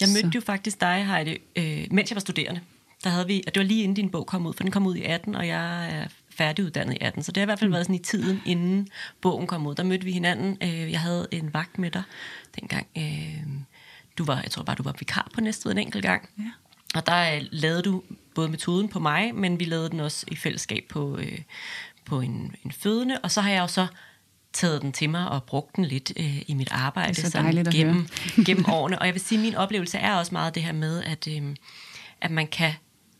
Jeg 0.00 0.08
mødte 0.08 0.20
Så. 0.20 0.30
jo 0.34 0.40
faktisk 0.40 0.80
dig, 0.80 1.06
Heidi, 1.06 1.38
øh, 1.56 1.86
mens 1.90 2.10
jeg 2.10 2.16
var 2.16 2.20
studerende. 2.20 2.60
Der 3.04 3.10
havde 3.10 3.26
vi, 3.26 3.42
og 3.46 3.54
det 3.54 3.60
var 3.60 3.66
lige 3.66 3.82
inden 3.82 3.94
din 3.94 4.10
bog 4.10 4.26
kom 4.26 4.46
ud, 4.46 4.52
for 4.52 4.62
den 4.62 4.72
kom 4.72 4.86
ud 4.86 4.96
i 4.96 5.02
18, 5.02 5.34
og 5.34 5.46
jeg 5.46 5.94
er 5.94 6.06
færdiguddannet 6.30 6.94
i 6.94 6.98
18, 7.00 7.22
så 7.22 7.32
det 7.32 7.40
har 7.40 7.44
i 7.44 7.44
hvert 7.44 7.58
fald 7.58 7.68
Mm. 7.68 7.72
været 7.72 7.86
sådan 7.86 7.94
i 7.94 7.98
tiden, 7.98 8.40
inden 8.46 8.88
bogen 9.20 9.46
kom 9.46 9.66
ud. 9.66 9.74
Der 9.74 9.82
mødte 9.82 10.04
vi 10.04 10.12
hinanden. 10.12 10.56
Øh, 10.62 10.92
jeg 10.92 11.00
havde 11.00 11.28
en 11.30 11.54
vagt 11.54 11.78
med 11.78 11.90
dig 11.90 12.02
dengang. 12.60 12.86
Øh, 12.98 13.44
du 14.18 14.24
var, 14.24 14.40
jeg 14.42 14.50
tror 14.50 14.62
bare, 14.62 14.76
du 14.76 14.82
var 14.82 14.94
vikar 14.98 15.30
på 15.34 15.40
Næstved 15.40 15.72
en 15.72 15.78
enkelt 15.78 16.02
gang. 16.04 16.28
Ja. 16.38 16.50
Og 16.94 17.06
der 17.06 17.34
øh, 17.34 17.42
lavede 17.50 17.82
du 17.82 18.02
både 18.34 18.48
metoden 18.48 18.88
på 18.88 18.98
mig, 18.98 19.34
men 19.34 19.60
vi 19.60 19.64
lavede 19.64 19.90
den 19.90 20.00
også 20.00 20.26
i 20.28 20.36
fællesskab 20.36 20.84
på, 20.88 21.18
øh, 21.18 21.38
på 22.04 22.20
en, 22.20 22.54
en 22.64 22.72
fødende. 22.72 23.18
Og 23.22 23.30
så 23.30 23.40
har 23.40 23.50
jeg 23.50 23.60
jo 23.60 23.66
så 23.66 23.86
taget 24.52 24.82
den 24.82 24.92
til 24.92 25.10
mig 25.10 25.28
og 25.28 25.42
brugt 25.42 25.76
den 25.76 25.84
lidt 25.84 26.12
øh, 26.16 26.42
i 26.46 26.54
mit 26.54 26.68
arbejde 26.70 27.14
Det 27.14 27.24
er 27.24 27.30
så 27.30 27.38
at 27.38 27.74
gennem, 27.74 28.08
gennem 28.46 28.64
årene. 28.68 28.98
Og 28.98 29.06
jeg 29.06 29.14
vil 29.14 29.22
sige, 29.22 29.38
at 29.38 29.44
min 29.44 29.54
oplevelse 29.54 29.98
er 29.98 30.14
også 30.14 30.34
meget 30.34 30.54
det 30.54 30.62
her 30.62 30.72
med, 30.72 31.04
at, 31.04 31.28
øh, 31.28 31.56
at 32.20 32.30
man 32.30 32.46
kan 32.46 32.72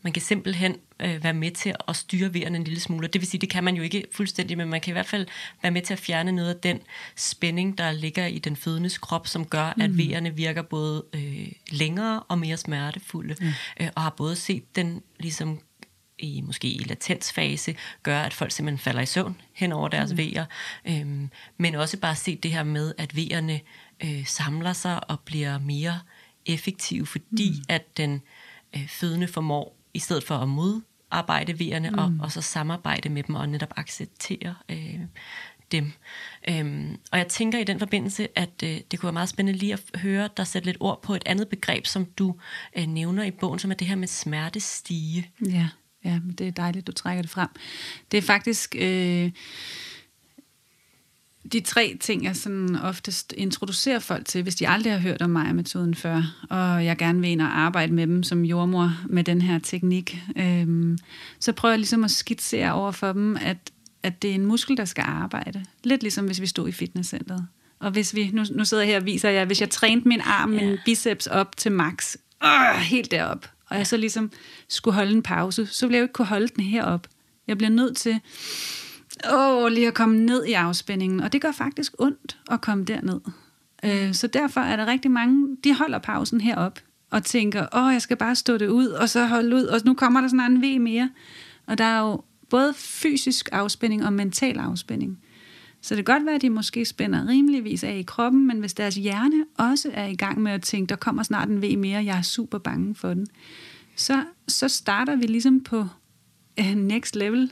man 0.03 0.13
kan 0.13 0.21
simpelthen 0.21 0.75
øh, 0.99 1.23
være 1.23 1.33
med 1.33 1.51
til 1.51 1.75
at 1.87 1.95
styre 1.95 2.33
vejerne 2.33 2.57
en 2.57 2.63
lille 2.63 2.79
smule. 2.79 3.07
Det 3.07 3.21
vil 3.21 3.29
sige, 3.29 3.41
det 3.41 3.49
kan 3.49 3.63
man 3.63 3.75
jo 3.75 3.83
ikke 3.83 4.05
fuldstændig, 4.11 4.57
men 4.57 4.69
man 4.69 4.81
kan 4.81 4.91
i 4.91 4.93
hvert 4.93 5.05
fald 5.05 5.27
være 5.61 5.71
med 5.71 5.81
til 5.81 5.93
at 5.93 5.99
fjerne 5.99 6.31
noget 6.31 6.53
af 6.53 6.59
den 6.61 6.79
spænding, 7.15 7.77
der 7.77 7.91
ligger 7.91 8.25
i 8.25 8.39
den 8.39 8.55
fødendes 8.55 8.97
krop, 8.97 9.27
som 9.27 9.45
gør, 9.45 9.73
at 9.81 9.89
mm. 9.89 9.97
vejerne 9.97 10.35
virker 10.35 10.61
både 10.61 11.03
øh, 11.13 11.51
længere 11.71 12.19
og 12.19 12.39
mere 12.39 12.57
smertefulde, 12.57 13.35
mm. 13.41 13.47
øh, 13.79 13.89
og 13.95 14.01
har 14.01 14.13
både 14.17 14.35
set 14.35 14.75
den 14.75 15.01
ligesom 15.19 15.59
i 16.19 16.41
måske 16.41 16.67
i 16.67 16.83
latensfase, 16.83 17.75
gør, 18.03 18.19
at 18.19 18.33
folk 18.33 18.51
simpelthen 18.51 18.83
falder 18.83 19.01
i 19.01 19.05
søvn 19.05 19.41
hen 19.53 19.71
over 19.71 19.87
deres 19.87 20.11
mm. 20.11 20.17
vejer, 20.17 20.45
øhm, 20.85 21.29
men 21.57 21.75
også 21.75 21.99
bare 21.99 22.15
se 22.15 22.35
det 22.35 22.51
her 22.51 22.63
med, 22.63 22.93
at 22.97 23.15
vejerne 23.15 23.59
øh, 24.03 24.25
samler 24.25 24.73
sig 24.73 25.09
og 25.09 25.19
bliver 25.19 25.59
mere 25.59 25.99
effektive, 26.45 27.05
fordi 27.05 27.49
mm. 27.49 27.65
at 27.69 27.97
den 27.97 28.21
øh, 28.75 28.87
fødende 28.87 29.27
formår 29.27 29.82
i 29.93 29.99
stedet 29.99 30.23
for 30.23 30.35
at 30.35 30.49
modarbejde 30.49 31.59
vejerne 31.59 31.89
mm. 31.89 31.97
og, 31.97 32.13
og 32.21 32.31
så 32.31 32.41
samarbejde 32.41 33.09
med 33.09 33.23
dem 33.23 33.35
og 33.35 33.49
netop 33.49 33.73
acceptere 33.75 34.55
øh, 34.69 34.99
dem. 35.71 35.91
Øhm, 36.49 36.97
og 37.11 37.17
jeg 37.17 37.27
tænker 37.27 37.59
i 37.59 37.63
den 37.63 37.79
forbindelse, 37.79 38.27
at 38.35 38.63
øh, 38.63 38.79
det 38.91 38.99
kunne 38.99 39.07
være 39.07 39.13
meget 39.13 39.29
spændende 39.29 39.59
lige 39.59 39.73
at 39.73 39.99
høre 39.99 40.29
dig 40.37 40.47
sætte 40.47 40.65
lidt 40.65 40.77
ord 40.79 41.01
på 41.01 41.15
et 41.15 41.23
andet 41.25 41.49
begreb, 41.49 41.85
som 41.85 42.05
du 42.05 42.35
øh, 42.77 42.87
nævner 42.87 43.23
i 43.23 43.31
bogen, 43.31 43.59
som 43.59 43.71
er 43.71 43.75
det 43.75 43.87
her 43.87 43.95
med 43.95 44.07
smertestige. 44.07 45.29
Ja, 45.45 45.69
ja, 46.05 46.19
det 46.37 46.47
er 46.47 46.51
dejligt, 46.51 46.87
du 46.87 46.91
trækker 46.91 47.21
det 47.21 47.31
frem. 47.31 47.49
Det 48.11 48.17
er 48.17 48.21
faktisk... 48.21 48.75
Øh, 48.79 49.31
de 51.51 51.59
tre 51.59 51.97
ting, 51.99 52.23
jeg 52.23 52.35
sådan 52.35 52.75
oftest 52.75 53.33
introducerer 53.37 53.99
folk 53.99 54.25
til, 54.25 54.43
hvis 54.43 54.55
de 54.55 54.67
aldrig 54.67 54.93
har 54.93 54.99
hørt 54.99 55.21
om 55.21 55.29
Maja-metoden 55.29 55.95
før, 55.95 56.45
og 56.49 56.85
jeg 56.85 56.97
gerne 56.97 57.19
vil 57.19 57.29
ind 57.29 57.41
og 57.41 57.59
arbejde 57.59 57.93
med 57.93 58.07
dem 58.07 58.23
som 58.23 58.45
jordmor 58.45 58.97
med 59.09 59.23
den 59.23 59.41
her 59.41 59.59
teknik, 59.59 60.17
øhm, 60.35 60.97
så 61.39 61.51
prøver 61.51 61.71
jeg 61.73 61.79
ligesom 61.79 62.03
at 62.03 62.11
skitsere 62.11 62.73
over 62.73 62.91
for 62.91 63.13
dem, 63.13 63.37
at, 63.41 63.57
at 64.03 64.21
det 64.21 64.29
er 64.29 64.35
en 64.35 64.45
muskel, 64.45 64.77
der 64.77 64.85
skal 64.85 65.03
arbejde. 65.07 65.65
Lidt 65.83 66.01
ligesom 66.01 66.25
hvis 66.25 66.41
vi 66.41 66.47
stod 66.47 66.69
i 66.69 66.71
fitnesscenteret. 66.71 67.47
Og 67.79 67.91
hvis 67.91 68.15
vi, 68.15 68.29
nu, 68.33 68.43
nu 68.51 68.65
sidder 68.65 68.83
jeg 68.83 68.91
her 68.91 68.99
og 68.99 69.05
viser 69.05 69.29
jer, 69.29 69.45
hvis 69.45 69.61
jeg 69.61 69.69
trænede 69.69 70.07
min 70.07 70.21
arm, 70.21 70.49
min 70.49 70.77
biceps 70.85 71.27
op 71.27 71.57
til 71.57 71.71
max, 71.71 72.15
øh, 72.43 72.79
helt 72.81 73.11
derop, 73.11 73.49
og 73.69 73.77
jeg 73.77 73.87
så 73.87 73.97
ligesom 73.97 74.31
skulle 74.67 74.95
holde 74.95 75.11
en 75.11 75.23
pause, 75.23 75.65
så 75.65 75.85
ville 75.85 75.95
jeg 75.95 76.01
jo 76.01 76.03
ikke 76.03 76.13
kunne 76.13 76.25
holde 76.25 76.47
den 76.47 76.63
herop. 76.63 77.07
Jeg 77.47 77.57
bliver 77.57 77.71
nødt 77.71 77.97
til 77.97 78.19
åh, 79.31 79.71
lige 79.71 79.87
at 79.87 79.93
komme 79.93 80.17
ned 80.25 80.45
i 80.45 80.53
afspændingen. 80.53 81.19
Og 81.19 81.33
det 81.33 81.41
gør 81.41 81.51
faktisk 81.51 81.93
ondt 81.97 82.37
at 82.51 82.61
komme 82.61 82.83
derned. 82.83 83.19
Øh, 83.85 84.13
så 84.13 84.27
derfor 84.27 84.61
er 84.61 84.75
der 84.75 84.85
rigtig 84.85 85.11
mange, 85.11 85.57
de 85.63 85.75
holder 85.75 85.99
pausen 85.99 86.41
herop 86.41 86.79
og 87.09 87.23
tænker, 87.23 87.67
åh, 87.73 87.93
jeg 87.93 88.01
skal 88.01 88.17
bare 88.17 88.35
stå 88.35 88.57
det 88.57 88.67
ud, 88.67 88.87
og 88.87 89.09
så 89.09 89.25
holde 89.25 89.55
ud, 89.55 89.63
og 89.63 89.81
nu 89.85 89.93
kommer 89.93 90.21
der 90.21 90.27
sådan 90.27 90.51
en 90.51 90.61
V 90.61 90.81
mere. 90.81 91.09
Og 91.67 91.77
der 91.77 91.83
er 91.83 91.99
jo 91.99 92.21
både 92.49 92.73
fysisk 92.73 93.49
afspænding 93.51 94.05
og 94.05 94.13
mental 94.13 94.59
afspænding. 94.59 95.19
Så 95.81 95.95
det 95.95 96.05
kan 96.05 96.15
godt 96.15 96.25
være, 96.25 96.35
at 96.35 96.41
de 96.41 96.49
måske 96.49 96.85
spænder 96.85 97.27
rimeligvis 97.27 97.83
af 97.83 97.95
i 97.95 98.01
kroppen, 98.01 98.47
men 98.47 98.59
hvis 98.59 98.73
deres 98.73 98.95
hjerne 98.95 99.45
også 99.57 99.89
er 99.93 100.05
i 100.05 100.15
gang 100.15 100.41
med 100.41 100.51
at 100.51 100.61
tænke, 100.61 100.89
der 100.89 100.95
kommer 100.95 101.23
snart 101.23 101.49
en 101.49 101.61
V 101.61 101.77
mere, 101.77 102.05
jeg 102.05 102.17
er 102.17 102.21
super 102.21 102.57
bange 102.57 102.95
for 102.95 103.13
den, 103.13 103.27
så, 103.95 104.23
så 104.47 104.67
starter 104.67 105.15
vi 105.15 105.25
ligesom 105.25 105.63
på 105.63 105.87
next 106.57 107.15
level. 107.15 107.51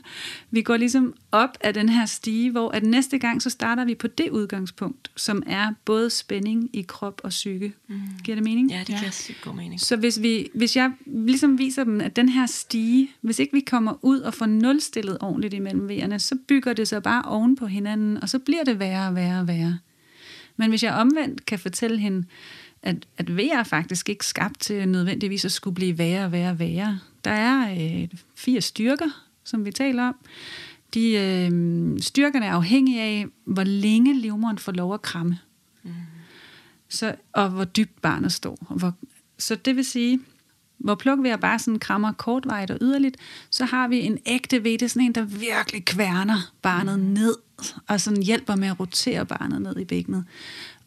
Vi 0.50 0.62
går 0.62 0.76
ligesom 0.76 1.14
op 1.32 1.58
af 1.60 1.74
den 1.74 1.88
her 1.88 2.06
stige, 2.06 2.50
hvor 2.50 2.70
at 2.70 2.82
næste 2.82 3.18
gang, 3.18 3.42
så 3.42 3.50
starter 3.50 3.84
vi 3.84 3.94
på 3.94 4.06
det 4.06 4.30
udgangspunkt, 4.30 5.10
som 5.16 5.42
er 5.46 5.72
både 5.84 6.10
spænding 6.10 6.70
i 6.72 6.82
krop 6.82 7.20
og 7.24 7.30
psyke. 7.30 7.72
Mm. 7.88 8.00
Giver 8.24 8.36
det 8.36 8.44
mening? 8.44 8.70
Ja, 8.70 8.78
det 8.78 8.86
giver 8.86 9.26
ja. 9.28 9.34
god 9.50 9.54
mening. 9.54 9.80
Så 9.80 9.96
hvis, 9.96 10.22
vi, 10.22 10.48
hvis 10.54 10.76
jeg 10.76 10.92
ligesom 11.06 11.58
viser 11.58 11.84
dem, 11.84 12.00
at 12.00 12.16
den 12.16 12.28
her 12.28 12.46
stige, 12.46 13.10
hvis 13.20 13.38
ikke 13.38 13.52
vi 13.52 13.60
kommer 13.60 13.94
ud 14.02 14.20
og 14.20 14.34
får 14.34 14.46
nulstillet 14.46 15.18
ordentligt 15.20 15.54
imellem 15.54 15.88
vejerne, 15.88 16.18
så 16.18 16.38
bygger 16.48 16.72
det 16.72 16.88
sig 16.88 17.02
bare 17.02 17.22
oven 17.22 17.56
på 17.56 17.66
hinanden, 17.66 18.22
og 18.22 18.28
så 18.28 18.38
bliver 18.38 18.64
det 18.64 18.78
værre 18.78 19.08
og 19.08 19.14
værre 19.14 19.40
og 19.40 19.48
værre. 19.48 19.78
Men 20.56 20.70
hvis 20.70 20.82
jeg 20.82 20.94
omvendt 20.94 21.46
kan 21.46 21.58
fortælle 21.58 21.98
hende, 21.98 22.24
at, 22.82 23.06
at 23.18 23.30
er 23.30 23.62
faktisk 23.62 24.08
ikke 24.08 24.26
skabt 24.26 24.60
til 24.60 24.88
nødvendigvis 24.88 25.44
at 25.44 25.52
skulle 25.52 25.74
blive 25.74 25.98
værre 25.98 26.24
og 26.24 26.32
værre 26.32 26.50
og 26.50 26.58
værre. 26.58 26.98
Der 27.24 27.30
er 27.30 27.72
øh, 27.72 28.08
fire 28.34 28.60
styrker, 28.60 29.26
som 29.44 29.64
vi 29.64 29.72
taler 29.72 30.08
om. 30.08 30.14
De, 30.94 31.12
øh, 31.12 32.00
styrkerne 32.00 32.46
er 32.46 32.52
afhængige 32.52 33.02
af, 33.02 33.26
hvor 33.44 33.64
længe 33.64 34.20
livmoderen 34.20 34.58
får 34.58 34.72
lov 34.72 34.94
at 34.94 35.02
kramme. 35.02 35.38
Mm. 35.82 35.90
Så, 36.88 37.14
og 37.32 37.50
hvor 37.50 37.64
dybt 37.64 38.02
barnet 38.02 38.32
står. 38.32 38.74
Hvor, 38.76 38.92
så 39.38 39.54
det 39.54 39.76
vil 39.76 39.84
sige, 39.84 40.20
hvor 40.78 40.94
plukvejr 40.94 41.36
bare 41.36 41.58
sådan 41.58 41.78
krammer 41.78 42.12
kortvarigt 42.12 42.70
og 42.70 42.78
yderligt, 42.80 43.16
så 43.50 43.64
har 43.64 43.88
vi 43.88 44.00
en 44.00 44.18
ægte 44.26 44.64
ved, 44.64 44.72
det 44.72 44.82
er 44.82 44.86
sådan 44.86 45.06
en, 45.06 45.14
der 45.14 45.24
virkelig 45.24 45.84
kværner 45.84 46.52
barnet 46.62 47.00
mm. 47.00 47.06
ned, 47.06 47.34
og 47.88 48.00
sådan 48.00 48.22
hjælper 48.22 48.56
med 48.56 48.68
at 48.68 48.80
rotere 48.80 49.26
barnet 49.26 49.62
ned 49.62 49.78
i 49.78 49.84
bækkenet, 49.84 50.24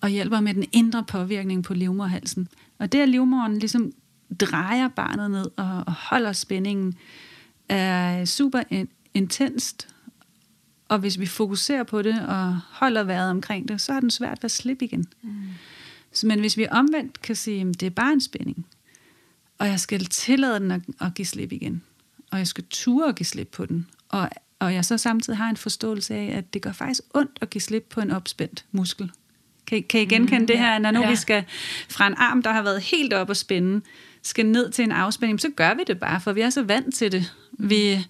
og 0.01 0.09
hjælper 0.09 0.39
med 0.39 0.53
den 0.53 0.65
indre 0.71 1.03
påvirkning 1.03 1.63
på 1.63 1.73
livmorhalsen. 1.73 2.47
Og 2.79 2.91
det, 2.91 2.99
at 2.99 3.09
livmoderen 3.09 3.59
ligesom 3.59 3.91
drejer 4.39 4.87
barnet 4.87 5.31
ned 5.31 5.45
og, 5.57 5.83
og 5.87 5.93
holder 5.93 6.33
spændingen, 6.33 6.93
er 7.69 8.25
super 8.25 8.63
in, 8.69 8.87
intenst. 9.13 9.87
Og 10.89 10.99
hvis 10.99 11.19
vi 11.19 11.25
fokuserer 11.25 11.83
på 11.83 12.01
det 12.01 12.25
og 12.27 12.59
holder 12.71 13.03
vejret 13.03 13.29
omkring 13.29 13.67
det, 13.67 13.81
så 13.81 13.93
er 13.93 13.99
den 13.99 14.11
svært 14.11 14.43
at 14.43 14.51
slippe 14.51 14.85
igen. 14.85 15.05
Mm. 15.21 15.31
Så, 16.11 16.27
men 16.27 16.39
hvis 16.39 16.57
vi 16.57 16.67
omvendt 16.71 17.21
kan 17.21 17.35
sige, 17.35 17.61
at 17.61 17.79
det 17.79 17.85
er 17.85 17.89
bare 17.89 18.13
en 18.13 18.21
spænding, 18.21 18.65
og 19.57 19.67
jeg 19.67 19.79
skal 19.79 20.05
tillade 20.05 20.59
den 20.59 20.71
at, 20.71 20.81
at 21.01 21.13
give 21.13 21.25
slip 21.25 21.51
igen, 21.51 21.81
og 22.31 22.37
jeg 22.37 22.47
skal 22.47 22.63
ture 22.69 23.09
at 23.09 23.15
give 23.15 23.25
slip 23.25 23.47
på 23.47 23.65
den, 23.65 23.87
og, 24.09 24.29
og 24.59 24.73
jeg 24.73 24.85
så 24.85 24.97
samtidig 24.97 25.37
har 25.37 25.49
en 25.49 25.57
forståelse 25.57 26.15
af, 26.15 26.37
at 26.37 26.53
det 26.53 26.61
gør 26.61 26.71
faktisk 26.71 27.01
ondt 27.13 27.37
at 27.41 27.49
give 27.49 27.61
slip 27.61 27.85
på 27.89 28.01
en 28.01 28.11
opspændt 28.11 28.65
muskel. 28.71 29.11
Kan, 29.67 29.83
kan 29.83 30.01
I 30.01 30.05
genkende 30.05 30.39
mm, 30.39 30.47
det 30.47 30.59
her, 30.59 30.79
når 30.79 30.91
nu 30.91 31.01
ja. 31.01 31.09
vi 31.09 31.15
skal 31.15 31.43
fra 31.89 32.07
en 32.07 32.13
arm, 32.17 32.43
der 32.43 32.51
har 32.51 32.61
været 32.61 32.81
helt 32.81 33.13
op 33.13 33.29
og 33.29 33.37
spænde, 33.37 33.81
skal 34.25 34.45
ned 34.45 34.71
til 34.71 34.83
en 34.83 34.91
afspænding, 34.91 35.41
så 35.41 35.49
gør 35.55 35.73
vi 35.73 35.83
det 35.87 35.99
bare, 35.99 36.21
for 36.21 36.33
vi 36.33 36.41
er 36.41 36.49
så 36.49 36.63
vant 36.63 36.95
til 36.95 37.11
det. 37.11 37.33
Vi 37.51 38.05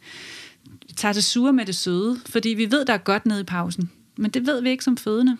tager 0.95 1.13
det 1.13 1.23
sure 1.23 1.53
med 1.53 1.65
det 1.65 1.75
søde, 1.75 2.19
fordi 2.25 2.49
vi 2.49 2.71
ved, 2.71 2.85
der 2.85 2.93
er 2.93 2.97
godt 2.97 3.25
nede 3.25 3.41
i 3.41 3.43
pausen. 3.43 3.91
Men 4.17 4.31
det 4.31 4.47
ved 4.47 4.61
vi 4.61 4.69
ikke 4.69 4.83
som 4.83 4.97
fødende. 4.97 5.37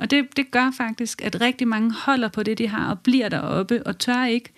Og 0.00 0.10
det, 0.10 0.36
det 0.36 0.50
gør 0.50 0.70
faktisk, 0.76 1.22
at 1.22 1.40
rigtig 1.40 1.68
mange 1.68 1.92
holder 1.92 2.28
på 2.28 2.42
det, 2.42 2.58
de 2.58 2.68
har, 2.68 2.90
og 2.90 3.00
bliver 3.00 3.28
deroppe, 3.28 3.86
og 3.86 3.98
tør 3.98 4.24
ikke 4.24 4.52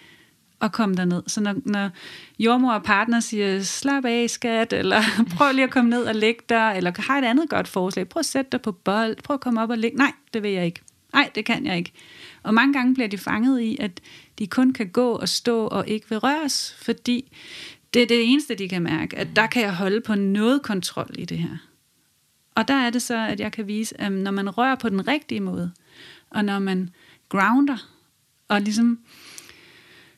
at 0.60 0.72
komme 0.72 0.94
derned. 0.94 1.22
Så 1.26 1.40
når, 1.40 1.54
når 1.64 1.90
jordmor 2.38 2.72
og 2.72 2.82
partner 2.82 3.20
siger, 3.20 3.62
slap 3.62 4.04
af 4.04 4.30
skat, 4.30 4.72
eller 4.72 5.02
prøv 5.36 5.52
lige 5.52 5.64
at 5.64 5.70
komme 5.70 5.90
ned 5.90 6.02
og 6.02 6.14
lægge 6.14 6.42
dig, 6.48 6.74
eller 6.76 6.92
har 6.98 7.18
et 7.18 7.24
andet 7.24 7.48
godt 7.48 7.68
forslag, 7.68 8.08
prøv 8.08 8.20
at 8.20 8.26
sætte 8.26 8.48
dig 8.52 8.62
på 8.62 8.72
bold, 8.72 9.16
prøv 9.24 9.34
at 9.34 9.40
komme 9.40 9.62
op 9.62 9.70
og 9.70 9.78
lægge. 9.78 9.96
Nej, 9.96 10.12
det 10.34 10.42
vil 10.42 10.50
jeg 10.50 10.66
ikke. 10.66 10.80
Nej, 11.16 11.30
det 11.34 11.44
kan 11.44 11.66
jeg 11.66 11.76
ikke. 11.76 11.92
Og 12.42 12.54
mange 12.54 12.72
gange 12.72 12.94
bliver 12.94 13.08
de 13.08 13.18
fanget 13.18 13.60
i, 13.60 13.76
at 13.80 14.00
de 14.38 14.46
kun 14.46 14.72
kan 14.72 14.88
gå 14.88 15.12
og 15.12 15.28
stå 15.28 15.66
og 15.66 15.88
ikke 15.88 16.08
vil 16.08 16.18
røres, 16.18 16.76
fordi 16.78 17.32
det 17.94 18.02
er 18.02 18.06
det 18.06 18.24
eneste, 18.24 18.54
de 18.54 18.68
kan 18.68 18.82
mærke, 18.82 19.16
at 19.16 19.28
der 19.36 19.46
kan 19.46 19.62
jeg 19.62 19.74
holde 19.74 20.00
på 20.00 20.14
noget 20.14 20.62
kontrol 20.62 21.10
i 21.18 21.24
det 21.24 21.38
her. 21.38 21.56
Og 22.54 22.68
der 22.68 22.74
er 22.74 22.90
det 22.90 23.02
så, 23.02 23.16
at 23.16 23.40
jeg 23.40 23.52
kan 23.52 23.66
vise, 23.66 24.00
at 24.00 24.12
når 24.12 24.30
man 24.30 24.50
rører 24.50 24.74
på 24.74 24.88
den 24.88 25.08
rigtige 25.08 25.40
måde, 25.40 25.72
og 26.30 26.44
når 26.44 26.58
man 26.58 26.90
grounder, 27.28 27.90
og 28.48 28.60
ligesom 28.60 28.98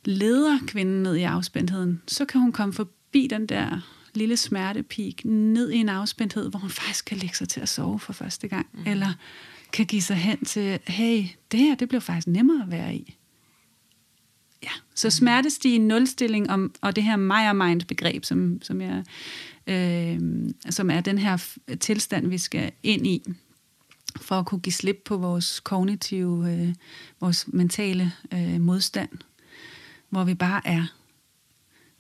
leder 0.05 0.59
kvinden 0.67 1.03
ned 1.03 1.17
i 1.17 1.23
afspændtheden, 1.23 2.03
så 2.07 2.25
kan 2.25 2.41
hun 2.41 2.53
komme 2.53 2.75
forbi 2.75 3.27
den 3.31 3.47
der 3.47 3.81
lille 4.15 4.37
smertepik, 4.37 5.25
ned 5.25 5.71
i 5.71 5.77
en 5.77 5.89
afspændthed, 5.89 6.51
hvor 6.51 6.59
hun 6.59 6.71
faktisk 6.71 7.05
kan 7.05 7.17
lægge 7.17 7.37
sig 7.37 7.49
til 7.49 7.61
at 7.61 7.69
sove 7.69 7.99
for 7.99 8.13
første 8.13 8.49
gang, 8.49 8.67
mm. 8.73 8.83
eller 8.87 9.13
kan 9.73 9.87
give 9.87 10.03
sig 10.03 10.17
hen 10.17 10.45
til, 10.45 10.81
hey, 10.87 11.25
det 11.53 11.61
her, 11.61 11.75
det 11.75 11.89
bliver 11.89 12.01
faktisk 12.01 12.27
nemmere 12.27 12.63
at 12.63 12.71
være 12.71 12.95
i. 12.95 13.15
Ja, 14.63 14.71
så 14.95 15.11
smertestige 15.11 15.79
nulstilling 15.79 16.51
om, 16.51 16.75
og 16.81 16.97
det 16.97 17.05
her 17.05 17.17
Meyer 17.17 17.53
Mind 17.53 17.83
begreb, 17.83 18.25
som, 18.25 18.63
som, 18.63 18.81
jeg, 18.81 19.05
øh, 19.67 20.21
som 20.71 20.91
er 20.91 21.01
den 21.01 21.19
her 21.19 21.49
tilstand, 21.81 22.27
vi 22.27 22.39
skal 22.39 22.73
ind 22.83 23.07
i, 23.07 23.23
for 24.21 24.39
at 24.39 24.47
kunne 24.47 24.61
give 24.61 24.73
slip 24.73 25.03
på 25.05 25.17
vores 25.17 25.61
kognitive, 25.61 26.53
øh, 26.53 26.75
vores 27.21 27.49
mentale 27.49 28.13
øh, 28.33 28.61
modstand, 28.61 29.09
hvor 30.09 30.25
vi 30.25 30.35
bare 30.35 30.61
er. 30.65 30.98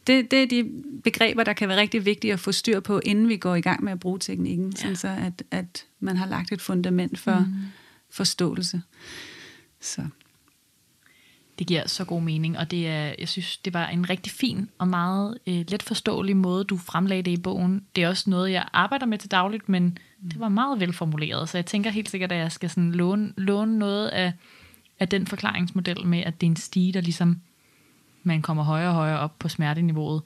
Det, 0.09 0.31
det 0.31 0.43
er 0.43 0.47
de 0.47 0.71
begreber, 1.05 1.45
der 1.45 1.53
kan 1.53 1.69
være 1.69 1.81
rigtig 1.81 2.05
vigtige 2.05 2.33
at 2.33 2.41
få 2.41 2.53
styr 2.53 2.81
på, 2.81 3.01
inden 3.05 3.29
vi 3.29 3.37
går 3.37 3.55
i 3.55 3.61
gang 3.61 3.85
med 3.85 3.93
at 3.93 4.01
bruge 4.01 4.19
teknikken, 4.19 4.73
ja. 4.77 4.77
sådan 4.77 4.97
så 4.97 5.09
at, 5.09 5.43
at 5.51 5.87
man 6.01 6.17
har 6.17 6.27
lagt 6.27 6.53
et 6.53 6.61
fundament 6.61 7.19
for 7.19 7.39
mm. 7.39 7.55
forståelse. 8.11 8.83
Så. 9.81 10.07
Det 11.59 11.67
giver 11.67 11.89
så 11.89 12.05
god 12.05 12.23
mening, 12.23 12.59
og 12.59 12.71
det 12.71 12.89
er, 12.89 13.15
jeg 13.19 13.29
synes, 13.29 13.57
det 13.57 13.75
var 13.75 13.87
en 13.87 14.11
rigtig 14.11 14.33
fin 14.33 14.69
og 14.79 14.89
meget 14.89 15.39
øh, 15.47 15.65
let 15.69 15.83
forståelig 15.83 16.37
måde, 16.37 16.65
du 16.65 16.77
fremlagde 16.77 17.23
det 17.23 17.31
i 17.31 17.41
bogen. 17.41 17.85
Det 17.97 18.05
er 18.05 18.09
også 18.09 18.31
noget, 18.31 18.53
jeg 18.53 18.69
arbejder 18.73 19.07
med 19.07 19.19
til 19.19 19.31
dagligt, 19.31 19.69
men 19.69 19.99
det 20.31 20.41
var 20.41 20.49
meget 20.49 20.81
velformuleret, 20.81 21.49
så 21.49 21.59
jeg 21.59 21.67
tænker 21.67 21.91
helt 21.91 22.11
sikkert, 22.11 22.33
at 22.33 22.39
jeg 22.39 22.53
skal 22.53 22.71
sådan 22.71 22.93
låne, 22.93 23.33
låne 23.37 23.79
noget 23.79 24.09
af, 24.09 24.33
af 25.01 25.09
den 25.09 25.27
forklaringsmodel 25.27 26.07
med, 26.07 26.19
at 26.19 26.41
det 26.41 26.47
er 26.47 26.51
en 26.51 26.57
stige, 26.57 26.93
der 26.93 27.01
ligesom 27.01 27.41
man 28.29 28.43
kommer 28.43 28.63
højere 28.63 28.89
og 28.89 28.95
højere 28.95 29.19
op 29.19 29.39
på 29.39 29.49
smerteniveauet, 29.49 30.23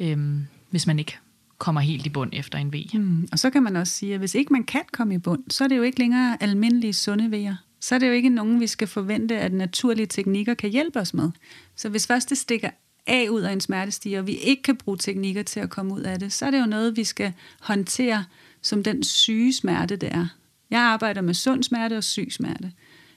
øhm, 0.00 0.46
hvis 0.70 0.86
man 0.86 0.98
ikke 0.98 1.18
kommer 1.58 1.80
helt 1.80 2.06
i 2.06 2.08
bund 2.08 2.30
efter 2.32 2.58
en 2.58 2.72
V. 2.72 2.84
Mm. 2.94 3.28
Og 3.32 3.38
så 3.38 3.50
kan 3.50 3.62
man 3.62 3.76
også 3.76 3.92
sige, 3.92 4.14
at 4.14 4.18
hvis 4.18 4.34
ikke 4.34 4.52
man 4.52 4.64
kan 4.64 4.82
komme 4.92 5.14
i 5.14 5.18
bund, 5.18 5.42
så 5.50 5.64
er 5.64 5.68
det 5.68 5.76
jo 5.76 5.82
ikke 5.82 5.98
længere 5.98 6.42
almindelige 6.42 6.92
sunde 6.92 7.30
vejer. 7.30 7.56
Så 7.80 7.94
er 7.94 7.98
det 7.98 8.08
jo 8.08 8.12
ikke 8.12 8.28
nogen, 8.28 8.60
vi 8.60 8.66
skal 8.66 8.88
forvente, 8.88 9.38
at 9.38 9.52
naturlige 9.52 10.06
teknikker 10.06 10.54
kan 10.54 10.70
hjælpe 10.70 11.00
os 11.00 11.14
med. 11.14 11.30
Så 11.76 11.88
hvis 11.88 12.06
først 12.06 12.30
det 12.30 12.38
stikker 12.38 12.70
af 13.06 13.28
ud 13.30 13.40
af 13.40 13.52
en 13.52 13.60
smertestige, 13.60 14.18
og 14.18 14.26
vi 14.26 14.32
ikke 14.32 14.62
kan 14.62 14.76
bruge 14.76 14.98
teknikker 14.98 15.42
til 15.42 15.60
at 15.60 15.70
komme 15.70 15.94
ud 15.94 16.00
af 16.00 16.18
det, 16.18 16.32
så 16.32 16.46
er 16.46 16.50
det 16.50 16.60
jo 16.60 16.66
noget, 16.66 16.96
vi 16.96 17.04
skal 17.04 17.32
håndtere 17.60 18.24
som 18.62 18.82
den 18.82 19.02
syge 19.02 19.52
smerte, 19.52 19.96
det 19.96 20.08
er. 20.12 20.26
Jeg 20.70 20.80
arbejder 20.80 21.20
med 21.20 21.34
sund 21.34 21.62
smerte 21.62 21.96
og 21.96 22.04
syg 22.04 22.28
smerte. 22.30 22.72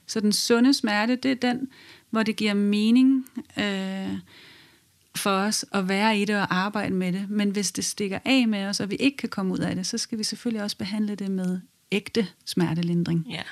Så 0.06 0.20
den 0.20 0.32
sunde 0.32 0.74
smerte, 0.74 1.16
det 1.16 1.30
er 1.30 1.34
den, 1.34 1.68
hvor 2.10 2.22
det 2.22 2.36
giver 2.36 2.54
mening 2.54 3.26
øh, 3.58 4.18
for 5.16 5.30
os 5.30 5.64
at 5.72 5.88
være 5.88 6.18
i 6.18 6.24
det 6.24 6.36
og 6.36 6.56
arbejde 6.56 6.94
med 6.94 7.12
det. 7.12 7.30
Men 7.30 7.50
hvis 7.50 7.72
det 7.72 7.84
stikker 7.84 8.18
af 8.24 8.48
med 8.48 8.64
os, 8.64 8.80
og 8.80 8.90
vi 8.90 8.96
ikke 8.96 9.16
kan 9.16 9.28
komme 9.28 9.52
ud 9.52 9.58
af 9.58 9.76
det, 9.76 9.86
så 9.86 9.98
skal 9.98 10.18
vi 10.18 10.24
selvfølgelig 10.24 10.62
også 10.62 10.76
behandle 10.76 11.14
det 11.14 11.30
med 11.30 11.60
ægte 11.92 12.26
smertelindring. 12.44 13.26
Ja. 13.30 13.42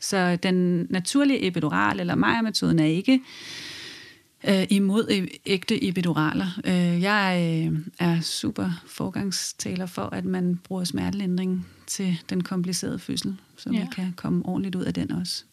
Så 0.00 0.36
den 0.36 0.86
naturlige 0.90 1.46
epidural, 1.46 2.00
eller 2.00 2.14
Maja-metoden, 2.14 2.78
er 2.78 2.84
ikke 2.84 3.20
øh, 4.48 4.66
imod 4.70 5.08
e- 5.08 5.38
ægte 5.46 5.84
epiduraler. 5.84 6.60
Øh, 6.64 7.02
jeg 7.02 7.66
øh, 7.66 7.78
er 7.98 8.20
super 8.20 8.82
forgangstaler 8.86 9.86
for, 9.86 10.02
at 10.02 10.24
man 10.24 10.56
bruger 10.56 10.84
smertelindring 10.84 11.66
til 11.86 12.18
den 12.30 12.42
komplicerede 12.42 12.98
fødsel, 12.98 13.36
så 13.56 13.70
ja. 13.72 13.80
vi 13.80 13.86
kan 13.94 14.12
komme 14.16 14.46
ordentligt 14.46 14.74
ud 14.74 14.82
af 14.82 14.94
den 14.94 15.12
også. 15.12 15.44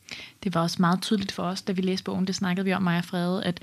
Det 0.43 0.55
var 0.55 0.61
også 0.61 0.77
meget 0.79 1.01
tydeligt 1.01 1.31
for 1.31 1.43
os, 1.43 1.61
da 1.61 1.71
vi 1.71 1.81
læste 1.81 2.03
bogen, 2.03 2.27
det 2.27 2.35
snakkede 2.35 2.65
vi 2.65 2.73
om, 2.73 2.81
Maja 2.81 2.99
Frede, 2.99 3.43
at, 3.43 3.59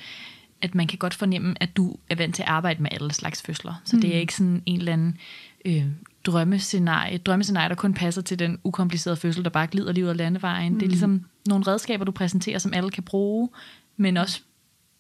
at 0.62 0.74
man 0.74 0.86
kan 0.86 0.98
godt 0.98 1.14
fornemme, 1.14 1.54
at 1.60 1.76
du 1.76 1.96
er 2.10 2.14
vant 2.14 2.34
til 2.34 2.42
at 2.42 2.48
arbejde 2.48 2.82
med 2.82 2.90
alle 2.92 3.12
slags 3.12 3.42
fødsler. 3.42 3.82
Så 3.84 3.96
mm. 3.96 4.02
det 4.02 4.16
er 4.16 4.20
ikke 4.20 4.34
sådan 4.34 4.62
en 4.66 4.78
eller 4.78 4.92
anden 4.92 5.18
øh, 5.64 5.86
drømmescenarie, 6.24 7.18
drømmescenarie, 7.18 7.68
der 7.68 7.74
kun 7.74 7.94
passer 7.94 8.22
til 8.22 8.38
den 8.38 8.58
ukomplicerede 8.64 9.16
fødsel, 9.16 9.44
der 9.44 9.50
bare 9.50 9.66
glider 9.66 9.92
lige 9.92 10.04
ud 10.04 10.10
af 10.10 10.16
landevejen. 10.16 10.72
Mm. 10.72 10.78
Det 10.78 10.86
er 10.86 10.90
ligesom 10.90 11.24
nogle 11.46 11.66
redskaber, 11.66 12.04
du 12.04 12.12
præsenterer, 12.12 12.58
som 12.58 12.74
alle 12.74 12.90
kan 12.90 13.02
bruge, 13.02 13.48
men 13.96 14.16
også 14.16 14.40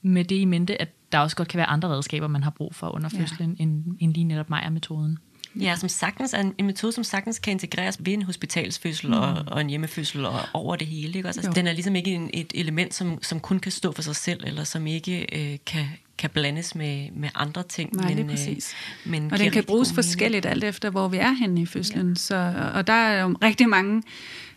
med 0.02 0.24
det 0.24 0.36
i 0.36 0.44
mente, 0.44 0.80
at 0.80 0.88
der 1.12 1.18
også 1.18 1.36
godt 1.36 1.48
kan 1.48 1.58
være 1.58 1.66
andre 1.66 1.88
redskaber, 1.88 2.26
man 2.26 2.42
har 2.42 2.50
brug 2.50 2.74
for 2.74 2.94
under 2.94 3.08
fødslen, 3.08 3.56
ja. 3.58 3.62
end, 3.62 3.84
end 4.00 4.14
lige 4.14 4.24
netop 4.24 4.50
Maja-metoden. 4.50 5.18
Ja, 5.54 5.76
som 5.76 5.88
sagtens 5.88 6.34
er 6.34 6.38
en, 6.38 6.54
en 6.58 6.66
metode, 6.66 6.92
som 6.92 7.04
sagtens 7.04 7.38
kan 7.38 7.50
integreres 7.50 7.96
ved 8.00 8.12
en 8.12 8.22
hospitalsfødsel 8.22 9.08
mm. 9.08 9.12
og, 9.12 9.44
og 9.46 9.60
en 9.60 9.70
hjemmefødsel 9.70 10.26
og 10.26 10.40
over 10.52 10.76
det 10.76 10.86
hele. 10.86 11.16
Ikke? 11.16 11.28
Altså, 11.28 11.52
den 11.54 11.66
er 11.66 11.72
ligesom 11.72 11.96
ikke 11.96 12.10
en, 12.10 12.30
et 12.34 12.52
element, 12.54 12.94
som, 12.94 13.22
som 13.22 13.40
kun 13.40 13.58
kan 13.58 13.72
stå 13.72 13.92
for 13.92 14.02
sig 14.02 14.16
selv, 14.16 14.44
eller 14.46 14.64
som 14.64 14.86
ikke 14.86 15.26
øh, 15.32 15.58
kan, 15.66 15.86
kan 16.18 16.30
blandes 16.30 16.74
med, 16.74 17.10
med 17.10 17.28
andre 17.34 17.62
ting. 17.62 17.96
Nej, 17.96 18.08
men, 18.08 18.16
det 18.16 18.24
er 18.24 18.28
præcis. 18.28 18.74
Øh, 19.06 19.10
men 19.10 19.32
og 19.32 19.38
den 19.38 19.50
kan 19.50 19.64
bruges 19.64 19.92
forskelligt 19.92 20.46
alt 20.46 20.64
efter, 20.64 20.90
hvor 20.90 21.08
vi 21.08 21.16
er 21.16 21.32
henne 21.32 21.60
i 21.60 21.66
fødslen. 21.66 22.08
Ja. 22.08 22.14
Så, 22.14 22.52
og 22.74 22.86
der 22.86 22.92
er 22.92 23.22
jo 23.22 23.36
rigtig 23.42 23.68
mange 23.68 24.02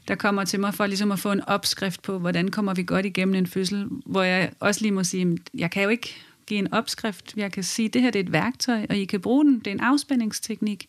der 0.07 0.15
kommer 0.15 0.43
til 0.43 0.59
mig 0.59 0.73
for 0.73 0.85
ligesom 0.85 1.11
at 1.11 1.19
få 1.19 1.31
en 1.31 1.41
opskrift 1.47 2.01
på, 2.01 2.19
hvordan 2.19 2.51
kommer 2.51 2.73
vi 2.73 2.83
godt 2.83 3.05
igennem 3.05 3.35
en 3.35 3.47
fødsel, 3.47 3.87
hvor 4.05 4.23
jeg 4.23 4.51
også 4.59 4.81
lige 4.81 4.91
må 4.91 5.03
sige, 5.03 5.37
jeg 5.53 5.71
kan 5.71 5.83
jo 5.83 5.89
ikke 5.89 6.15
give 6.47 6.59
en 6.59 6.73
opskrift. 6.73 7.33
Jeg 7.37 7.51
kan 7.51 7.63
sige, 7.63 7.85
at 7.85 7.93
det 7.93 8.01
her 8.01 8.11
det 8.11 8.19
er 8.19 8.23
et 8.23 8.31
værktøj, 8.31 8.85
og 8.89 8.97
I 8.97 9.05
kan 9.05 9.21
bruge 9.21 9.45
den. 9.45 9.59
Det 9.59 9.67
er 9.67 9.71
en 9.71 9.79
afspændingsteknik. 9.79 10.87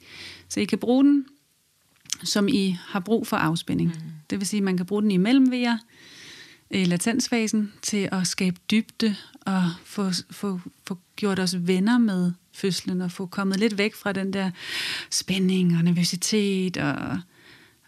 Så 0.48 0.61
I 0.61 0.64
kan 0.64 0.78
bruge 0.78 1.05
den, 1.05 1.26
som 2.22 2.48
I 2.48 2.76
har 2.86 3.00
brug 3.00 3.26
for 3.26 3.36
afspænding. 3.36 3.88
Mm. 3.88 4.11
Det 4.30 4.38
vil 4.38 4.46
sige, 4.46 4.59
at 4.59 4.64
man 4.64 4.76
kan 4.76 4.86
bruge 4.86 5.02
den 5.02 5.11
i 5.11 5.16
mellemvejer, 5.16 5.78
i 6.70 6.84
latensfasen, 6.84 7.72
til 7.82 8.09
at 8.12 8.26
skabe 8.26 8.57
dybde 8.70 9.16
og 9.40 9.64
få, 9.84 10.11
få, 10.30 10.61
få 10.86 10.98
gjort 11.16 11.38
os 11.38 11.57
venner 11.66 11.98
med 11.98 12.32
fødslen 12.52 13.00
og 13.00 13.12
få 13.12 13.26
kommet 13.26 13.61
lidt 13.61 13.78
væk 13.78 13.94
fra 13.94 14.12
den 14.12 14.32
der 14.32 14.50
spænding 15.11 15.76
og 15.76 15.84
nervøsitet 15.84 16.76
og 16.76 17.18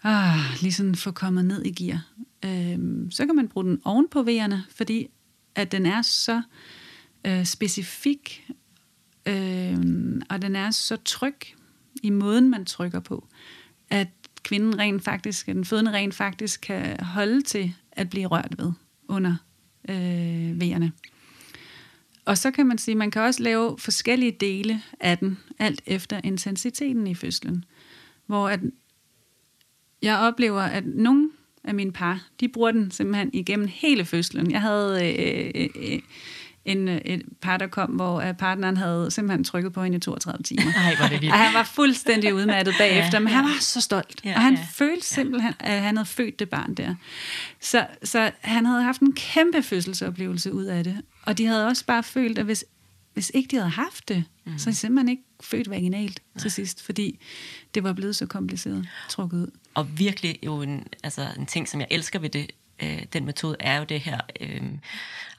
ah, 0.03 0.39
lige 0.61 0.73
sådan 0.73 0.95
få 0.95 1.11
kommet 1.11 1.45
ned 1.45 1.65
i 1.65 1.71
gear. 1.71 2.07
Øhm, 2.45 3.11
så 3.11 3.25
kan 3.25 3.35
man 3.35 3.47
bruge 3.47 3.65
den 3.65 3.81
oven 3.83 4.07
på 4.11 4.23
vejerne, 4.23 4.63
fordi 4.75 5.07
at 5.55 5.71
den 5.71 5.85
er 5.85 6.01
så 6.01 6.35
øh, 6.35 6.41
Øh, 7.27 7.45
specifik, 7.45 8.47
øh, 9.25 9.77
og 10.29 10.41
den 10.41 10.55
er 10.55 10.71
så 10.71 10.97
tryg 11.05 11.35
i 12.03 12.09
måden, 12.09 12.49
man 12.49 12.65
trykker 12.65 12.99
på, 12.99 13.27
at 13.89 14.07
kvinden 14.43 14.79
rent 14.79 15.03
faktisk, 15.03 15.45
den 15.45 15.65
fødende 15.65 15.91
rent 15.91 16.13
faktisk 16.13 16.61
kan 16.61 16.99
holde 16.99 17.41
til 17.41 17.73
at 17.91 18.09
blive 18.09 18.27
rørt 18.27 18.55
ved 18.57 18.71
under 19.07 19.35
øh, 19.89 20.59
vejerne. 20.59 20.91
Og 22.25 22.37
så 22.37 22.51
kan 22.51 22.67
man 22.67 22.77
sige, 22.77 22.93
at 22.93 22.97
man 22.97 23.11
kan 23.11 23.21
også 23.21 23.43
lave 23.43 23.77
forskellige 23.79 24.31
dele 24.31 24.81
af 24.99 25.17
den, 25.17 25.37
alt 25.59 25.81
efter 25.85 26.21
intensiteten 26.23 27.07
i 27.07 27.15
fødslen. 27.15 27.65
Hvor 28.25 28.49
at 28.49 28.59
jeg 30.01 30.17
oplever, 30.17 30.61
at 30.61 30.85
nogle 30.85 31.29
af 31.63 31.75
mine 31.75 31.91
par, 31.91 32.27
de 32.39 32.49
bruger 32.49 32.71
den 32.71 32.91
simpelthen 32.91 33.29
igennem 33.33 33.67
hele 33.71 34.05
fødslen. 34.05 34.51
Jeg 34.51 34.61
havde 34.61 35.15
øh, 35.17 35.51
øh, 35.55 35.69
øh 35.75 35.99
en, 36.67 36.87
et 36.87 37.21
par, 37.41 37.57
der 37.57 37.67
kom, 37.67 37.89
hvor 37.89 38.33
partneren 38.39 38.77
havde 38.77 39.11
simpelthen 39.11 39.43
trykket 39.43 39.73
på 39.73 39.83
hende 39.83 39.97
i 39.97 39.99
32 39.99 40.43
timer. 40.43 40.73
Ej, 40.77 40.95
var 40.99 41.07
det 41.07 41.21
vildt. 41.21 41.33
Og 41.33 41.39
han 41.39 41.53
var 41.53 41.63
fuldstændig 41.63 42.33
udmattet 42.33 42.73
bagefter, 42.77 43.09
ja, 43.13 43.19
men 43.19 43.27
han 43.27 43.43
var 43.43 43.57
så 43.59 43.81
stolt. 43.81 44.21
Ja, 44.25 44.35
og 44.35 44.41
han 44.41 44.53
ja, 44.53 44.67
følte 44.73 45.05
simpelthen, 45.05 45.53
at 45.59 45.81
han 45.81 45.97
havde 45.97 46.07
født 46.07 46.39
det 46.39 46.49
barn 46.49 46.73
der. 46.73 46.95
Så, 47.61 47.87
så 48.03 48.31
han 48.41 48.65
havde 48.65 48.83
haft 48.83 49.01
en 49.01 49.13
kæmpe 49.13 49.63
fødselsoplevelse 49.63 50.53
ud 50.53 50.65
af 50.65 50.83
det. 50.83 51.01
Og 51.23 51.37
de 51.37 51.45
havde 51.45 51.67
også 51.67 51.85
bare 51.85 52.03
følt, 52.03 52.37
at 52.37 52.45
hvis, 52.45 52.65
hvis 53.13 53.31
ikke 53.33 53.47
de 53.51 53.55
havde 53.55 53.69
haft 53.69 54.09
det, 54.09 54.23
mm. 54.45 54.57
så 54.57 54.69
er 54.69 54.71
de 54.71 54.77
simpelthen 54.77 55.09
ikke 55.09 55.23
født 55.41 55.69
vaginalt 55.69 56.21
til 56.39 56.51
sidst, 56.51 56.83
fordi 56.83 57.19
det 57.73 57.83
var 57.83 57.93
blevet 57.93 58.15
så 58.15 58.25
kompliceret 58.25 58.87
trukket 59.09 59.37
ud. 59.37 59.51
Og 59.73 59.99
virkelig 59.99 60.39
jo 60.45 60.61
en, 60.61 60.83
altså 61.03 61.27
en 61.37 61.45
ting, 61.45 61.67
som 61.67 61.79
jeg 61.79 61.87
elsker 61.91 62.19
ved 62.19 62.29
det, 62.29 62.51
øh, 62.83 63.03
den 63.13 63.25
metode, 63.25 63.55
er 63.59 63.77
jo 63.77 63.83
det 63.83 63.99
her 63.99 64.19
øh, 64.41 64.61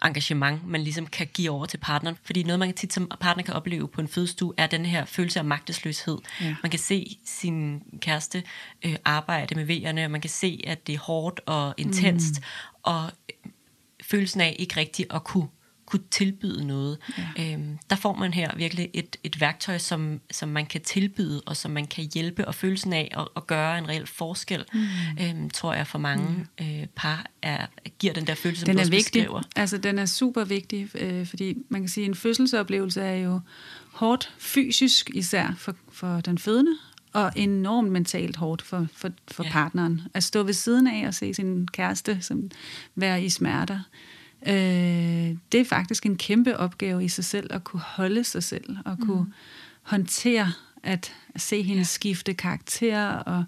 engagement, 0.05 0.67
man 0.67 0.81
ligesom 0.81 1.07
kan 1.07 1.27
give 1.35 1.51
over 1.51 1.67
til 1.67 1.79
partneren. 1.79 2.17
Fordi 2.23 2.43
noget, 2.43 2.59
man 2.59 2.75
tit 2.75 2.93
som 2.93 3.11
partner 3.21 3.45
kan 3.45 3.55
opleve 3.55 3.89
på 3.89 4.01
en 4.01 4.09
fødestue, 4.09 4.55
er 4.57 4.67
den 4.67 4.87
her 4.87 5.05
følelse 5.05 5.39
af 5.39 5.45
magtesløshed. 5.45 6.19
Ja. 6.41 6.57
Man 6.63 6.71
kan 6.71 6.81
se 6.81 7.19
sin 7.25 7.83
kæreste 8.01 8.43
øh, 8.85 8.97
arbejde 9.05 9.55
med 9.55 9.65
vejerne, 9.65 10.05
og 10.05 10.11
man 10.11 10.21
kan 10.21 10.31
se, 10.31 10.61
at 10.67 10.87
det 10.87 10.95
er 10.95 10.99
hårdt 10.99 11.41
og 11.47 11.75
intenst, 11.77 12.41
mm. 12.41 12.45
og 12.83 13.13
følelsen 14.03 14.41
af 14.41 14.57
ikke 14.59 14.77
rigtig 14.77 15.07
at 15.11 15.25
kunne 15.25 15.49
kunne 15.89 16.03
tilbyde 16.11 16.67
noget. 16.67 16.99
Ja. 17.19 17.53
Øhm, 17.53 17.79
der 17.91 17.97
får 17.97 18.15
man 18.15 18.33
her 18.33 18.57
virkelig 18.57 18.91
et, 18.95 19.17
et 19.25 19.41
værktøj, 19.41 19.79
som, 19.79 20.21
som 20.31 20.49
man 20.49 20.67
kan 20.67 20.81
tilbyde, 20.81 21.43
og 21.47 21.57
som 21.57 21.71
man 21.71 21.87
kan 21.87 22.09
hjælpe, 22.15 22.49
og 22.49 22.55
følelsen 22.55 22.93
af 22.93 23.15
at, 23.19 23.29
at 23.37 23.47
gøre 23.47 23.79
en 23.79 23.89
reel 23.89 24.07
forskel, 24.07 24.65
mm. 24.73 24.81
øhm, 25.21 25.51
tror 25.51 25.75
jeg 25.75 25.87
for 25.87 25.99
mange 25.99 26.47
mm. 26.61 26.67
øh, 26.67 26.87
par 26.97 27.27
er, 27.43 27.67
giver 27.99 28.13
den 28.13 28.27
der 28.27 28.35
følelse, 28.35 28.67
den 28.67 28.79
som 28.79 28.87
er 28.87 28.91
vigtig. 28.91 29.23
Beskriver. 29.23 29.43
Altså, 29.57 29.79
den 29.79 29.99
er 29.99 30.07
super 30.07 30.45
vigtig, 30.45 30.89
øh, 30.95 31.27
fordi 31.27 31.55
man 31.69 31.81
kan 31.81 31.89
sige, 31.89 32.05
at 32.05 32.09
en 32.09 32.15
fødselsoplevelse 32.15 33.01
er 33.01 33.17
jo 33.17 33.41
hårdt 33.93 34.35
fysisk, 34.39 35.11
især 35.15 35.55
for, 35.59 35.75
for 35.93 36.21
den 36.21 36.39
fødende, 36.39 36.73
og 37.13 37.33
enormt 37.37 37.93
mentalt 37.93 38.37
hårdt 38.37 38.63
for, 38.63 38.87
for, 38.95 39.11
for 39.31 39.45
ja. 39.45 39.51
partneren. 39.51 40.03
At 40.15 40.25
stå 40.25 40.43
ved 40.43 40.53
siden 40.53 40.87
af 40.87 41.07
og 41.07 41.15
se 41.15 41.35
sin 41.35 41.69
kæreste 41.69 42.19
som 42.21 42.51
være 42.95 43.23
i 43.23 43.29
smerter, 43.29 43.81
Øh, 44.49 45.37
det 45.53 45.61
er 45.61 45.65
faktisk 45.65 46.07
en 46.07 46.17
kæmpe 46.17 46.57
opgave 46.57 47.05
i 47.05 47.09
sig 47.09 47.25
selv, 47.25 47.53
at 47.53 47.65
kunne 47.65 47.81
holde 47.81 48.25
sig 48.25 48.45
selv, 48.45 48.77
og 48.85 48.99
kunne 48.99 49.25
mm. 49.25 49.33
håndtere 49.83 50.53
at 50.83 51.15
se 51.37 51.63
hende 51.63 51.81
ja. 51.81 51.85
skifte 51.85 52.35
karakter, 52.35 53.09
og 53.09 53.45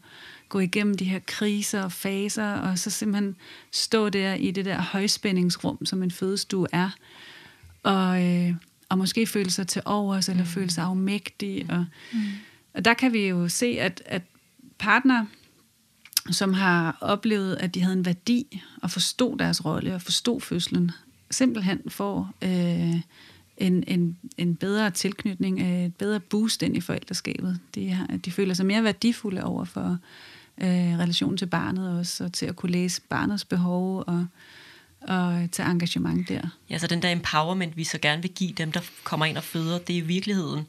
gå 0.49 0.59
igennem 0.59 0.97
de 0.97 1.05
her 1.05 1.21
kriser 1.27 1.83
og 1.83 1.93
faser, 1.93 2.53
og 2.53 2.79
så 2.79 2.91
simpelthen 2.91 3.37
stå 3.71 4.09
der 4.09 4.35
i 4.35 4.51
det 4.51 4.65
der 4.65 4.83
højspændingsrum, 4.83 5.87
som 5.87 6.03
en 6.03 6.11
fødestue 6.11 6.67
er, 6.73 6.91
og, 7.83 8.25
øh, 8.25 8.55
og 8.89 8.99
måske 8.99 9.27
føle 9.27 9.51
sig 9.51 9.69
til 9.69 9.83
overs, 9.85 10.29
eller 10.29 10.43
mm. 10.43 10.49
føle 10.49 10.71
sig 10.71 10.85
afmægtig. 10.85 11.67
Og, 11.69 11.87
mm. 12.13 12.19
og 12.75 12.85
der 12.85 12.95
kan 12.95 13.13
vi 13.13 13.29
jo 13.29 13.49
se, 13.49 13.67
at, 13.67 14.03
at 14.07 14.23
partner 14.79 15.27
som 16.31 16.55
har 16.55 16.99
oplevet, 17.01 17.57
at 17.57 17.75
de 17.75 17.81
havde 17.81 17.97
en 17.97 18.05
værdi 18.05 18.63
og 18.83 18.91
forstod 18.91 19.39
deres 19.39 19.65
rolle 19.65 19.95
og 19.95 20.03
forstod 20.03 20.41
fødslen, 20.41 20.91
simpelthen 21.31 21.81
får 21.89 22.31
øh, 22.43 23.01
en, 23.57 23.85
en, 23.87 24.19
en 24.39 24.57
bedre 24.57 24.91
tilknytning, 24.91 25.61
øh, 25.61 25.85
et 25.85 25.95
bedre 25.95 26.21
boost 26.21 26.63
ind 26.63 26.77
i 26.77 26.81
forældreskabet. 26.81 27.61
De, 27.75 27.91
har, 27.91 28.07
de 28.07 28.31
føler 28.31 28.55
sig 28.55 28.67
mere 28.67 28.85
værdifulde 28.85 29.45
over 29.45 29.65
for 29.65 29.99
øh, 30.59 30.99
relationen 30.99 31.37
til 31.37 31.47
barnet 31.47 31.99
også, 31.99 32.25
og 32.25 32.33
til 32.33 32.47
at 32.47 32.57
kunne 32.57 32.73
læse 32.73 33.01
barnets 33.09 33.45
behov 33.45 34.05
og 34.07 34.27
og 35.01 35.49
tage 35.53 35.71
engagement 35.71 36.29
der. 36.29 36.43
Ja, 36.71 36.79
så 36.79 36.87
den 36.87 37.03
der 37.03 37.13
empowerment, 37.13 37.77
vi 37.77 37.85
så 37.85 37.99
gerne 37.99 38.23
vil 38.23 38.31
give 38.31 38.53
dem, 38.53 38.73
der 38.73 38.81
kommer 39.05 39.27
ind 39.27 39.37
og 39.37 39.43
føder, 39.43 39.79
det 39.79 39.93
er 39.93 39.99
i 39.99 40.07
virkeligheden 40.07 40.67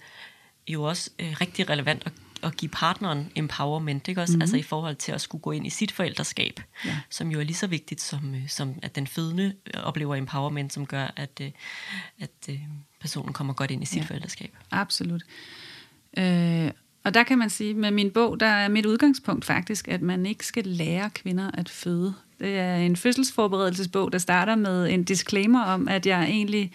jo 0.67 0.83
også 0.83 1.09
øh, 1.19 1.33
rigtig 1.41 1.69
relevant 1.69 2.03
at, 2.05 2.13
at 2.43 2.57
give 2.57 2.69
partneren 2.69 3.31
empowerment, 3.35 4.07
ikke 4.07 4.21
også? 4.21 4.31
Mm-hmm. 4.31 4.41
Altså 4.41 4.57
i 4.57 4.61
forhold 4.61 4.95
til 4.95 5.11
at 5.11 5.21
skulle 5.21 5.41
gå 5.41 5.51
ind 5.51 5.67
i 5.67 5.69
sit 5.69 5.91
forældreskab, 5.91 6.59
ja. 6.85 6.97
som 7.09 7.31
jo 7.31 7.39
er 7.39 7.43
lige 7.43 7.55
så 7.55 7.67
vigtigt 7.67 8.01
som, 8.01 8.35
øh, 8.35 8.47
som 8.47 8.73
at 8.81 8.95
den 8.95 9.07
fødende 9.07 9.53
oplever 9.83 10.15
empowerment, 10.15 10.73
som 10.73 10.85
gør, 10.85 11.13
at, 11.15 11.41
øh, 11.41 11.51
at 12.19 12.31
øh, 12.49 12.59
personen 13.01 13.33
kommer 13.33 13.53
godt 13.53 13.71
ind 13.71 13.83
i 13.83 13.85
sit 13.85 13.97
ja. 13.97 14.03
forældreskab. 14.03 14.57
Absolut. 14.71 15.23
Øh, 16.17 16.71
og 17.03 17.13
der 17.13 17.23
kan 17.23 17.37
man 17.37 17.49
sige, 17.49 17.73
med 17.73 17.91
min 17.91 18.11
bog, 18.11 18.39
der 18.39 18.45
er 18.45 18.67
mit 18.67 18.85
udgangspunkt 18.85 19.45
faktisk, 19.45 19.87
at 19.87 20.01
man 20.01 20.25
ikke 20.25 20.45
skal 20.45 20.67
lære 20.67 21.09
kvinder 21.09 21.51
at 21.53 21.69
føde. 21.69 22.13
Det 22.39 22.59
er 22.59 22.75
en 22.75 22.95
fødselsforberedelsesbog, 22.95 24.11
der 24.11 24.17
starter 24.17 24.55
med 24.55 24.89
en 24.89 25.03
disclaimer 25.03 25.63
om, 25.63 25.87
at 25.87 26.05
jeg 26.05 26.23
egentlig 26.23 26.71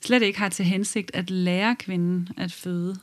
slet 0.00 0.22
ikke 0.22 0.38
har 0.38 0.48
til 0.48 0.64
hensigt 0.64 1.10
at 1.14 1.30
lære 1.30 1.76
kvinden 1.76 2.28
at 2.36 2.52
føde. 2.52 2.96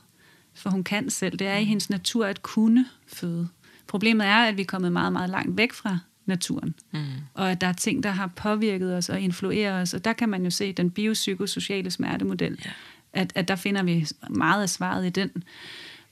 For 0.58 0.70
hun 0.70 0.84
kan 0.84 1.10
selv. 1.10 1.40
Det 1.40 1.48
er 1.48 1.58
i 1.58 1.64
hendes 1.64 1.90
natur 1.90 2.26
at 2.26 2.42
kunne 2.42 2.86
føde. 3.08 3.48
Problemet 3.88 4.28
er, 4.28 4.36
at 4.36 4.58
vi 4.58 4.62
er 4.62 4.66
kommet 4.66 4.92
meget, 4.92 5.14
meget 5.14 5.30
langt 5.30 5.58
væk 5.58 5.74
fra 5.74 5.98
naturen. 6.26 6.76
Mm. 6.92 7.00
Og 7.34 7.52
at 7.52 7.62
der 7.62 7.68
er 7.68 7.74
ting, 7.74 8.04
der 8.04 8.10
har 8.10 8.28
påvirket 8.28 8.96
os 8.96 9.10
og 9.10 9.20
influeret 9.20 9.82
os. 9.82 9.94
Og 9.94 10.06
der 10.06 10.14
kan 10.14 10.30
man 10.30 10.44
jo 10.44 10.50
se 10.50 10.74
den 10.74 10.92
biopsykosociale 10.92 11.92
smertemodel. 11.92 12.52
Yeah. 12.52 12.76
At, 13.14 13.32
at 13.36 13.48
der 13.48 13.56
finder 13.56 13.84
vi 13.84 14.08
meget 14.30 14.62
af 14.62 14.70
svaret 14.70 15.06
i 15.06 15.10
den. 15.10 15.32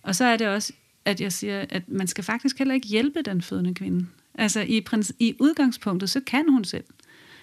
Og 0.04 0.16
så 0.16 0.26
er 0.26 0.38
det 0.38 0.48
også, 0.48 0.74
at 1.06 1.22
jeg 1.22 1.34
siger, 1.34 1.66
at 1.70 1.90
man 1.90 2.08
skal 2.08 2.24
faktisk 2.24 2.58
heller 2.58 2.74
ikke 2.74 2.88
hjælpe 2.88 3.22
den 3.22 3.42
fødende 3.42 3.74
kvinde. 3.74 4.08
Altså 4.36 4.62
i, 4.62 4.86
i 5.20 5.36
udgangspunktet, 5.40 6.10
så 6.10 6.22
kan 6.28 6.50
hun 6.50 6.64
selv. 6.64 6.84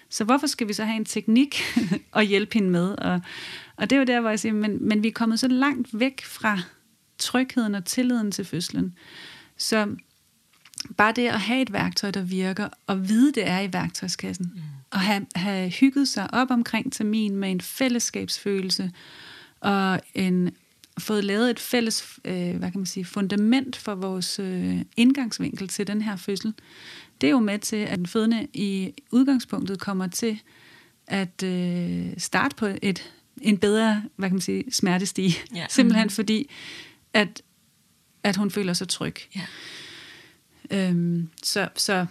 Så 0.09 0.23
hvorfor 0.23 0.47
skal 0.47 0.67
vi 0.67 0.73
så 0.73 0.83
have 0.83 0.95
en 0.95 1.05
teknik 1.05 1.61
at 2.15 2.27
hjælpe 2.27 2.53
hende 2.53 2.69
med? 2.69 2.89
Og, 2.89 3.21
og 3.75 3.89
det 3.89 3.95
er 3.95 3.99
jo 3.99 4.05
der, 4.05 4.21
hvor 4.21 4.29
jeg 4.29 4.39
siger, 4.39 4.53
men, 4.53 4.87
men 4.87 5.03
vi 5.03 5.07
er 5.07 5.11
kommet 5.11 5.39
så 5.39 5.47
langt 5.47 5.99
væk 5.99 6.25
fra 6.25 6.59
trygheden 7.23 7.75
og 7.75 7.85
tilliden 7.85 8.31
til 8.31 8.45
fødslen. 8.45 8.95
Så 9.57 9.95
bare 10.97 11.11
det 11.11 11.27
at 11.27 11.39
have 11.39 11.61
et 11.61 11.73
værktøj, 11.73 12.11
der 12.11 12.21
virker, 12.21 12.69
og 12.87 13.09
vide, 13.09 13.31
det 13.31 13.49
er 13.49 13.59
i 13.59 13.73
værktøjskassen, 13.73 14.51
mm. 14.55 14.61
og 14.91 14.99
have, 14.99 15.25
have 15.35 15.69
hygget 15.69 16.07
sig 16.07 16.33
op 16.33 16.51
omkring 16.51 16.93
termin 16.93 17.35
med 17.35 17.51
en 17.51 17.61
fællesskabsfølelse, 17.61 18.91
og 19.59 19.99
en 20.13 20.51
fået 20.99 21.23
lavet 21.23 21.49
et 21.49 21.59
fælles 21.59 22.19
øh, 22.25 22.55
hvad 22.55 22.71
kan 22.71 22.79
man 22.79 22.85
sige, 22.85 23.05
fundament 23.05 23.75
for 23.75 23.95
vores 23.95 24.39
øh, 24.39 24.81
indgangsvinkel 24.97 25.67
til 25.67 25.87
den 25.87 26.01
her 26.01 26.15
fødsel, 26.15 26.53
det 27.21 27.27
er 27.27 27.31
jo 27.31 27.39
med 27.39 27.59
til, 27.59 27.75
at 27.75 27.97
den 27.97 28.07
fødende 28.07 28.47
i 28.53 28.93
udgangspunktet 29.11 29.79
kommer 29.79 30.07
til 30.07 30.39
at 31.07 31.43
øh, 31.43 32.05
starte 32.17 32.55
på 32.55 32.67
et, 32.81 33.13
en 33.41 33.57
bedre 33.57 34.03
hvad 34.15 34.29
kan 34.29 34.35
man 34.35 34.41
sige, 34.41 34.71
smertestige. 34.71 35.35
Ja. 35.55 35.65
Simpelthen 35.69 36.09
fordi, 36.09 36.49
at, 37.13 37.41
at 38.23 38.35
hun 38.35 38.51
føler 38.51 38.73
sig 38.73 38.87
tryg. 38.87 39.15
Ja. 39.35 39.45
Øhm, 40.71 41.29
så, 41.43 41.69
så 41.75 42.05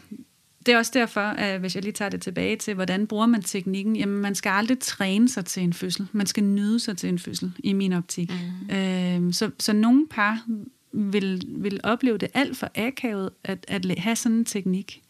det 0.66 0.74
er 0.74 0.78
også 0.78 0.90
derfor, 0.94 1.20
at 1.20 1.60
hvis 1.60 1.74
jeg 1.74 1.82
lige 1.82 1.92
tager 1.92 2.08
det 2.08 2.22
tilbage 2.22 2.56
til, 2.56 2.74
hvordan 2.74 3.06
bruger 3.06 3.26
man 3.26 3.42
teknikken, 3.42 3.96
jamen 3.96 4.20
man 4.20 4.34
skal 4.34 4.50
aldrig 4.50 4.78
træne 4.78 5.28
sig 5.28 5.44
til 5.44 5.62
en 5.62 5.72
fødsel. 5.72 6.06
Man 6.12 6.26
skal 6.26 6.44
nyde 6.44 6.80
sig 6.80 6.96
til 6.96 7.08
en 7.08 7.18
fødsel, 7.18 7.52
i 7.58 7.72
min 7.72 7.92
optik. 7.92 8.30
Mm. 8.68 8.76
Øhm, 8.76 9.32
så, 9.32 9.50
så 9.58 9.72
nogle 9.72 10.08
par 10.08 10.46
vil, 10.92 11.42
vil 11.46 11.80
opleve 11.82 12.18
det 12.18 12.28
alt 12.34 12.56
for 12.56 12.68
akavet 12.74 13.30
at, 13.44 13.64
at 13.68 13.98
have 13.98 14.16
sådan 14.16 14.38
en 14.38 14.44
teknik. 14.44 15.02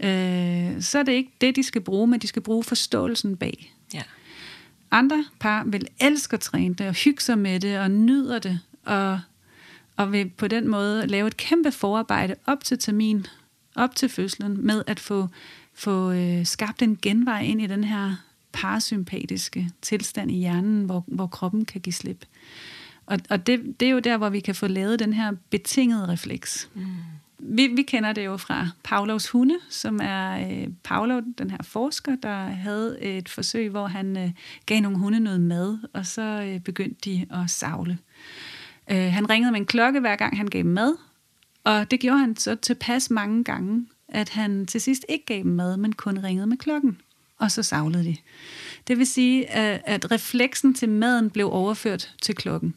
Øh, 0.00 0.82
så 0.82 0.98
er 0.98 1.02
det 1.02 1.12
ikke 1.12 1.32
det, 1.40 1.56
de 1.56 1.62
skal 1.62 1.80
bruge, 1.80 2.06
men 2.06 2.20
de 2.20 2.26
skal 2.26 2.42
bruge 2.42 2.64
forståelsen 2.64 3.36
bag. 3.36 3.74
Ja. 3.94 4.02
Andre 4.90 5.24
par 5.40 5.64
vil 5.66 5.86
elske 6.00 6.34
at 6.34 6.40
træne 6.40 6.74
det, 6.74 6.88
og 6.88 6.94
hygge 6.94 7.22
sig 7.22 7.38
med 7.38 7.60
det, 7.60 7.78
og 7.78 7.90
nyder 7.90 8.38
det, 8.38 8.60
og, 8.84 9.20
og 9.96 10.12
vil 10.12 10.30
på 10.30 10.48
den 10.48 10.68
måde 10.68 11.06
lave 11.06 11.26
et 11.26 11.36
kæmpe 11.36 11.72
forarbejde 11.72 12.34
op 12.46 12.64
til 12.64 12.78
termin, 12.78 13.26
op 13.76 13.96
til 13.96 14.08
fødslen 14.08 14.66
med 14.66 14.82
at 14.86 15.00
få, 15.00 15.28
få 15.74 16.12
øh, 16.12 16.46
skabt 16.46 16.82
en 16.82 16.98
genvej 17.02 17.40
ind 17.40 17.62
i 17.62 17.66
den 17.66 17.84
her 17.84 18.14
parasympatiske 18.52 19.70
tilstand 19.82 20.30
i 20.30 20.38
hjernen, 20.38 20.84
hvor, 20.84 21.04
hvor 21.06 21.26
kroppen 21.26 21.64
kan 21.64 21.80
give 21.80 21.92
slip. 21.92 22.24
Og, 23.06 23.18
og 23.30 23.46
det, 23.46 23.80
det 23.80 23.88
er 23.88 23.92
jo 23.92 23.98
der, 23.98 24.16
hvor 24.16 24.28
vi 24.28 24.40
kan 24.40 24.54
få 24.54 24.66
lavet 24.66 24.98
den 24.98 25.12
her 25.12 25.32
betingede 25.50 26.08
refleks. 26.08 26.70
Mm. 26.74 26.86
Vi, 27.38 27.66
vi 27.66 27.82
kender 27.82 28.12
det 28.12 28.24
jo 28.24 28.36
fra 28.36 28.68
Pavlovs 28.84 29.28
hunde, 29.28 29.58
som 29.68 30.00
er 30.02 30.48
øh, 30.48 30.68
Pavlov, 30.84 31.22
den 31.38 31.50
her 31.50 31.62
forsker, 31.62 32.16
der 32.16 32.44
havde 32.44 33.00
et 33.00 33.28
forsøg, 33.28 33.68
hvor 33.68 33.86
han 33.86 34.16
øh, 34.16 34.30
gav 34.66 34.80
nogle 34.80 34.98
hunde 34.98 35.20
noget 35.20 35.40
mad, 35.40 35.78
og 35.92 36.06
så 36.06 36.22
øh, 36.22 36.60
begyndte 36.60 37.10
de 37.10 37.26
at 37.30 37.50
savle. 37.50 37.98
Øh, 38.90 39.12
han 39.12 39.30
ringede 39.30 39.52
med 39.52 39.60
en 39.60 39.66
klokke, 39.66 40.00
hver 40.00 40.16
gang 40.16 40.36
han 40.36 40.46
gav 40.46 40.64
mad, 40.64 40.96
og 41.64 41.90
det 41.90 42.00
gjorde 42.00 42.18
han 42.18 42.36
så 42.36 42.54
tilpas 42.54 43.10
mange 43.10 43.44
gange, 43.44 43.86
at 44.08 44.28
han 44.28 44.66
til 44.66 44.80
sidst 44.80 45.04
ikke 45.08 45.26
gav 45.26 45.38
dem 45.38 45.46
mad, 45.46 45.76
men 45.76 45.92
kun 45.92 46.18
ringede 46.18 46.46
med 46.46 46.56
klokken. 46.56 46.98
Og 47.38 47.50
så 47.50 47.62
savlede 47.62 48.04
de. 48.04 48.16
Det 48.88 48.98
vil 48.98 49.06
sige, 49.06 49.50
at 49.50 50.10
refleksen 50.10 50.74
til 50.74 50.88
maden 50.88 51.30
blev 51.30 51.52
overført 51.52 52.14
til 52.22 52.34
klokken. 52.34 52.74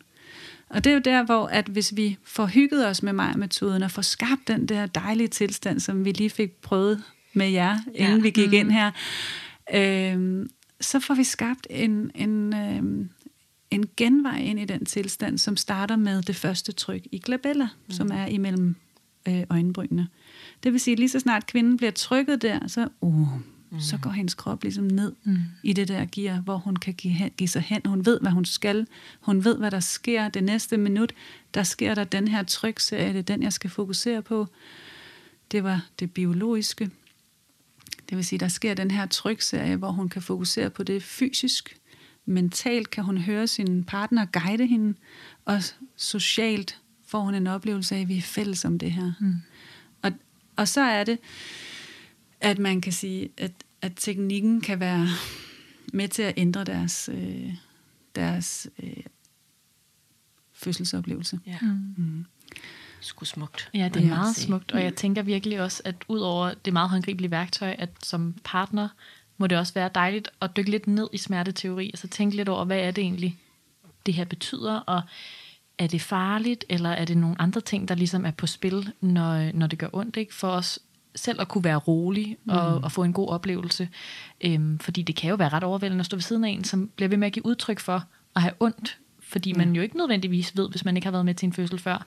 Og 0.70 0.84
det 0.84 0.90
er 0.90 0.94
jo 0.94 1.02
der, 1.06 1.24
hvor 1.24 1.48
at 1.48 1.66
hvis 1.66 1.96
vi 1.96 2.18
får 2.24 2.46
hygget 2.46 2.88
os 2.88 3.04
med 3.04 3.14
mig-metoden 3.14 3.84
og 3.84 3.92
får 3.92 4.02
skabt 4.02 4.48
den 4.48 4.66
der 4.66 4.86
dejlige 4.86 5.28
tilstand, 5.28 5.80
som 5.80 6.06
vi 6.06 6.12
lige 6.12 6.30
fik 6.30 6.52
prøvet 6.52 7.04
med 7.34 7.50
jer, 7.50 7.78
inden 7.94 8.18
ja. 8.18 8.22
vi 8.22 8.30
gik 8.30 8.48
mm. 8.48 8.54
ind 8.54 8.72
her, 8.72 8.92
øh, 9.74 10.46
så 10.82 11.00
får 11.00 11.14
vi 11.14 11.24
skabt 11.24 11.68
en, 11.70 12.12
en, 12.16 12.54
øh, 12.54 13.06
en 13.76 13.90
genvej 13.98 14.38
ind 14.38 14.60
i 14.60 14.66
den 14.66 14.86
tilstand, 14.86 15.38
som 15.38 15.58
starter 15.58 15.96
med 15.96 16.22
det 16.22 16.36
første 16.36 16.72
tryk 16.72 17.02
i 17.12 17.20
glabella, 17.20 17.68
mm. 17.88 17.92
som 17.92 18.12
er 18.12 18.26
imellem 18.26 18.76
øh, 19.28 19.44
øjenbrynene. 19.50 20.08
Det 20.64 20.72
vil 20.72 20.80
sige, 20.80 20.96
lige 20.96 21.10
så 21.10 21.20
snart 21.20 21.48
kvinden 21.48 21.78
bliver 21.78 21.92
trykket 21.92 22.42
der, 22.42 22.68
så, 22.68 22.88
uh, 23.02 23.28
mm. 23.70 23.80
så 23.80 23.98
går 23.98 24.10
hendes 24.10 24.34
krop 24.34 24.64
ligesom 24.64 24.86
ned 24.86 25.14
mm. 25.24 25.38
i 25.64 25.74
det 25.74 25.88
der 25.88 26.06
gear, 26.12 26.40
hvor 26.40 26.58
hun 26.58 26.76
kan 26.76 26.94
give, 26.94 27.14
hen, 27.14 27.32
give 27.38 27.48
sig 27.48 27.62
hen. 27.62 27.82
Hun 27.86 28.06
ved, 28.06 28.20
hvad 28.20 28.32
hun 28.32 28.46
skal. 28.46 28.88
Hun 29.22 29.44
ved, 29.44 29.58
hvad 29.58 29.72
der 29.72 29.80
sker 29.80 30.30
det 30.30 30.44
næste 30.44 30.78
minut. 30.78 31.14
Der 31.54 31.64
sker 31.64 31.96
der 31.96 32.04
den 32.04 32.28
her 32.28 32.44
trykserie, 32.44 33.14
det 33.14 33.20
er 33.20 33.24
den, 33.24 33.44
jeg 33.44 33.54
skal 33.54 33.70
fokusere 33.70 34.22
på. 34.22 34.48
Det 35.52 35.64
var 35.64 35.86
det 36.00 36.12
biologiske. 36.12 36.90
Det 38.10 38.18
vil 38.18 38.26
sige, 38.26 38.40
der 38.40 38.48
sker 38.48 38.74
den 38.74 38.92
her 38.92 39.06
trykserie, 39.06 39.76
hvor 39.76 39.92
hun 39.92 40.10
kan 40.10 40.22
fokusere 40.22 40.70
på 40.70 40.84
det 40.84 41.04
fysisk, 41.04 41.78
mentalt 42.26 42.90
kan 42.90 43.04
hun 43.04 43.18
høre 43.18 43.48
sin 43.48 43.84
partner 43.84 44.26
guide 44.26 44.68
hende, 44.68 44.98
og 45.46 45.62
socialt 45.96 46.80
får 47.08 47.20
hun 47.20 47.36
en 47.36 47.48
oplevelse 47.48 47.96
af, 47.96 48.02
at 48.02 48.08
vi 48.08 48.18
er 48.18 48.22
fælles 48.22 48.66
om 48.66 48.80
det 48.80 48.92
her. 48.92 49.14
Mm. 49.20 49.36
Og, 50.02 50.12
og 50.56 50.68
så 50.68 50.82
er 50.82 51.04
det, 51.04 51.20
at 52.42 52.60
man 52.60 52.82
kan 52.82 52.94
sige, 52.94 53.30
at, 53.38 53.52
at 53.82 53.92
teknikken 53.96 54.62
kan 54.62 54.80
være 54.80 55.08
med 55.94 56.08
til 56.08 56.22
at 56.22 56.34
ændre 56.38 56.64
deres, 56.64 57.10
øh, 57.14 57.54
deres 58.16 58.68
øh, 58.84 59.04
fødselsoplevelse. 60.54 61.40
Ja. 61.46 61.58
Mm. 61.62 61.94
Mm. 61.98 62.26
Sku 63.00 63.26
smukt. 63.26 63.70
Ja, 63.74 63.90
det 63.94 64.04
er 64.04 64.08
meget 64.08 64.36
smukt, 64.36 64.72
og 64.72 64.84
jeg 64.84 64.96
tænker 64.96 65.22
virkelig 65.22 65.62
også, 65.62 65.82
at 65.86 65.96
udover 66.08 66.54
det 66.54 66.74
meget 66.74 66.90
håndgribelige 66.90 67.32
værktøj, 67.32 67.76
at 67.78 67.90
som 68.04 68.36
partner 68.44 68.90
må 69.38 69.48
det 69.48 69.58
også 69.58 69.74
være 69.74 69.90
dejligt 69.96 70.30
at 70.42 70.58
dykke 70.58 70.72
lidt 70.72 70.88
ned 70.88 71.08
i 71.14 71.18
smerteteori, 71.18 71.90
og 71.94 72.00
så 72.00 72.08
tænke 72.08 72.36
lidt 72.36 72.50
over, 72.50 72.66
hvad 72.66 72.80
er 72.80 72.92
det 72.92 73.02
egentlig, 73.02 73.38
det 74.06 74.14
her 74.14 74.26
betyder, 74.26 74.80
og 74.80 75.02
er 75.78 75.88
det 75.88 76.02
farligt, 76.02 76.66
eller 76.70 76.90
er 76.90 77.06
det 77.06 77.18
nogle 77.18 77.42
andre 77.42 77.62
ting, 77.62 77.88
der 77.88 77.96
ligesom 77.96 78.26
er 78.26 78.32
på 78.32 78.48
spil, 78.48 78.92
når, 79.02 79.52
når 79.54 79.68
det 79.68 79.80
gør 79.80 79.90
ondt, 79.94 80.18
ikke? 80.18 80.34
For 80.34 80.48
os 80.48 80.80
selv 81.16 81.42
at 81.42 81.48
kunne 81.48 81.64
være 81.64 81.78
rolig 81.78 82.38
og, 82.50 82.78
mm. 82.78 82.84
og 82.84 82.92
få 82.92 83.04
en 83.04 83.14
god 83.14 83.30
oplevelse. 83.30 83.90
Øhm, 84.42 84.80
fordi 84.80 85.02
det 85.02 85.16
kan 85.16 85.30
jo 85.30 85.36
være 85.36 85.50
ret 85.50 85.64
overvældende 85.64 86.00
at 86.00 86.06
stå 86.06 86.18
ved 86.18 86.22
siden 86.22 86.44
af 86.44 86.50
en, 86.50 86.64
som 86.64 86.90
bliver 86.96 87.10
ved 87.10 87.18
med 87.18 87.28
at 87.28 87.34
give 87.34 87.46
udtryk 87.46 87.80
for 87.80 88.04
at 88.36 88.42
have 88.42 88.54
ondt, 88.60 88.98
fordi 89.20 89.54
mm. 89.54 89.58
man 89.58 89.76
jo 89.76 89.82
ikke 89.82 89.98
nødvendigvis 89.98 90.58
ved, 90.58 90.70
hvis 90.70 90.86
man 90.86 90.98
ikke 90.98 91.06
har 91.06 91.12
været 91.12 91.26
med 91.26 91.34
til 91.34 91.46
en 91.46 91.54
fødsel 91.54 91.80
før, 91.80 92.06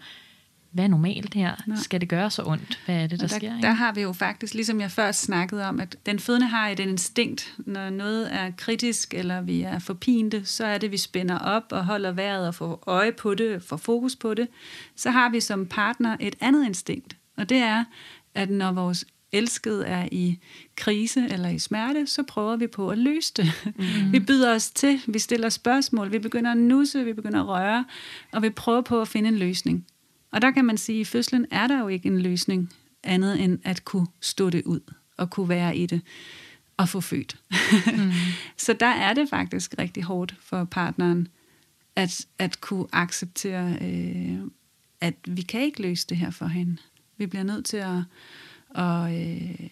hvad 0.70 0.84
er 0.84 0.88
normalt 0.88 1.34
her? 1.34 1.54
Nå. 1.66 1.76
Skal 1.76 2.00
det 2.00 2.08
gøre 2.08 2.30
så 2.30 2.42
ondt? 2.46 2.80
Hvad 2.86 2.96
er 2.96 3.06
det, 3.06 3.20
der, 3.20 3.26
der 3.26 3.36
sker? 3.36 3.56
Ikke? 3.56 3.66
Der 3.66 3.72
har 3.72 3.92
vi 3.92 4.00
jo 4.00 4.12
faktisk, 4.12 4.54
ligesom 4.54 4.80
jeg 4.80 4.90
først 4.90 5.22
snakkede 5.22 5.64
om, 5.64 5.80
at 5.80 5.96
den 6.06 6.18
fødende 6.18 6.46
har 6.46 6.68
et 6.68 6.80
instinkt. 6.80 7.54
Når 7.58 7.90
noget 7.90 8.34
er 8.34 8.50
kritisk, 8.56 9.14
eller 9.14 9.40
vi 9.40 9.62
er 9.62 9.78
forpinte, 9.78 10.44
så 10.44 10.64
er 10.64 10.78
det, 10.78 10.92
vi 10.92 10.96
spænder 10.96 11.38
op 11.38 11.64
og 11.70 11.84
holder 11.84 12.12
vejret 12.12 12.48
og 12.48 12.54
får 12.54 12.84
øje 12.86 13.12
på 13.12 13.34
det, 13.34 13.62
får 13.62 13.76
fokus 13.76 14.16
på 14.16 14.34
det. 14.34 14.48
Så 14.96 15.10
har 15.10 15.28
vi 15.28 15.40
som 15.40 15.66
partner 15.66 16.16
et 16.20 16.36
andet 16.40 16.66
instinkt, 16.66 17.16
og 17.36 17.48
det 17.48 17.58
er, 17.58 17.84
at 18.34 18.50
når 18.50 18.72
vores 18.72 19.04
elskede 19.32 19.86
er 19.86 20.08
i 20.12 20.38
krise 20.76 21.28
eller 21.30 21.48
i 21.48 21.58
smerte, 21.58 22.06
så 22.06 22.22
prøver 22.22 22.56
vi 22.56 22.66
på 22.66 22.88
at 22.88 22.98
løse 22.98 23.32
det. 23.36 23.52
Mm. 23.76 24.12
Vi 24.12 24.20
byder 24.20 24.54
os 24.54 24.70
til, 24.70 25.00
vi 25.06 25.18
stiller 25.18 25.48
spørgsmål, 25.48 26.12
vi 26.12 26.18
begynder 26.18 26.50
at 26.50 26.56
nusse, 26.56 27.04
vi 27.04 27.12
begynder 27.12 27.40
at 27.40 27.48
røre, 27.48 27.84
og 28.32 28.42
vi 28.42 28.50
prøver 28.50 28.80
på 28.80 29.00
at 29.00 29.08
finde 29.08 29.28
en 29.28 29.38
løsning. 29.38 29.86
Og 30.30 30.42
der 30.42 30.50
kan 30.50 30.64
man 30.64 30.78
sige, 30.78 31.00
at 31.00 31.00
i 31.00 31.04
fødslen 31.04 31.46
er 31.50 31.66
der 31.66 31.80
jo 31.80 31.88
ikke 31.88 32.06
en 32.06 32.20
løsning 32.20 32.72
andet 33.04 33.40
end 33.40 33.58
at 33.64 33.84
kunne 33.84 34.06
stå 34.20 34.50
det 34.50 34.62
ud 34.64 34.80
og 35.16 35.30
kunne 35.30 35.48
være 35.48 35.76
i 35.76 35.86
det. 35.86 36.00
at 36.78 36.88
få 36.88 37.00
født. 37.00 37.36
Mm. 37.96 38.12
så 38.64 38.72
der 38.72 38.86
er 38.86 39.14
det 39.14 39.28
faktisk 39.28 39.74
rigtig 39.78 40.02
hårdt 40.02 40.34
for 40.40 40.64
partneren 40.64 41.28
at, 41.96 42.26
at 42.38 42.60
kunne 42.60 42.86
acceptere, 42.92 43.78
øh, 43.80 44.38
at 45.00 45.14
vi 45.26 45.42
kan 45.42 45.60
ikke 45.60 45.82
løse 45.82 46.06
det 46.06 46.16
her 46.16 46.30
for 46.30 46.46
hende. 46.46 46.76
Vi 47.16 47.26
bliver 47.26 47.42
nødt 47.42 47.64
til 47.64 47.76
at, 47.76 48.02
at, 48.74 49.12
øh, 49.12 49.70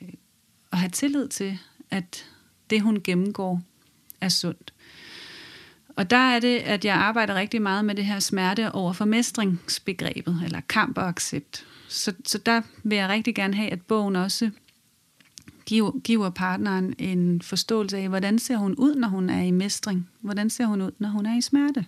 at 0.72 0.78
have 0.78 0.90
tillid 0.90 1.28
til, 1.28 1.59
at 1.90 2.24
det, 2.70 2.80
hun 2.80 3.00
gennemgår, 3.04 3.62
er 4.20 4.28
sundt. 4.28 4.74
Og 5.97 6.11
der 6.11 6.16
er 6.16 6.40
det, 6.40 6.57
at 6.57 6.84
jeg 6.84 6.94
arbejder 6.94 7.34
rigtig 7.34 7.62
meget 7.62 7.84
med 7.84 7.94
det 7.94 8.05
her 8.05 8.18
smerte 8.18 8.72
over 8.72 8.92
for 8.92 9.05
mestringsbegrebet, 9.05 10.40
eller 10.44 10.61
kamp 10.68 10.99
og 10.99 11.09
accept. 11.09 11.66
Så, 11.88 12.12
så 12.24 12.38
der 12.38 12.62
vil 12.82 12.99
jeg 12.99 13.09
rigtig 13.09 13.34
gerne 13.34 13.55
have, 13.55 13.70
at 13.70 13.82
bogen 13.82 14.16
også 14.16 14.51
giver, 15.66 16.01
giver 16.01 16.30
partneren 16.30 16.94
en 16.99 17.42
forståelse 17.42 17.99
af, 17.99 18.09
hvordan 18.09 18.38
ser 18.38 18.57
hun 18.57 18.74
ud, 18.74 18.94
når 18.94 19.09
hun 19.09 19.30
er 19.30 19.42
i 19.42 19.51
mestring? 19.51 20.09
Hvordan 20.20 20.51
ser 20.51 20.66
hun 20.66 20.82
ud, 20.82 20.90
når 20.99 21.09
hun 21.09 21.26
er 21.26 21.38
i 21.38 21.40
smerte? 21.40 21.86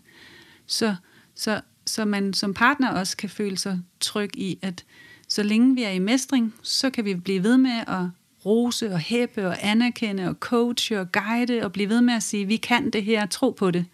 Så, 0.66 0.96
så, 1.34 1.60
så 1.86 2.04
man 2.04 2.34
som 2.34 2.54
partner 2.54 2.90
også 2.90 3.16
kan 3.16 3.28
føle 3.28 3.58
sig 3.58 3.80
tryg 4.00 4.30
i, 4.34 4.58
at 4.62 4.84
så 5.28 5.42
længe 5.42 5.74
vi 5.74 5.82
er 5.82 5.90
i 5.90 5.98
mestring, 5.98 6.54
så 6.62 6.90
kan 6.90 7.04
vi 7.04 7.14
blive 7.14 7.42
ved 7.42 7.56
med 7.56 7.80
at 7.86 8.04
rose 8.44 8.92
og 8.92 8.98
hæppe 8.98 9.46
og 9.46 9.56
anerkende 9.60 10.28
og 10.28 10.34
coache 10.34 11.00
og 11.00 11.12
guide 11.12 11.60
og 11.62 11.72
blive 11.72 11.88
ved 11.88 12.00
med 12.00 12.14
at 12.14 12.22
sige, 12.22 12.46
vi 12.46 12.56
kan 12.56 12.90
det 12.90 13.04
her, 13.04 13.26
tro 13.26 13.50
på 13.50 13.70
det. 13.70 13.86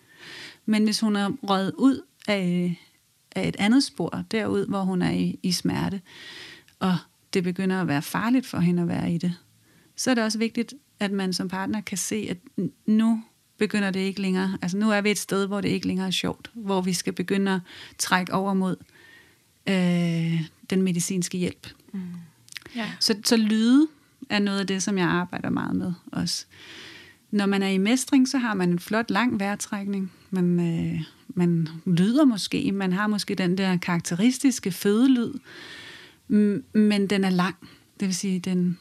Men 0.66 0.84
hvis 0.84 1.00
hun 1.00 1.16
er 1.16 1.30
røget 1.42 1.72
ud 1.78 2.00
af, 2.28 2.76
af 3.36 3.48
et 3.48 3.56
andet 3.58 3.84
spor, 3.84 4.24
derud, 4.30 4.66
hvor 4.66 4.80
hun 4.80 5.02
er 5.02 5.10
i, 5.10 5.38
i 5.42 5.52
smerte, 5.52 6.00
og 6.78 6.96
det 7.34 7.44
begynder 7.44 7.80
at 7.80 7.88
være 7.88 8.02
farligt 8.02 8.46
for 8.46 8.58
hende 8.58 8.82
at 8.82 8.88
være 8.88 9.12
i 9.12 9.18
det, 9.18 9.34
så 9.96 10.10
er 10.10 10.14
det 10.14 10.24
også 10.24 10.38
vigtigt, 10.38 10.74
at 11.00 11.12
man 11.12 11.32
som 11.32 11.48
partner 11.48 11.80
kan 11.80 11.98
se, 11.98 12.26
at 12.30 12.68
nu 12.86 13.22
begynder 13.58 13.90
det 13.90 14.00
ikke 14.00 14.20
længere, 14.20 14.58
altså 14.62 14.76
nu 14.76 14.90
er 14.90 15.00
vi 15.00 15.10
et 15.10 15.18
sted, 15.18 15.46
hvor 15.46 15.60
det 15.60 15.68
ikke 15.68 15.86
længere 15.86 16.06
er 16.06 16.10
sjovt, 16.10 16.50
hvor 16.54 16.80
vi 16.80 16.92
skal 16.92 17.12
begynde 17.12 17.52
at 17.52 17.60
trække 17.98 18.32
over 18.32 18.54
mod 18.54 18.76
øh, 19.68 20.42
den 20.70 20.82
medicinske 20.82 21.38
hjælp. 21.38 21.68
Mm. 21.92 22.00
Ja. 22.76 22.90
Så, 23.00 23.16
så 23.24 23.36
lyde 23.36 23.86
er 24.30 24.38
noget 24.38 24.60
af 24.60 24.66
det, 24.66 24.82
som 24.82 24.98
jeg 24.98 25.06
arbejder 25.06 25.50
meget 25.50 25.76
med 25.76 25.92
også. 26.12 26.46
Når 27.34 27.46
man 27.46 27.62
er 27.62 27.68
i 27.68 27.78
mestring, 27.78 28.28
så 28.28 28.38
har 28.38 28.54
man 28.54 28.70
en 28.70 28.78
flot 28.78 29.10
lang 29.10 29.40
vejrtrækning. 29.40 30.12
Man, 30.30 30.60
øh, 30.60 31.00
man 31.28 31.68
lyder 31.86 32.24
måske, 32.24 32.72
man 32.72 32.92
har 32.92 33.06
måske 33.06 33.34
den 33.34 33.58
der 33.58 33.76
karakteristiske 33.76 34.72
fødelyd, 34.72 35.32
men 36.72 37.06
den 37.06 37.24
er 37.24 37.30
lang. 37.30 37.54
Det 38.00 38.08
vil 38.08 38.14
sige, 38.14 38.40
den 38.40 38.78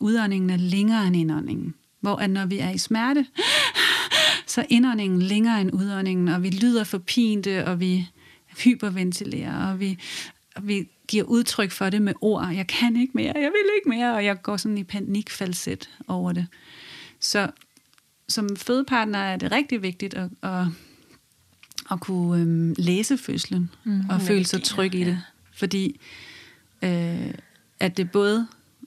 udåndingen 0.00 0.50
er 0.50 0.56
længere 0.56 1.06
end 1.06 1.16
indåndingen. 1.16 1.74
Hvor 2.00 2.16
at 2.16 2.30
når 2.30 2.46
vi 2.46 2.58
er 2.58 2.70
i 2.70 2.78
smerte, 2.78 3.26
så 4.46 4.66
indåndingen 4.68 5.22
længere 5.22 5.60
end 5.60 5.74
udåndingen, 5.74 6.28
og 6.28 6.42
vi 6.42 6.50
lyder 6.50 6.84
for 6.84 6.98
pinte, 6.98 7.66
og 7.66 7.80
vi 7.80 8.08
hyperventilerer, 8.64 9.72
og 9.72 9.80
vi, 9.80 9.98
og 10.56 10.68
vi 10.68 10.88
giver 11.08 11.24
udtryk 11.24 11.70
for 11.70 11.90
det 11.90 12.02
med 12.02 12.14
ord. 12.20 12.48
Jeg 12.54 12.66
kan 12.66 12.96
ikke 12.96 13.12
mere, 13.14 13.32
jeg 13.34 13.50
vil 13.50 13.70
ikke 13.76 13.88
mere, 13.88 14.14
og 14.14 14.24
jeg 14.24 14.42
går 14.42 14.56
sådan 14.56 14.78
i 14.78 14.84
panikfalset 14.84 15.90
over 16.08 16.32
det. 16.32 16.46
Så 17.20 17.50
som 18.34 18.56
fødepartner 18.56 19.18
er 19.18 19.36
det 19.36 19.52
rigtig 19.52 19.82
vigtigt 19.82 20.14
at, 20.14 20.30
at, 20.42 20.66
at 21.90 22.00
kunne 22.00 22.40
øhm, 22.40 22.74
læse 22.78 23.18
fødslen 23.18 23.70
mm, 23.84 24.02
og 24.10 24.20
føle 24.20 24.44
sig 24.44 24.62
tryg 24.62 24.94
i 24.94 25.04
det. 25.04 25.22
Fordi 25.52 26.00
øh, 26.82 27.34
at 27.80 27.96
det 27.96 28.10
både 28.10 28.46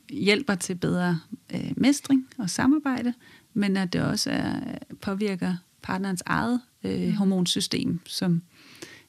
hjælper 0.09 0.55
til 0.55 0.75
bedre 0.75 1.19
øh, 1.53 1.71
mestring 1.77 2.27
og 2.37 2.49
samarbejde, 2.49 3.13
men 3.53 3.77
at 3.77 3.93
det 3.93 4.01
også 4.01 4.31
er, 4.31 4.59
påvirker 5.01 5.55
partnerens 5.81 6.23
eget 6.25 6.61
øh, 6.83 7.07
mm. 7.07 7.13
hormonsystem, 7.13 7.99
som 8.05 8.41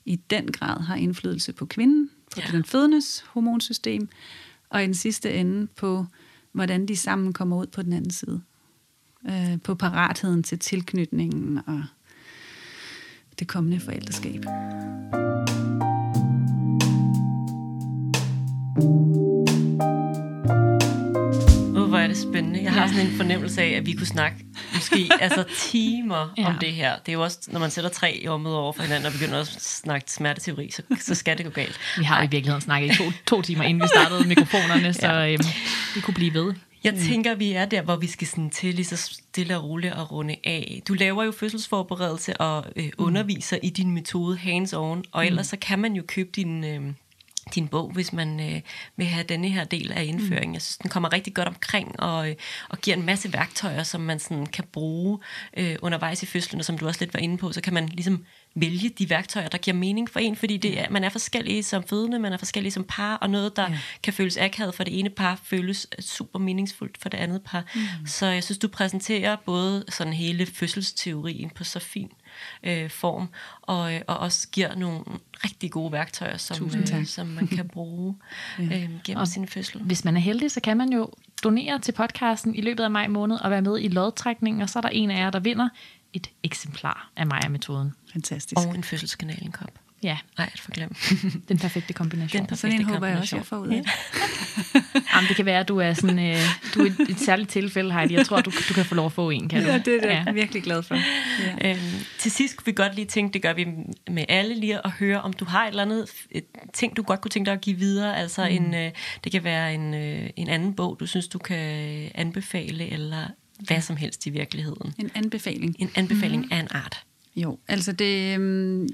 i 0.04 0.16
den 0.16 0.52
grad 0.52 0.80
har 0.80 0.96
indflydelse 0.96 1.52
på 1.52 1.66
kvinden, 1.66 2.10
på 2.34 2.40
ja. 2.40 2.56
den 2.56 2.64
fødendes 2.64 3.24
hormonsystem, 3.28 4.08
og 4.70 4.82
i 4.82 4.86
den 4.86 4.94
sidste 4.94 5.34
ende 5.34 5.66
på, 5.66 6.06
hvordan 6.52 6.86
de 6.86 6.96
sammen 6.96 7.32
kommer 7.32 7.56
ud 7.56 7.66
på 7.66 7.82
den 7.82 7.92
anden 7.92 8.10
side. 8.10 8.40
Øh, 9.28 9.60
på 9.64 9.74
paratheden 9.74 10.42
til 10.42 10.58
tilknytningen 10.58 11.60
og 11.66 11.82
det 13.38 13.48
kommende 13.48 13.80
forældreskab. 13.80 14.44
hvor 21.88 21.98
er 21.98 22.06
det 22.06 22.16
spændende. 22.16 22.62
Jeg 22.62 22.72
har 22.72 22.80
ja. 22.80 22.88
sådan 22.88 23.06
en 23.06 23.16
fornemmelse 23.16 23.62
af, 23.62 23.68
at 23.68 23.86
vi 23.86 23.92
kunne 23.92 24.06
snakke 24.06 24.36
måske 24.74 25.10
altså 25.20 25.44
timer 25.58 26.34
ja. 26.38 26.46
om 26.46 26.58
det 26.60 26.72
her. 26.72 26.96
Det 26.98 27.08
er 27.08 27.12
jo 27.12 27.22
også, 27.22 27.38
når 27.48 27.60
man 27.60 27.70
sætter 27.70 27.90
tre 27.90 28.20
jordmøder 28.24 28.56
over 28.56 28.72
for 28.72 28.82
hinanden 28.82 29.06
og 29.06 29.12
begynder 29.12 29.40
at 29.40 29.46
snakke 29.46 30.12
smerteteori, 30.12 30.70
så, 30.70 30.82
så 31.00 31.14
skal 31.14 31.38
det 31.38 31.46
gå 31.46 31.50
galt. 31.50 31.80
Vi 31.98 32.04
har 32.04 32.22
i 32.22 32.26
virkeligheden 32.26 32.60
snakket 32.60 32.94
i 32.94 32.96
to, 32.96 33.04
to 33.26 33.42
timer, 33.42 33.64
inden 33.64 33.82
vi 33.82 33.88
startede 33.88 34.28
mikrofonerne, 34.28 34.92
så 35.02 35.06
ja. 35.06 35.32
øhm, 35.32 35.44
vi 35.94 36.00
kunne 36.00 36.14
blive 36.14 36.34
ved. 36.34 36.54
Jeg 36.84 36.92
mm. 36.92 36.98
tænker, 36.98 37.34
vi 37.34 37.52
er 37.52 37.64
der, 37.64 37.82
hvor 37.82 37.96
vi 37.96 38.06
skal 38.06 38.26
sådan 38.26 38.50
til 38.50 38.74
lige 38.74 38.84
så 38.84 38.96
stille 38.96 39.56
og 39.56 39.64
roligt 39.64 39.92
at 39.92 40.12
runde 40.12 40.36
af. 40.44 40.82
Du 40.88 40.94
laver 40.94 41.24
jo 41.24 41.32
fødselsforberedelse 41.32 42.36
og 42.36 42.64
øh, 42.76 42.84
mm. 42.84 42.90
underviser 42.98 43.56
mm. 43.56 43.66
i 43.66 43.70
din 43.70 43.90
metode 43.90 44.36
hands-on, 44.36 45.02
og 45.12 45.26
ellers 45.26 45.46
mm. 45.46 45.50
så 45.50 45.56
kan 45.60 45.78
man 45.78 45.92
jo 45.92 46.02
købe 46.06 46.30
din... 46.36 46.64
Øh, 46.64 46.92
din 47.54 47.68
bog, 47.68 47.90
hvis 47.92 48.12
man 48.12 48.40
øh, 48.40 48.60
vil 48.96 49.06
have 49.06 49.24
denne 49.24 49.48
her 49.48 49.64
del 49.64 49.92
af 49.92 50.04
indføringen. 50.04 50.48
Mm. 50.48 50.54
Jeg 50.54 50.62
synes, 50.62 50.76
den 50.76 50.90
kommer 50.90 51.12
rigtig 51.12 51.34
godt 51.34 51.48
omkring 51.48 52.00
og, 52.00 52.30
øh, 52.30 52.36
og 52.68 52.78
giver 52.78 52.96
en 52.96 53.06
masse 53.06 53.32
værktøjer, 53.32 53.82
som 53.82 54.00
man 54.00 54.18
sådan 54.18 54.46
kan 54.46 54.64
bruge 54.72 55.18
øh, 55.56 55.76
undervejs 55.82 56.22
i 56.22 56.26
fødslen, 56.26 56.60
og 56.60 56.64
som 56.64 56.78
du 56.78 56.86
også 56.86 57.00
lidt 57.00 57.14
var 57.14 57.20
inde 57.20 57.38
på, 57.38 57.52
så 57.52 57.60
kan 57.60 57.74
man 57.74 57.88
ligesom 57.88 58.24
vælge 58.54 58.88
de 58.88 59.10
værktøjer, 59.10 59.48
der 59.48 59.58
giver 59.58 59.76
mening 59.76 60.10
for 60.10 60.20
en, 60.20 60.36
fordi 60.36 60.56
det 60.56 60.80
er, 60.80 60.86
man 60.90 61.04
er 61.04 61.08
forskellige 61.08 61.62
som 61.62 61.82
fødende, 61.82 62.18
man 62.18 62.32
er 62.32 62.36
forskellige 62.36 62.72
som 62.72 62.84
par, 62.84 63.16
og 63.16 63.30
noget, 63.30 63.56
der 63.56 63.70
ja. 63.70 63.78
kan 64.02 64.12
føles 64.12 64.36
akavet 64.36 64.74
for 64.74 64.84
det 64.84 64.98
ene 64.98 65.10
par, 65.10 65.40
føles 65.44 65.86
super 66.00 66.38
meningsfuldt 66.38 66.98
for 67.02 67.08
det 67.08 67.18
andet 67.18 67.42
par. 67.42 67.64
Mm. 67.74 68.06
Så 68.06 68.26
jeg 68.26 68.44
synes, 68.44 68.58
du 68.58 68.68
præsenterer 68.68 69.36
både 69.46 69.84
sådan 69.88 70.12
hele 70.12 70.46
fødselsteorien 70.46 71.50
på 71.50 71.64
så 71.64 71.78
fin 71.78 72.10
øh, 72.62 72.90
form, 72.90 73.28
og, 73.62 73.94
øh, 73.94 74.00
og 74.06 74.18
også 74.18 74.48
giver 74.48 74.74
nogle 74.74 75.00
rigtig 75.44 75.70
gode 75.70 75.92
værktøjer, 75.92 76.36
som, 76.36 76.70
øh, 76.92 77.06
som 77.06 77.26
man 77.26 77.46
kan 77.46 77.68
bruge 77.68 78.16
ja. 78.58 78.62
øh, 78.64 78.90
gennem 79.04 79.20
og 79.20 79.28
sin 79.28 79.48
fødsel. 79.48 79.82
Hvis 79.82 80.04
man 80.04 80.16
er 80.16 80.20
heldig, 80.20 80.50
så 80.50 80.60
kan 80.60 80.76
man 80.76 80.92
jo 80.92 81.10
donere 81.44 81.78
til 81.78 81.92
podcasten 81.92 82.54
i 82.54 82.60
løbet 82.60 82.84
af 82.84 82.90
maj 82.90 83.08
måned 83.08 83.36
og 83.36 83.50
være 83.50 83.62
med 83.62 83.78
i 83.80 83.88
lodtrækningen, 83.88 84.62
og 84.62 84.70
så 84.70 84.78
er 84.78 84.80
der 84.80 84.88
en 84.88 85.10
af 85.10 85.18
jer, 85.18 85.30
der 85.30 85.40
vinder 85.40 85.68
et 86.12 86.30
eksemplar 86.42 87.10
af 87.16 87.26
Maja-metoden. 87.26 87.94
Fantastisk. 88.12 88.58
Og 88.58 88.74
en 88.74 88.84
fødselskanal, 88.84 89.42
en 89.42 89.52
kop. 89.52 89.72
Ja. 90.02 90.18
Nej, 90.38 90.50
for 90.58 90.70
glem. 90.70 90.94
Den 91.48 91.58
perfekte 91.58 91.92
kombination. 91.92 92.40
Den 92.40 92.46
perfekte 92.46 92.76
sådan 92.76 92.80
en 92.80 92.94
håber 92.94 93.06
jeg 93.06 93.18
også, 93.18 93.36
jeg 93.36 93.46
får 93.46 93.58
ud 93.58 93.68
af 93.68 93.82
det. 93.82 93.90
Jamen, 95.14 95.28
det 95.28 95.36
kan 95.36 95.46
være, 95.46 95.60
at 95.60 95.68
du 95.68 95.78
er, 95.78 95.92
sådan, 95.92 96.18
øh, 96.18 96.36
du 96.74 96.80
er 96.80 96.86
et, 96.86 97.10
et 97.10 97.20
særligt 97.20 97.50
tilfælde, 97.50 97.92
Heidi. 97.92 98.14
Jeg 98.14 98.26
tror, 98.26 98.40
du, 98.40 98.50
du 98.68 98.74
kan 98.74 98.84
få 98.84 98.94
lov 98.94 99.06
at 99.06 99.12
få 99.12 99.30
en, 99.30 99.48
kan 99.48 99.62
du? 99.62 99.68
Ja, 99.68 99.78
det 99.78 99.94
er 99.94 100.00
det. 100.00 100.08
Ja. 100.08 100.14
Jeg 100.14 100.24
er 100.26 100.32
virkelig 100.32 100.62
glad 100.62 100.82
for. 100.82 100.94
Ja. 100.94 101.70
Øhm, 101.70 101.78
til 102.18 102.30
sidst 102.30 102.56
kunne 102.56 102.66
vi 102.66 102.72
godt 102.72 102.94
lige 102.94 103.06
tænke, 103.06 103.32
det 103.32 103.42
gør 103.42 103.52
vi 103.52 103.66
med 104.10 104.24
alle 104.28 104.54
lige, 104.54 104.86
at 104.86 104.90
høre, 104.90 105.20
om 105.20 105.32
du 105.32 105.44
har 105.44 105.64
et 105.64 105.68
eller 105.68 105.82
andet 105.82 106.06
et 106.30 106.44
ting, 106.72 106.96
du 106.96 107.02
godt 107.02 107.20
kunne 107.20 107.30
tænke 107.30 107.46
dig 107.46 107.54
at 107.54 107.60
give 107.60 107.76
videre. 107.76 108.16
Altså, 108.16 108.42
mm. 108.42 108.56
en, 108.56 108.74
øh, 108.74 108.90
det 109.24 109.32
kan 109.32 109.44
være 109.44 109.74
en, 109.74 109.94
øh, 109.94 110.30
en 110.36 110.48
anden 110.48 110.74
bog, 110.74 110.96
du 111.00 111.06
synes, 111.06 111.28
du 111.28 111.38
kan 111.38 111.58
anbefale, 112.14 112.88
eller 112.92 113.26
hvad 113.58 113.80
som 113.80 113.96
helst 113.96 114.26
i 114.26 114.30
virkeligheden. 114.30 114.94
En 114.98 115.10
anbefaling. 115.14 115.76
En 115.78 115.90
anbefaling 115.94 116.42
mm. 116.42 116.52
af 116.52 116.58
en 116.58 116.68
art. 116.70 117.02
Jo, 117.36 117.58
altså 117.68 117.92
det, 117.92 118.34
øhm, 118.34 118.88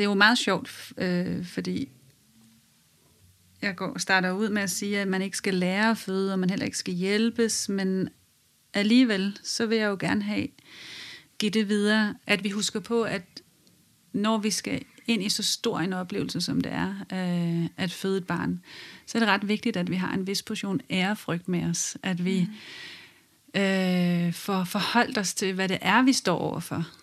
det 0.00 0.04
er 0.04 0.10
jo 0.10 0.14
meget 0.14 0.38
sjovt, 0.38 0.92
øh, 0.96 1.46
fordi 1.46 1.88
jeg 3.62 3.76
går, 3.76 3.98
starter 3.98 4.32
ud 4.32 4.48
med 4.48 4.62
at 4.62 4.70
sige, 4.70 5.00
at 5.00 5.08
man 5.08 5.22
ikke 5.22 5.36
skal 5.36 5.54
lære 5.54 5.90
at 5.90 5.98
føde, 5.98 6.32
og 6.32 6.38
man 6.38 6.50
heller 6.50 6.64
ikke 6.64 6.78
skal 6.78 6.94
hjælpes, 6.94 7.68
men 7.68 8.08
alligevel, 8.74 9.38
så 9.42 9.66
vil 9.66 9.78
jeg 9.78 9.88
jo 9.88 9.96
gerne 10.00 10.22
have, 10.22 10.48
give 11.38 11.50
det 11.50 11.68
videre, 11.68 12.14
at 12.26 12.44
vi 12.44 12.50
husker 12.50 12.80
på, 12.80 13.02
at 13.02 13.22
når 14.12 14.38
vi 14.38 14.50
skal 14.50 14.84
ind 15.06 15.22
i 15.22 15.28
så 15.28 15.42
stor 15.42 15.80
en 15.80 15.92
oplevelse, 15.92 16.40
som 16.40 16.60
det 16.60 16.72
er 16.72 16.94
øh, 17.12 17.68
at 17.76 17.92
føde 17.92 18.18
et 18.18 18.26
barn, 18.26 18.60
så 19.06 19.18
er 19.18 19.20
det 19.20 19.28
ret 19.28 19.48
vigtigt, 19.48 19.76
at 19.76 19.90
vi 19.90 19.96
har 19.96 20.14
en 20.14 20.26
vis 20.26 20.42
portion 20.42 20.80
ærefrygt 20.90 21.48
med 21.48 21.64
os. 21.64 21.96
At 22.02 22.24
vi 22.24 22.48
mm. 23.54 23.60
øh, 23.60 24.32
får 24.32 24.64
forholdt 24.64 25.18
os 25.18 25.34
til, 25.34 25.52
hvad 25.52 25.68
det 25.68 25.78
er, 25.80 26.02
vi 26.02 26.12
står 26.12 26.38
overfor. 26.38 26.99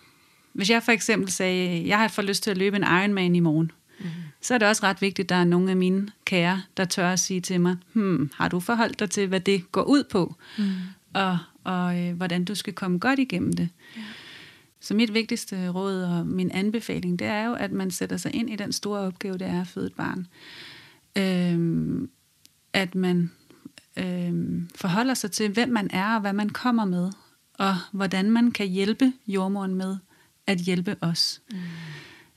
Hvis 0.58 0.70
jeg 0.70 0.82
for 0.82 0.92
eksempel 0.92 1.30
sagde, 1.30 1.88
jeg 1.88 1.98
har 1.98 2.08
fået 2.08 2.26
lyst 2.26 2.42
til 2.42 2.50
at 2.50 2.58
løbe 2.58 2.76
en 2.76 2.82
Ironman 2.82 3.34
i 3.34 3.40
morgen, 3.40 3.70
mm. 4.00 4.06
så 4.40 4.54
er 4.54 4.58
det 4.58 4.68
også 4.68 4.82
ret 4.82 5.00
vigtigt, 5.00 5.26
at 5.26 5.28
der 5.28 5.34
er 5.34 5.44
nogle 5.44 5.70
af 5.70 5.76
mine 5.76 6.08
kære, 6.24 6.62
der 6.76 6.84
tør 6.84 7.12
at 7.12 7.20
sige 7.20 7.40
til 7.40 7.60
mig, 7.60 7.76
hmm, 7.92 8.30
har 8.34 8.48
du 8.48 8.60
forholdt 8.60 8.98
dig 8.98 9.10
til, 9.10 9.26
hvad 9.26 9.40
det 9.40 9.72
går 9.72 9.82
ud 9.82 10.04
på, 10.04 10.34
mm. 10.58 10.64
og, 11.14 11.38
og 11.64 12.00
øh, 12.00 12.16
hvordan 12.16 12.44
du 12.44 12.54
skal 12.54 12.72
komme 12.72 12.98
godt 12.98 13.18
igennem 13.18 13.52
det. 13.52 13.68
Ja. 13.96 14.02
Så 14.80 14.94
mit 14.94 15.14
vigtigste 15.14 15.68
råd 15.68 16.02
og 16.02 16.26
min 16.26 16.50
anbefaling, 16.50 17.18
det 17.18 17.26
er 17.26 17.44
jo, 17.44 17.54
at 17.54 17.72
man 17.72 17.90
sætter 17.90 18.16
sig 18.16 18.34
ind 18.34 18.50
i 18.50 18.56
den 18.56 18.72
store 18.72 19.00
opgave, 19.00 19.38
det 19.38 19.46
er 19.46 19.60
at 19.60 19.66
føde 19.66 19.86
et 19.86 19.94
barn. 19.94 20.26
Øhm, 21.16 22.10
at 22.72 22.94
man 22.94 23.30
øhm, 23.96 24.68
forholder 24.74 25.14
sig 25.14 25.30
til, 25.30 25.50
hvem 25.50 25.68
man 25.68 25.90
er 25.90 26.14
og 26.14 26.20
hvad 26.20 26.32
man 26.32 26.48
kommer 26.48 26.84
med. 26.84 27.10
og 27.54 27.74
hvordan 27.92 28.30
man 28.30 28.50
kan 28.50 28.68
hjælpe 28.68 29.12
jordmoren 29.26 29.74
med 29.74 29.96
at 30.48 30.58
hjælpe 30.58 30.96
os. 31.00 31.40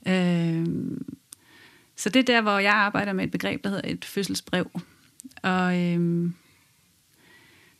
Mm. 0.06 0.12
Øh, 0.12 0.66
så 1.96 2.08
det 2.08 2.20
er 2.20 2.34
der, 2.34 2.40
hvor 2.40 2.58
jeg 2.58 2.72
arbejder 2.72 3.12
med 3.12 3.24
et 3.24 3.30
begreb, 3.30 3.64
der 3.64 3.70
hedder 3.70 3.88
et 3.90 4.04
fødselsbrev. 4.04 4.80
Og 5.42 5.80
øh, 5.80 6.30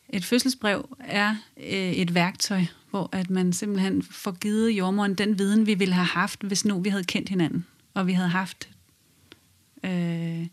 et 0.08 0.24
fødselsbrev 0.24 0.96
er 1.00 1.36
øh, 1.56 1.92
et 1.92 2.14
værktøj, 2.14 2.64
hvor 2.90 3.08
at 3.12 3.30
man 3.30 3.52
simpelthen 3.52 4.02
får 4.02 4.32
givet 4.32 4.70
jordmoren 4.70 5.14
den 5.14 5.38
viden, 5.38 5.66
vi 5.66 5.74
ville 5.74 5.94
have 5.94 6.06
haft, 6.06 6.42
hvis 6.42 6.64
nu 6.64 6.80
vi 6.80 6.88
havde 6.88 7.04
kendt 7.04 7.28
hinanden, 7.28 7.66
og 7.94 8.06
vi 8.06 8.12
havde 8.12 8.28
haft 8.28 8.68
øh, 9.84 10.46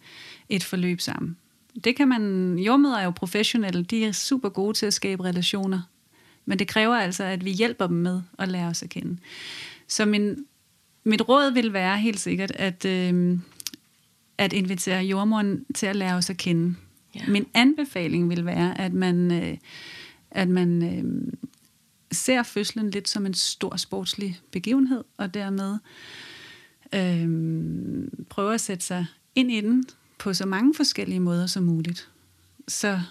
et 0.50 0.64
forløb 0.64 1.02
sammen. 1.02 1.38
Det 1.84 1.96
kan 1.96 2.08
man, 2.08 2.54
jordmøder 2.60 2.98
er 2.98 3.04
jo 3.04 3.12
professionelle, 3.12 3.84
de 3.84 4.06
er 4.06 4.12
super 4.12 4.50
gode 4.50 4.74
til 4.74 4.86
at 4.86 4.94
skabe 4.94 5.24
relationer, 5.24 5.82
men 6.50 6.60
det 6.60 6.68
kræver 6.68 6.96
altså, 6.96 7.24
at 7.24 7.46
vi 7.46 7.52
hjælper 7.52 7.88
dem 7.88 7.98
med 7.98 8.22
at 8.40 8.48
lære 8.48 8.68
os 8.68 8.84
at 8.84 8.90
kende. 8.90 9.18
Så 9.88 10.06
min, 10.06 10.46
mit 11.04 11.30
råd 11.30 11.54
vil 11.54 11.74
være 11.74 11.98
helt 11.98 12.20
sikkert, 12.20 12.52
at, 12.52 12.86
øh, 12.86 13.40
at 14.38 14.54
invitere 14.54 15.04
jordmoren 15.04 15.66
til 15.76 15.86
at 15.86 15.96
lære 15.96 16.16
os 16.16 16.30
at 16.30 16.38
kende. 16.38 16.76
Ja. 17.16 17.22
Min 17.28 17.46
anbefaling 17.54 18.30
vil 18.30 18.46
være, 18.46 18.82
at 18.82 18.94
man, 18.94 19.32
øh, 19.32 19.58
at 20.32 20.48
man 20.50 20.84
øh, 20.84 21.34
ser 22.12 22.44
fødslen 22.44 22.90
lidt 22.90 23.10
som 23.10 23.26
en 23.26 23.34
stor 23.34 23.78
sportslig 23.78 24.40
begivenhed, 24.52 25.04
og 25.18 25.34
dermed 25.34 25.78
øh, 26.94 27.30
prøver 28.30 28.52
at 28.52 28.62
sætte 28.62 28.86
sig 28.86 29.06
ind 29.36 29.52
i 29.52 29.62
den 29.62 29.86
på 30.20 30.34
så 30.34 30.46
mange 30.46 30.74
forskellige 30.76 31.20
måder 31.20 31.48
som 31.48 31.64
muligt. 31.64 32.10
Så 32.68 33.02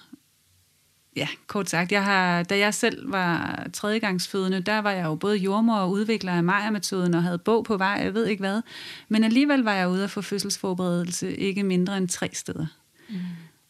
ja, 1.18 1.28
kort 1.46 1.70
sagt, 1.70 1.92
jeg 1.92 2.04
har, 2.04 2.42
da 2.42 2.58
jeg 2.58 2.74
selv 2.74 3.12
var 3.12 3.66
tredjegangsfødende, 3.72 4.60
der 4.60 4.78
var 4.78 4.90
jeg 4.90 5.04
jo 5.04 5.14
både 5.14 5.36
jordmor 5.36 5.76
og 5.76 5.90
udvikler 5.90 6.32
af 6.32 6.44
Maja-metoden 6.44 7.14
og 7.14 7.22
havde 7.22 7.38
bog 7.38 7.64
på 7.64 7.76
vej, 7.76 8.00
jeg 8.02 8.14
ved 8.14 8.26
ikke 8.26 8.40
hvad. 8.40 8.62
Men 9.08 9.24
alligevel 9.24 9.60
var 9.60 9.74
jeg 9.74 9.88
ude 9.88 10.04
at 10.04 10.10
få 10.10 10.22
fødselsforberedelse 10.22 11.36
ikke 11.36 11.62
mindre 11.62 11.96
end 11.96 12.08
tre 12.08 12.30
steder. 12.32 12.66
Mm. 13.08 13.16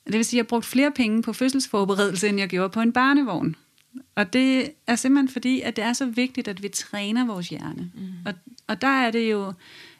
Det 0.06 0.14
vil 0.14 0.24
sige, 0.24 0.38
at 0.38 0.42
jeg 0.42 0.46
brugte 0.46 0.68
flere 0.68 0.90
penge 0.90 1.22
på 1.22 1.32
fødselsforberedelse, 1.32 2.28
end 2.28 2.38
jeg 2.38 2.48
gjorde 2.48 2.68
på 2.68 2.80
en 2.80 2.92
barnevogn. 2.92 3.56
Og 4.14 4.32
det 4.32 4.70
er 4.86 4.96
simpelthen 4.96 5.28
fordi, 5.28 5.60
at 5.60 5.76
det 5.76 5.84
er 5.84 5.92
så 5.92 6.06
vigtigt, 6.06 6.48
at 6.48 6.62
vi 6.62 6.68
træner 6.68 7.26
vores 7.26 7.48
hjerne. 7.48 7.90
Mm. 7.94 8.08
Og, 8.26 8.34
og 8.66 8.82
der 8.82 8.88
er 8.88 9.10
det 9.10 9.30
jo, 9.30 9.52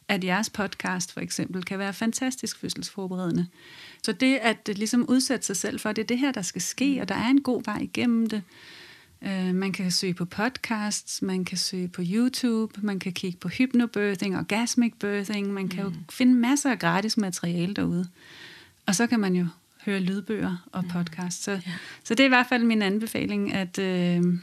at 0.09 0.24
jeres 0.24 0.51
podcast 0.51 1.12
for 1.12 1.20
eksempel 1.20 1.64
kan 1.64 1.78
være 1.78 1.92
fantastisk 1.92 2.59
fødselsforberedende. 2.59 3.46
Så 4.09 4.13
det 4.13 4.37
at 4.37 4.69
ligesom 4.77 5.05
udsætte 5.09 5.47
sig 5.47 5.57
selv 5.57 5.81
for, 5.81 5.91
at 5.91 5.97
det 5.97 6.03
er 6.03 6.07
det 6.07 6.19
her, 6.19 6.33
der 6.33 6.43
skal 6.43 6.63
ske, 6.63 6.99
og 7.01 7.09
der 7.09 7.15
er 7.15 7.29
en 7.29 7.43
god 7.43 7.63
vej 7.65 7.79
igennem 7.79 8.29
det. 8.29 8.43
Uh, 9.23 9.55
man 9.55 9.73
kan 9.73 9.91
søge 9.91 10.15
på 10.15 10.25
podcasts, 10.25 11.23
man 11.23 11.45
kan 11.45 11.59
søge 11.59 11.89
på 11.89 12.03
YouTube, 12.05 12.81
man 12.83 12.99
kan 12.99 13.13
kigge 13.13 13.39
på 13.39 13.49
hypnobirthing, 13.49 14.37
orgasmic 14.37 14.93
birthing, 15.01 15.53
man 15.53 15.69
kan 15.69 15.85
mm. 15.85 15.93
jo 15.93 15.97
finde 16.11 16.35
masser 16.35 16.71
af 16.71 16.79
gratis 16.79 17.17
materiale 17.17 17.75
derude. 17.75 18.09
Og 18.87 18.95
så 18.95 19.07
kan 19.07 19.21
man 19.21 19.35
jo 19.35 19.47
høre 19.87 20.01
lydbøger 20.01 20.69
og 20.73 20.85
podcasts. 20.93 21.45
Så, 21.45 21.53
ja. 21.53 21.61
så 22.05 22.15
det 22.15 22.21
er 22.21 22.25
i 22.25 22.29
hvert 22.29 22.47
fald 22.49 22.65
min 22.65 22.83
anbefaling, 22.83 23.53
at, 23.53 23.79
uh, 23.79 24.35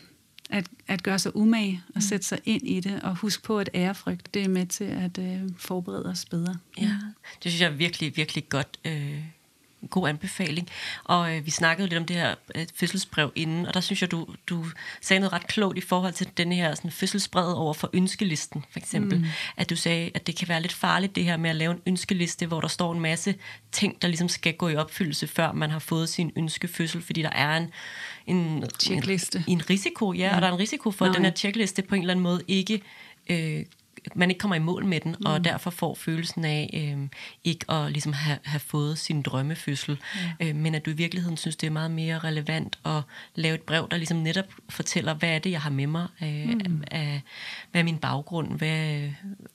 at, 0.49 0.67
at 0.87 1.03
gøre 1.03 1.19
sig 1.19 1.35
umage 1.35 1.83
og 1.87 1.91
mm. 1.95 2.01
sætte 2.01 2.25
sig 2.25 2.39
ind 2.45 2.67
i 2.67 2.79
det, 2.79 3.03
og 3.03 3.15
huske 3.15 3.43
på, 3.43 3.59
at 3.59 3.69
ærefrygt, 3.73 4.33
det 4.33 4.43
er 4.43 4.49
med 4.49 4.65
til 4.65 4.83
at 4.83 5.17
uh, 5.17 5.51
forberede 5.57 6.05
os 6.05 6.25
bedre. 6.25 6.57
Ja, 6.77 6.91
det 7.43 7.51
synes 7.51 7.61
jeg 7.61 7.71
er 7.71 7.75
virkelig, 7.75 8.17
virkelig 8.17 8.49
godt 8.49 8.79
øh, 8.85 9.23
god 9.89 10.09
anbefaling. 10.09 10.69
Og 11.03 11.35
øh, 11.35 11.45
vi 11.45 11.51
snakkede 11.51 11.87
lidt 11.87 11.99
om 11.99 12.05
det 12.05 12.15
her 12.15 12.35
øh, 12.55 12.65
fødselsbrev 12.75 13.31
inden, 13.35 13.65
og 13.65 13.73
der 13.73 13.79
synes 13.79 14.01
jeg, 14.01 14.11
du, 14.11 14.27
du 14.47 14.65
sagde 15.01 15.19
noget 15.19 15.33
ret 15.33 15.47
klogt 15.47 15.77
i 15.77 15.81
forhold 15.81 16.13
til 16.13 16.27
den 16.37 16.51
her 16.51 16.75
sådan, 16.75 16.91
fødselsbrev 16.91 17.45
over 17.45 17.73
for 17.73 17.89
ønskelisten, 17.93 18.65
for 18.71 18.79
eksempel. 18.79 19.17
Mm. 19.17 19.25
At 19.57 19.69
du 19.69 19.75
sagde, 19.75 20.11
at 20.13 20.27
det 20.27 20.35
kan 20.35 20.47
være 20.47 20.61
lidt 20.61 20.73
farligt 20.73 21.15
det 21.15 21.23
her 21.23 21.37
med 21.37 21.49
at 21.49 21.55
lave 21.55 21.73
en 21.73 21.81
ønskeliste, 21.85 22.45
hvor 22.45 22.61
der 22.61 22.67
står 22.67 22.93
en 22.93 22.99
masse 22.99 23.35
ting, 23.71 24.01
der 24.01 24.07
ligesom 24.07 24.29
skal 24.29 24.53
gå 24.53 24.69
i 24.69 24.75
opfyldelse, 24.75 25.27
før 25.27 25.51
man 25.51 25.69
har 25.69 25.79
fået 25.79 26.09
sin 26.09 26.31
ønskefødsel, 26.35 27.01
fordi 27.01 27.21
der 27.21 27.29
er 27.29 27.57
en, 27.57 27.71
en, 28.27 28.63
checkliste. 28.79 29.43
En, 29.47 29.57
en 29.57 29.69
risiko, 29.69 30.13
ja, 30.13 30.19
ja, 30.19 30.35
og 30.35 30.41
der 30.41 30.47
er 30.47 30.51
en 30.51 30.59
risiko 30.59 30.91
for, 30.91 31.05
at 31.05 31.15
den 31.15 31.25
her 31.25 31.31
checkliste 31.31 31.81
på 31.81 31.95
en 31.95 32.01
eller 32.01 32.13
anden 32.13 32.23
måde 32.23 32.41
ikke 32.47 32.81
øh, 33.29 33.65
man 34.15 34.29
ikke 34.29 34.39
kommer 34.39 34.55
i 34.55 34.59
mål 34.59 34.85
med 34.85 34.99
den, 34.99 35.15
mm. 35.19 35.25
og 35.25 35.43
derfor 35.43 35.69
får 35.69 35.95
følelsen 35.95 36.45
af 36.45 36.69
øh, 36.73 37.07
ikke 37.43 37.71
at 37.71 37.91
ligesom 37.91 38.13
have, 38.13 38.37
have 38.43 38.59
fået 38.59 38.97
sin 38.97 39.21
drømmefødsel, 39.21 39.97
ja. 40.39 40.47
øh, 40.47 40.55
men 40.55 40.75
at 40.75 40.85
du 40.85 40.91
i 40.91 40.93
virkeligheden 40.93 41.37
synes, 41.37 41.55
det 41.55 41.67
er 41.67 41.71
meget 41.71 41.91
mere 41.91 42.19
relevant 42.19 42.79
at 42.85 43.01
lave 43.35 43.55
et 43.55 43.61
brev, 43.61 43.87
der 43.91 43.97
ligesom 43.97 44.17
netop 44.17 44.53
fortæller, 44.69 45.13
hvad 45.13 45.29
er 45.29 45.39
det, 45.39 45.51
jeg 45.51 45.61
har 45.61 45.69
med 45.69 45.87
mig, 45.87 46.07
øh, 46.21 46.49
mm. 46.49 46.83
af, 46.91 47.21
hvad 47.71 47.81
er 47.81 47.85
min 47.85 47.97
baggrund, 47.97 48.57
hvad, 48.57 49.09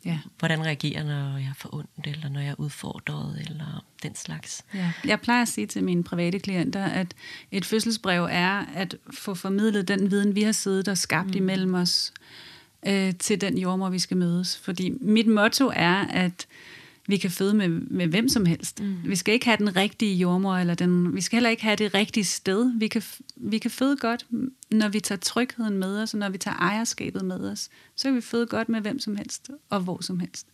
ja. 0.05 0.19
hvordan 0.39 0.67
reagerer 0.67 1.05
når 1.05 1.39
jeg 1.39 1.53
får 1.57 1.75
ondt, 1.75 2.07
eller 2.07 2.29
når 2.29 2.41
jeg 2.41 2.51
er 2.51 2.61
udfordret, 2.61 3.47
eller 3.49 3.85
den 4.03 4.15
slags. 4.15 4.65
Ja. 4.75 4.93
Jeg 5.05 5.21
plejer 5.21 5.43
at 5.43 5.49
sige 5.49 5.67
til 5.67 5.85
mine 5.85 6.05
private 6.05 6.39
klienter, 6.39 6.85
at 6.85 7.15
et 7.51 7.65
fødselsbrev 7.65 8.29
er 8.31 8.65
at 8.75 8.97
få 9.15 9.35
formidlet 9.35 9.89
den 9.89 10.11
viden, 10.11 10.35
vi 10.35 10.43
har 10.43 10.53
siddet 10.53 10.89
og 10.89 10.99
skabt 10.99 11.31
mm. 11.31 11.37
imellem 11.37 11.75
os, 11.75 12.13
øh, 12.87 13.15
til 13.15 13.41
den 13.41 13.59
jordmor, 13.59 13.89
vi 13.89 13.99
skal 13.99 14.17
mødes. 14.17 14.59
Fordi 14.59 14.91
mit 15.01 15.27
motto 15.27 15.71
er, 15.75 15.95
at 15.95 16.47
vi 17.07 17.17
kan 17.17 17.31
føde 17.31 17.55
med, 17.55 17.69
med 17.69 18.07
hvem 18.07 18.29
som 18.29 18.47
helst. 18.47 18.81
Mm. 18.81 18.97
Vi 19.05 19.17
skal 19.17 19.35
ikke 19.35 19.47
have 19.47 19.57
den 19.57 19.77
rigtige 19.77 20.15
jordmor, 20.15 20.57
eller 20.57 20.75
den, 20.75 21.15
vi 21.15 21.21
skal 21.21 21.37
heller 21.37 21.51
ikke 21.51 21.63
have 21.63 21.77
det 21.77 21.95
rigtige 21.95 22.25
sted. 22.25 22.79
Vi 22.79 22.89
kan, 22.89 23.03
vi 23.37 23.59
kan 23.59 23.71
føde 23.71 23.97
godt, 23.97 24.27
når 24.71 24.89
vi 24.89 25.01
tager 25.01 25.19
trygheden 25.19 25.79
med 25.79 26.03
os, 26.03 26.15
og 26.15 26.21
når 26.21 26.29
vi 26.29 26.39
tager 26.39 26.57
ejerskabet 26.57 27.25
med 27.25 27.51
os. 27.51 27.69
Så 27.97 28.09
kan 28.09 28.17
vi 28.17 28.21
føde 28.21 28.47
godt 28.47 28.69
med 28.69 28.81
hvem 28.81 28.99
som 28.99 29.17
helst, 29.17 29.51
og 29.71 29.81
hvor 29.81 30.03
som 30.03 30.21
helst. 30.21 30.47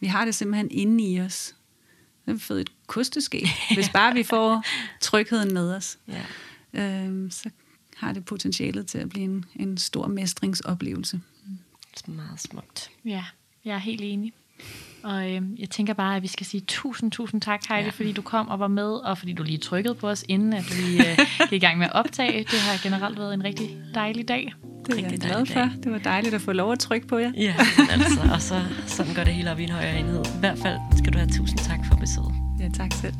Vi 0.00 0.06
har 0.06 0.24
det 0.24 0.34
simpelthen 0.34 0.70
inde 0.70 1.04
i 1.04 1.20
os. 1.20 1.54
Så 2.24 2.32
vi 2.32 2.38
føde 2.38 2.60
et 2.60 2.72
kosteskab, 2.86 3.46
hvis 3.74 3.88
bare 3.88 4.14
vi 4.14 4.22
får 4.22 4.64
trygheden 5.00 5.54
med 5.54 5.74
os. 5.74 5.98
Ja. 6.08 6.22
Øhm, 6.82 7.30
så 7.30 7.50
har 7.96 8.12
det 8.12 8.24
potentialet 8.24 8.86
til 8.86 8.98
at 8.98 9.08
blive 9.08 9.24
en, 9.24 9.44
en 9.56 9.78
stor 9.78 10.06
mestringsoplevelse 10.06 11.20
meget 12.06 12.40
smukt. 12.40 12.90
Ja, 13.04 13.24
jeg 13.64 13.74
er 13.74 13.78
helt 13.78 14.00
enig. 14.04 14.32
Og 15.02 15.30
øh, 15.32 15.60
jeg 15.60 15.70
tænker 15.70 15.94
bare, 15.94 16.16
at 16.16 16.22
vi 16.22 16.28
skal 16.28 16.46
sige 16.46 16.60
tusind, 16.66 17.10
tusind 17.10 17.40
tak, 17.40 17.60
Heidi, 17.68 17.84
ja. 17.84 17.90
fordi 17.90 18.12
du 18.12 18.22
kom 18.22 18.48
og 18.48 18.60
var 18.60 18.68
med, 18.68 18.92
og 18.92 19.18
fordi 19.18 19.32
du 19.32 19.42
lige 19.42 19.58
trykkede 19.58 19.94
på 19.94 20.08
os, 20.08 20.24
inden 20.28 20.52
at 20.52 20.64
vi 20.76 20.98
øh, 20.98 21.18
gik 21.50 21.62
i 21.62 21.66
gang 21.66 21.78
med 21.78 21.86
at 21.86 21.92
optage. 21.92 22.38
Det 22.38 22.60
har 22.60 22.82
generelt 22.82 23.18
været 23.18 23.34
en 23.34 23.44
rigtig 23.44 23.76
dejlig 23.94 24.28
dag. 24.28 24.54
Det 24.86 25.04
er 25.04 25.08
jeg 25.10 25.18
glad 25.18 25.46
for. 25.46 25.70
Det 25.82 25.92
var 25.92 25.98
dejligt 25.98 26.34
at 26.34 26.40
få 26.40 26.52
lov 26.52 26.72
at 26.72 26.78
trykke 26.78 27.06
på 27.06 27.18
jer. 27.18 27.32
Ja, 27.36 27.54
altså, 27.90 28.20
og 28.32 28.42
så 28.42 28.62
sådan 28.86 29.14
går 29.14 29.24
det 29.24 29.34
hele 29.34 29.50
op 29.52 29.58
i 29.58 29.62
en 29.62 29.70
højere 29.70 29.98
enhed. 29.98 30.24
I 30.24 30.38
hvert 30.40 30.58
fald 30.58 30.78
skal 30.98 31.12
du 31.12 31.18
have 31.18 31.30
tusind 31.30 31.58
tak 31.58 31.78
for 31.88 31.96
besøget. 31.96 32.34
Ja, 32.60 32.68
tak 32.74 32.92
selv. 32.92 33.14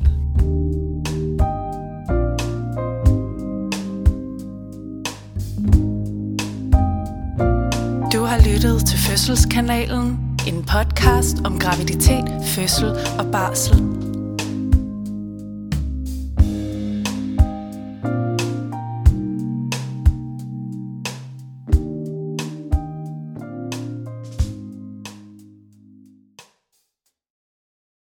Har 8.27 8.37
lyttet 8.37 8.85
til 8.85 8.97
Fødselskanalen, 8.97 10.19
en 10.47 10.63
podcast 10.63 11.37
om 11.45 11.59
graviditet, 11.59 12.25
fødsel 12.55 12.89
og 13.19 13.31
barsel. 13.31 13.96